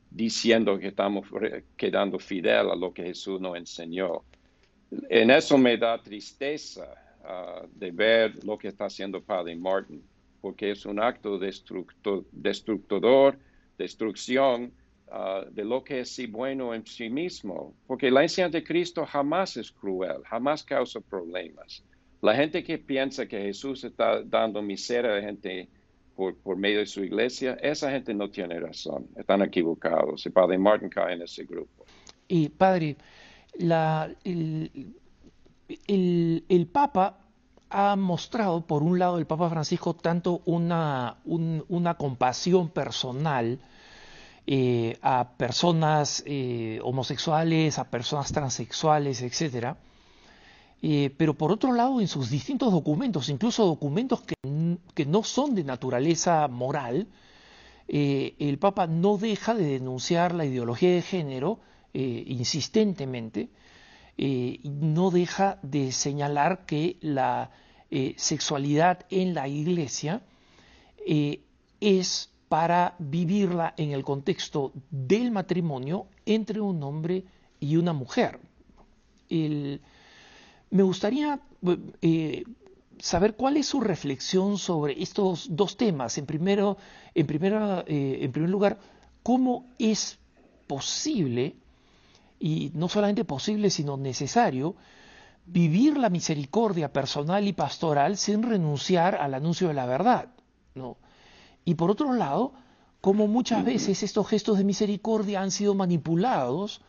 diciendo 0.10 0.80
que 0.80 0.88
estamos 0.88 1.28
quedando 1.76 2.18
fidel 2.18 2.70
a 2.72 2.76
lo 2.76 2.94
que 2.94 3.04
Jesús 3.04 3.42
nos 3.42 3.58
enseñó 3.58 4.24
en 5.10 5.32
eso 5.32 5.58
me 5.58 5.78
da 5.78 5.98
tristeza 5.98 6.88
uh, 7.24 7.68
de 7.74 7.92
ver 7.92 8.44
lo 8.44 8.58
que 8.58 8.68
está 8.68 8.86
haciendo 8.86 9.22
Padre 9.22 9.56
Martin, 9.56 10.04
porque 10.46 10.70
es 10.70 10.86
un 10.86 11.00
acto 11.00 11.40
destructor, 11.40 12.24
destrucción 13.80 14.72
uh, 15.08 15.50
de 15.50 15.66
lo 15.66 15.84
que 15.84 16.02
es 16.02 16.10
sí 16.12 16.28
bueno 16.28 16.76
en 16.76 16.86
sí 16.86 17.10
mismo, 17.10 17.74
porque 17.88 18.12
la 18.12 18.22
enseñanza 18.22 18.60
de 18.60 18.64
Cristo 18.64 19.08
jamás 19.08 19.58
es 19.58 19.72
cruel, 19.72 20.22
jamás 20.24 20.64
causa 20.64 21.02
problemas. 21.02 21.84
La 22.22 22.36
gente 22.36 22.64
que 22.64 22.78
piensa 22.78 23.26
que 23.28 23.42
Jesús 23.42 23.84
está 23.86 24.22
dando 24.22 24.62
miseria 24.62 25.14
a 25.14 25.16
la 25.16 25.22
gente 25.24 25.68
por, 26.16 26.38
por, 26.38 26.58
medio 26.58 26.78
de 26.78 26.86
su 26.86 27.04
iglesia, 27.04 27.58
esa 27.60 27.90
gente 27.90 28.14
no 28.14 28.30
tiene 28.30 28.60
razón, 28.60 29.08
están 29.18 29.42
equivocados. 29.42 30.28
Y 30.28 30.30
Padre 30.30 30.60
Martin 30.60 30.90
cae 30.90 31.16
en 31.16 31.24
ese 31.24 31.46
grupo. 31.46 31.88
Y 32.28 32.50
Padre, 32.50 32.98
la, 33.58 34.14
el, 34.24 34.70
el, 35.88 36.68
Papa 36.68 37.25
ha 37.70 37.96
mostrado, 37.96 38.62
por 38.62 38.84
un 38.84 39.00
lado, 39.00 39.18
el 39.18 39.26
Papa 39.26 39.50
Francisco, 39.50 39.94
tanto 39.96 40.42
una, 40.46 41.18
una 41.26 41.96
compasión 41.96 42.70
personal 42.70 43.60
eh, 44.48 45.00
a 45.02 45.30
personas 45.38 46.22
eh, 46.28 46.80
homosexuales, 46.84 47.80
a 47.80 47.90
personas 47.90 48.32
transexuales, 48.32 49.24
etc. 49.24 49.76
Eh, 50.84 51.12
pero 51.18 51.34
por 51.34 51.52
otro 51.52 51.74
lado, 51.74 52.00
en 52.00 52.08
sus 52.08 52.30
distintos 52.30 52.72
documentos, 52.72 53.30
incluso 53.30 53.66
documentos 53.66 54.22
que, 54.22 54.36
que 54.94 55.06
no 55.08 55.24
son 55.24 55.56
de 55.56 55.64
naturaleza 55.64 56.48
moral, 56.48 57.08
el 57.88 58.58
Papa 58.58 58.88
no 58.88 59.18
deja 59.18 59.54
de 59.54 59.66
denunciar 59.66 60.34
la 60.34 60.46
ideología 60.46 60.92
de 60.92 61.04
género 61.04 61.60
insistentemente, 61.94 63.50
eh, 64.18 64.60
no 64.64 65.12
deja 65.12 65.60
de 65.62 65.92
señalar 65.92 66.66
que 66.66 66.98
la 67.02 67.52
eh, 67.92 68.14
sexualidad 68.18 69.06
en 69.10 69.34
la 69.34 69.50
iglesia 69.50 70.22
eh, 71.06 71.42
es 71.82 72.32
para 72.48 72.96
vivirla 72.98 73.74
en 73.76 73.92
el 73.92 74.04
contexto 74.04 74.72
del 74.90 75.32
matrimonio 75.32 76.08
entre 76.26 76.62
un 76.62 76.82
hombre 76.84 77.26
y 77.60 77.76
una 77.76 77.92
mujer. 77.92 78.40
me 79.30 79.80
gustaría 80.84 81.42
saber 83.00 83.36
cuál 83.36 83.58
es 83.58 83.66
su 83.66 83.82
reflexión 83.82 84.58
sobre 84.58 85.02
estos 85.02 85.48
dos 85.50 85.76
temas. 85.76 86.18
En, 86.18 86.26
primero, 86.26 86.78
en, 87.14 87.28
primer 87.28 88.50
lugar, 88.50 88.80
cómo 89.24 89.66
es 89.78 90.20
posible 90.68 91.56
y 92.46 92.72
no 92.76 92.90
solamente 92.90 93.26
posible, 93.26 93.72
sino 93.72 93.98
necesario, 93.98 94.76
vivir 95.48 95.98
la 95.98 96.12
misericordia 96.12 96.94
personal 96.94 97.48
y 97.48 97.54
pastoral 97.54 98.18
sin 98.18 98.44
renunciar 98.44 99.16
al 99.16 99.34
anuncio 99.34 99.70
de 99.70 99.74
la 99.74 99.88
verdad. 99.88 100.28
¿no? 100.76 100.98
Y 101.64 101.74
por 101.74 101.90
otro 101.90 102.14
lado, 102.14 102.54
como 103.02 103.26
muchas 103.26 103.66
veces 103.66 104.04
estos 104.04 104.28
gestos 104.28 104.60
de 104.60 104.64
misericordia 104.64 105.42
han 105.42 105.50
sido 105.50 105.74
manipulados 105.74 106.82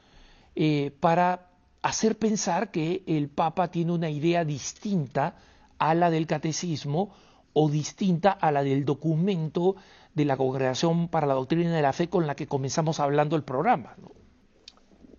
eh, 0.54 0.94
para 1.00 1.48
hacer 1.80 2.18
pensar 2.18 2.70
que 2.70 3.02
el 3.06 3.30
Papa 3.30 3.70
tiene 3.70 3.92
una 3.92 4.10
idea 4.10 4.44
distinta 4.44 5.36
a 5.78 5.94
la 5.94 6.10
del 6.10 6.26
catecismo 6.26 7.14
o 7.54 7.70
distinta 7.70 8.30
a 8.30 8.52
la 8.52 8.62
del 8.62 8.84
documento 8.84 9.76
de 10.12 10.26
la 10.26 10.36
Congregación 10.36 11.08
para 11.08 11.26
la 11.26 11.32
Doctrina 11.32 11.74
de 11.74 11.80
la 11.80 11.94
Fe 11.94 12.10
con 12.10 12.26
la 12.26 12.36
que 12.36 12.46
comenzamos 12.46 13.00
hablando 13.00 13.36
el 13.36 13.42
programa. 13.42 13.94
¿no? 13.96 14.25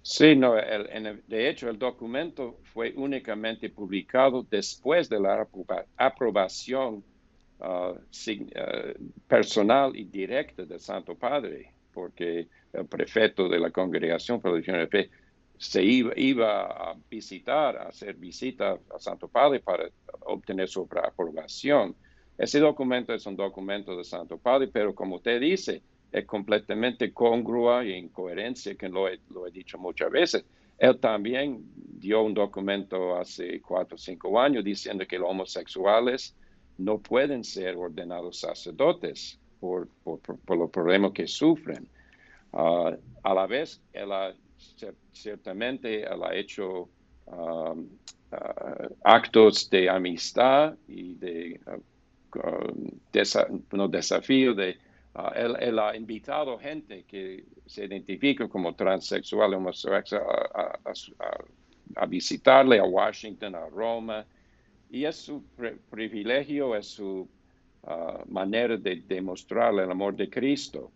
Sí, 0.10 0.38
no, 0.38 0.54
de 0.54 1.50
hecho 1.50 1.70
el 1.70 1.78
documento 1.78 2.62
fue 2.72 2.94
únicamente 2.96 3.70
publicado 3.70 4.42
después 4.50 5.10
de 5.10 5.20
la 5.20 5.46
aprobación 5.98 7.04
uh, 7.60 8.00
personal 9.28 9.94
y 9.98 10.06
directa 10.06 10.64
del 10.64 10.80
Santo 10.80 11.14
Padre, 11.16 11.74
porque 11.94 12.48
el 12.72 12.86
prefecto 12.86 13.50
de 13.50 13.60
la 13.60 13.70
Congregación 13.70 14.40
para 14.40 14.56
la 14.56 14.88
Fe 14.88 15.10
se 15.58 15.84
iba, 15.84 16.62
a 16.62 16.96
visitar, 17.10 17.76
a 17.76 17.90
hacer 17.90 18.16
visita 18.16 18.80
al 18.90 19.02
Santo 19.02 19.28
Padre 19.28 19.60
para 19.60 19.90
obtener 20.22 20.70
su 20.70 20.88
aprobación. 21.04 21.94
Ese 22.38 22.62
documento 22.62 23.14
es 23.14 23.26
un 23.26 23.36
documento 23.36 23.94
del 23.94 24.06
Santo 24.06 24.38
Padre, 24.38 24.70
pero 24.70 24.96
como 24.96 25.18
usted 25.18 25.42
dice, 25.42 25.82
es 26.12 26.26
completamente 26.26 27.14
congrua 27.14 27.86
y 27.86 27.94
en 27.94 28.10
coherencia, 28.10 28.76
que 28.76 28.90
lo 28.90 29.08
he, 29.08 29.20
lo 29.30 29.48
he 29.48 29.52
dicho 29.52 29.78
muchas 29.78 30.12
veces. 30.12 30.46
Él 30.78 31.00
también 31.00 31.64
dio 31.76 32.22
un 32.22 32.34
documento 32.34 33.18
hace 33.18 33.62
cuatro 33.62 33.96
o 33.96 33.98
cinco 33.98 34.40
años 34.40 34.64
diciendo 34.64 35.06
que 35.08 35.18
los 35.18 35.30
homosexuales 35.30 36.36
no 36.78 37.00
pueden 37.00 37.44
ser 37.44 37.76
ordenados 37.76 38.40
sacerdotes 38.40 39.40
por, 39.60 39.88
por, 40.04 40.20
por 40.20 40.58
los 40.58 40.70
problemas 40.70 41.12
que 41.12 41.28
sufren. 41.28 41.88
Ah, 42.54 42.96
a 43.24 43.34
la 43.34 43.48
vez, 43.48 43.82
él 43.94 44.12
ha, 44.12 44.34
ciertamente 45.12 46.04
él 46.04 46.24
ha 46.24 46.36
hecho 46.36 46.90
um, 47.26 47.88
ah, 48.32 48.88
actos 49.04 49.70
de 49.70 49.90
amistad 49.90 50.76
y 50.88 51.16
de 51.16 51.60
uh, 52.36 53.88
desafío 53.90 54.54
de 54.54 54.78
Ah, 55.20 55.34
él, 55.36 55.80
ha 55.80 55.96
invitado 55.96 56.60
gente 56.60 57.04
que 57.08 57.44
se 57.66 57.86
identifica 57.86 58.48
como 58.48 58.76
transexual, 58.76 59.56
homosexual, 59.56 60.24
a, 61.96 62.06
visitarle 62.06 62.78
a 62.78 62.84
Washington, 62.84 63.56
a 63.56 63.66
Roma, 63.66 64.24
y 64.92 65.06
es 65.06 65.16
su 65.16 65.44
privilegio, 65.90 66.76
es 66.76 66.86
su 66.86 67.28
ah, 67.88 68.24
manera 68.28 68.78
de 68.78 68.98
demostrar 69.08 69.74
el 69.74 69.90
amor 69.90 70.16
de 70.16 70.30
Cristo. 70.30 70.92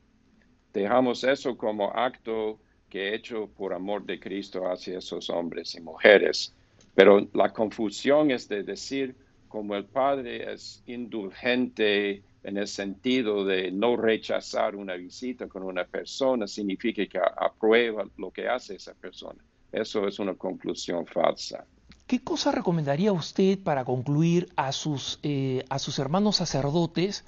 Dejamos 0.72 1.24
eso 1.24 1.58
como 1.58 1.90
acto 1.90 2.60
que 2.90 3.10
he 3.10 3.16
hecho 3.16 3.50
por 3.58 3.74
amor 3.74 4.06
de 4.06 4.20
Cristo 4.20 4.70
hacia 4.70 5.00
esos 5.00 5.32
hombres 5.32 5.74
y 5.74 5.82
mujeres. 5.82 6.54
Pero 6.94 7.28
la 7.34 7.52
confusión 7.52 8.30
es 8.30 8.48
de 8.48 8.62
decir, 8.62 9.16
como 9.48 9.74
el 9.76 9.86
Padre 9.86 10.54
es 10.54 10.84
indulgente 10.86 12.22
en 12.44 12.58
el 12.58 12.68
sentido 12.68 13.46
de 13.46 13.72
no 13.72 13.96
rechazar 13.96 14.76
una 14.76 14.96
visita 14.96 15.48
con 15.48 15.64
una 15.64 15.86
persona, 15.86 16.48
significa 16.48 17.06
que 17.06 17.20
aprueba 17.20 18.04
lo 18.18 18.32
que 18.32 18.48
hace 18.48 18.76
esa 18.76 18.94
persona. 18.94 19.44
Eso 19.72 20.08
es 20.08 20.20
una 20.20 20.34
conclusión 20.34 21.06
falsa. 21.06 21.66
¿Qué 22.08 22.24
cosa 22.24 22.52
recomendaría 22.52 23.14
usted 23.14 23.60
para 23.60 23.86
concluir 23.86 24.50
a 24.58 24.72
sus, 24.72 25.20
eh, 25.24 25.64
a 25.70 25.80
sus 25.80 25.98
hermanos 26.00 26.38
sacerdotes? 26.38 27.24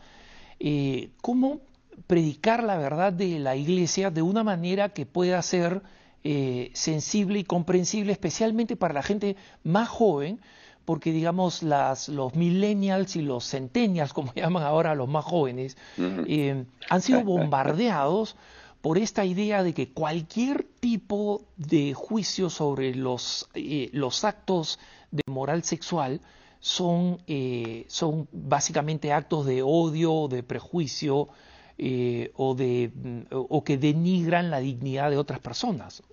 Eh, 0.59 1.11
¿Cómo 1.21 1.61
predicar 2.07 2.63
la 2.63 2.77
verdad 2.77 3.13
de 3.13 3.39
la 3.39 3.55
iglesia 3.55 4.11
de 4.11 4.21
una 4.21 4.43
manera 4.43 4.89
que 4.89 5.05
pueda 5.05 5.41
ser 5.41 5.83
eh, 6.23 6.71
sensible 6.73 7.39
y 7.39 7.43
comprensible, 7.43 8.11
especialmente 8.11 8.75
para 8.75 8.93
la 8.93 9.03
gente 9.03 9.35
más 9.63 9.87
joven? 9.87 10.41
Porque 10.85 11.11
digamos 11.11 11.63
las, 11.63 12.09
los 12.09 12.35
millennials 12.35 13.15
y 13.15 13.21
los 13.21 13.49
centennials, 13.49 14.13
como 14.13 14.33
llaman 14.35 14.63
ahora 14.63 14.95
los 14.95 15.07
más 15.07 15.25
jóvenes, 15.25 15.77
han 15.97 17.01
sido 17.01 17.23
bombardeados 17.23 18.35
por 18.83 18.97
esta 18.97 19.23
idea 19.23 19.63
de 19.63 19.73
que 19.73 19.93
cualquier 19.93 20.65
tipo 20.81 21.45
de 21.55 21.93
juicio 21.93 22.49
sobre 22.49 22.93
los, 22.93 23.47
eh, 23.53 23.89
los 23.93 24.25
actos 24.25 24.77
de 25.09 25.23
moral 25.27 25.63
sexual 25.63 26.19
son, 26.59 27.19
eh, 27.27 27.85
son 27.87 28.27
básicamente 28.33 29.13
actos 29.13 29.45
de 29.45 29.61
odio, 29.63 30.27
de 30.27 30.43
prejuicio 30.43 31.29
eh, 31.77 32.31
o, 32.35 32.55
de, 32.55 32.91
o 33.31 33.63
que 33.63 33.77
denigran 33.77 34.51
la 34.51 34.59
dignidad 34.59 35.09
de 35.09 35.17
otras 35.17 35.39
personas. 35.39 36.03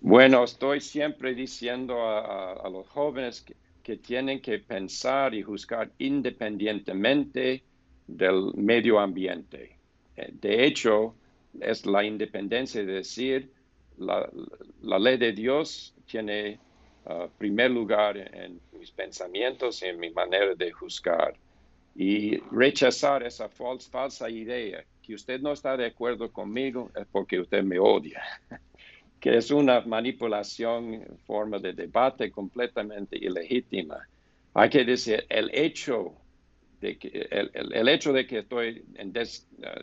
Bueno, 0.00 0.44
estoy 0.44 0.80
siempre 0.80 1.34
diciendo 1.34 2.00
a, 2.08 2.68
los 2.70 2.88
jóvenes 2.88 3.44
que, 3.82 3.96
tienen 3.96 4.40
que 4.42 4.58
pensar 4.58 5.34
y 5.34 5.42
juzgar 5.42 5.90
independientemente 5.98 7.64
del 8.06 8.52
medio 8.54 8.98
ambiente. 8.98 9.78
Eh, 10.14 10.28
de 10.30 10.66
hecho, 10.66 11.14
es 11.58 11.86
la 11.86 12.04
independencia 12.04 12.84
de 12.84 12.92
decir, 12.92 13.50
la, 13.96 14.28
ley 14.82 15.16
de 15.16 15.32
Dios 15.32 15.94
tiene 16.06 16.58
uh, 17.06 17.28
primer 17.38 17.70
lugar 17.70 18.18
en, 18.18 18.60
mis 18.78 18.90
pensamientos 18.90 19.82
y 19.82 19.86
en 19.86 19.98
mi 19.98 20.10
manera 20.10 20.54
de 20.54 20.70
juzgar. 20.70 21.34
Y 21.96 22.36
rechazar 22.52 23.22
esa 23.22 23.48
falsa 23.48 24.30
idea 24.30 24.84
que 25.02 25.14
usted 25.14 25.40
no 25.40 25.52
está 25.52 25.76
de 25.76 25.86
acuerdo 25.86 26.30
conmigo 26.30 26.90
es 26.94 27.06
porque 27.10 27.40
usted 27.40 27.64
me 27.64 27.78
odia, 27.78 28.22
que 29.20 29.36
es 29.36 29.50
una 29.50 29.80
manipulación 29.80 30.94
en 30.94 31.18
forma 31.26 31.58
de 31.58 31.72
debate 31.72 32.30
completamente 32.30 33.16
ilegítima. 33.16 34.08
Hay 34.54 34.70
que 34.70 34.84
decir, 34.84 35.24
el 35.28 35.50
hecho 35.52 36.14
que 36.80 37.28
el, 37.30 37.88
hecho 37.88 38.12
de 38.12 38.26
que 38.26 38.38
estoy 38.38 38.84
en 38.94 39.12
eh, 39.16 39.26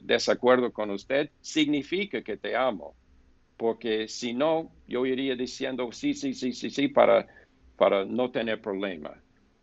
desacuerdo 0.01 0.71
con 0.71 0.91
usted 0.91 1.29
significa 1.41 2.21
que 2.21 2.37
te 2.37 2.55
amo, 2.55 2.95
porque 3.57 4.07
si 4.07 4.33
no, 4.33 4.71
yo 4.87 5.05
iría 5.05 5.35
diciendo 5.35 5.91
sí, 5.91 6.13
sí, 6.13 6.33
sí, 6.33 6.53
sí, 6.53 6.69
sí, 6.69 6.87
para, 6.87 7.27
para 7.75 8.05
no 8.05 8.31
tener 8.31 8.61
problema. 8.61 9.13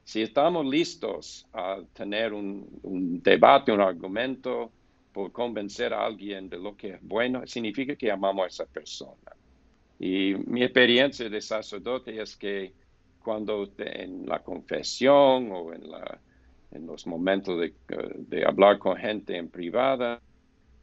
Si 0.04 0.20
estamos 0.20 0.66
listos 0.66 1.46
a 1.54 1.80
tener 1.94 2.34
un 2.34 3.20
debate, 3.22 3.72
un 3.72 3.80
argumento 3.80 4.70
por 5.12 5.30
convencer 5.32 5.92
a 5.94 6.04
alguien 6.04 6.48
de 6.48 6.58
lo 6.58 6.76
que 6.76 6.94
es 6.94 7.02
bueno, 7.02 7.46
significa 7.46 7.94
que 7.96 8.10
amamos 8.10 8.44
a 8.44 8.48
esa 8.48 8.66
persona. 8.66 9.32
Y 10.02 10.34
mi 10.46 10.64
experiencia 10.64 11.28
de 11.30 11.40
sacerdote 11.40 12.20
es 12.20 12.36
que 12.36 12.72
cuando 13.22 13.70
en 13.78 14.26
la 14.26 14.40
confesión 14.42 15.52
o 15.52 15.72
en 15.72 15.88
la 15.88 16.20
en 16.72 16.86
los 16.86 17.06
momentos 17.06 17.60
de, 17.60 18.44
hablar 18.44 18.78
con 18.78 18.96
gente 18.96 19.36
en 19.36 19.48
privada, 19.48 20.20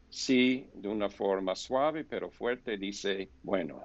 sí, 0.10 0.68
de 0.74 0.88
una 0.88 1.10
forma 1.10 1.54
suave 1.54 2.06
pero 2.06 2.30
fuerte, 2.30 2.78
dice, 2.78 3.28
bueno, 3.44 3.82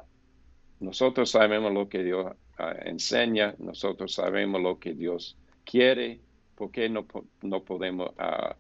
nosotros 0.79 1.31
sabemos 1.31 1.73
lo 1.73 1.89
que 1.89 2.05
Dios 2.05 2.33
ah, 2.59 2.75
enseña, 2.85 3.57
nosotros 3.59 4.15
sabemos 4.15 4.61
lo 4.61 4.79
que 4.79 4.95
Dios 4.95 5.37
quiere, 5.65 6.21
¿por 6.55 6.71
qué 6.71 6.89
no, 6.89 7.07
no 7.43 7.65
podemos 7.65 8.11
ah, 8.19 8.55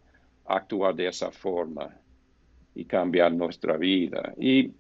actuar 0.47 0.97
de 0.97 1.07
esa 1.07 1.31
forma 1.31 1.95
y 2.75 2.85
cambiar 2.85 3.33
nuestra 3.33 3.77
vida? 3.77 4.35
Y 4.39 4.73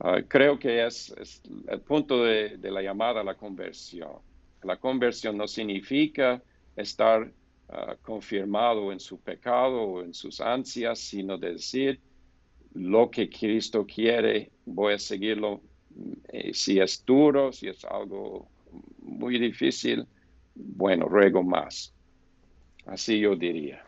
ah, 0.00 0.20
creo 0.26 0.58
que 0.58 0.84
es, 0.84 1.14
el 1.68 1.80
punto 1.80 2.24
de, 2.24 2.58
la 2.62 2.82
llamada 2.82 3.20
a 3.20 3.24
la 3.24 3.34
conversión. 3.34 4.18
La 4.62 4.76
conversión 4.76 5.36
no 5.36 5.48
significa 5.48 6.42
estar 6.76 7.30
Ah, 7.72 7.94
confirmado 8.02 8.90
en 8.90 8.98
su 8.98 9.20
pecado 9.20 9.80
o 9.82 10.02
en 10.02 10.12
sus 10.12 10.40
ansias, 10.40 10.98
sino 10.98 11.38
decir 11.38 12.00
lo 12.74 13.08
que 13.08 13.30
Cristo 13.30 13.86
quiere, 13.86 14.50
voy 14.66 14.94
a 14.94 14.98
seguirlo. 14.98 15.60
Eh, 16.32 16.52
si 16.52 16.80
es 16.80 17.04
duro, 17.06 17.52
si 17.52 17.68
es 17.68 17.84
algo 17.84 18.48
muy 19.02 19.38
difícil, 19.38 20.04
bueno, 20.56 21.06
ruego 21.06 21.44
más. 21.44 21.94
Así 22.86 23.20
yo 23.20 23.36
diría. 23.36 23.84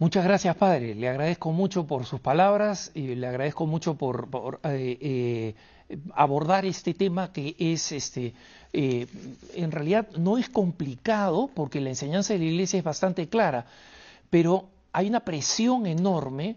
Muchas 0.00 0.24
gracias, 0.24 0.56
Padre. 0.56 0.94
Le 0.94 1.10
agradezco 1.10 1.52
mucho 1.52 1.86
por 1.86 2.06
sus 2.06 2.20
palabras 2.20 2.90
y 2.94 3.14
le 3.16 3.26
agradezco 3.26 3.66
mucho 3.66 3.96
por, 3.96 4.58
eh, 4.64 4.96
eh, 4.98 5.54
abordar 6.14 6.64
este 6.64 6.94
tema 6.94 7.34
que 7.34 7.54
es 7.58 7.92
este 7.92 8.32
eh, 8.72 9.06
en 9.54 9.70
realidad 9.70 10.08
no 10.16 10.38
es 10.38 10.48
complicado 10.48 11.50
porque 11.54 11.82
la 11.82 11.90
enseñanza 11.90 12.32
de 12.32 12.38
la 12.38 12.46
iglesia 12.46 12.78
es 12.78 12.84
bastante 12.84 13.28
clara, 13.28 13.66
pero 14.30 14.70
hay 14.90 15.06
una 15.06 15.20
presión 15.20 15.84
enorme 15.84 16.56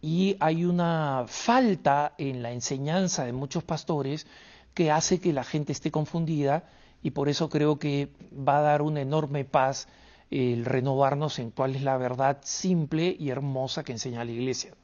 y 0.00 0.36
hay 0.38 0.64
una 0.64 1.24
falta 1.26 2.14
en 2.16 2.44
la 2.44 2.52
enseñanza 2.52 3.24
de 3.24 3.32
muchos 3.32 3.64
pastores 3.64 4.24
que 4.72 4.92
hace 4.92 5.18
que 5.18 5.32
la 5.32 5.42
gente 5.42 5.72
esté 5.72 5.90
confundida 5.90 6.62
y 7.02 7.10
por 7.10 7.28
eso 7.28 7.48
creo 7.48 7.76
que 7.76 8.10
va 8.32 8.58
a 8.58 8.62
dar 8.62 8.82
una 8.82 9.00
enorme 9.00 9.44
paz 9.44 9.88
el 10.34 10.64
renovarnos 10.64 11.38
en 11.38 11.52
cuál 11.52 11.76
es 11.76 11.82
la 11.82 11.96
verdad 11.96 12.38
simple 12.42 13.14
y 13.16 13.30
hermosa 13.30 13.84
que 13.84 13.92
enseña 13.92 14.24
la 14.24 14.32
iglesia. 14.32 14.74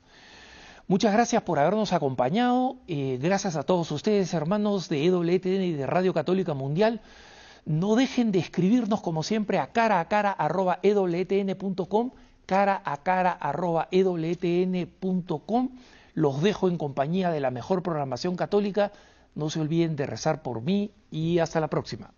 Muchas 0.87 1.13
gracias 1.13 1.43
por 1.43 1.59
habernos 1.59 1.93
acompañado. 1.93 2.77
Eh, 2.87 3.19
gracias 3.21 3.57
a 3.57 3.65
todos 3.65 3.91
ustedes, 3.91 4.33
hermanos 4.33 4.89
de 4.89 5.05
EWTN 5.05 5.63
y 5.63 5.73
de 5.73 5.87
Radio 5.87 6.15
Católica 6.15 6.55
Mundial. 6.55 7.01
No 7.65 7.97
dejen 7.97 8.31
de 8.31 8.39
escribirnos, 8.39 9.01
como 9.01 9.25
siempre, 9.25 9.59
a 9.59 9.73
cara 9.73 9.99
a 9.99 10.09
cara 10.09 10.31
arroba 10.31 10.79
ewtn.com, 10.83 12.13
cara 12.47 12.81
a 12.85 12.97
cara 12.99 13.33
arroba 13.33 13.89
ewtn.com. 13.91 15.71
Los 16.15 16.43
dejo 16.43 16.69
en 16.69 16.79
compañía 16.79 17.31
de 17.31 17.41
la 17.41 17.51
mejor 17.51 17.83
programación 17.83 18.37
católica. 18.37 18.93
No 19.35 19.51
se 19.51 19.61
olviden 19.61 19.97
de 19.97 20.07
rezar 20.07 20.43
por 20.43 20.63
mí 20.63 20.93
y 21.11 21.39
hasta 21.41 21.61
la 21.61 21.69
próxima. 21.69 22.13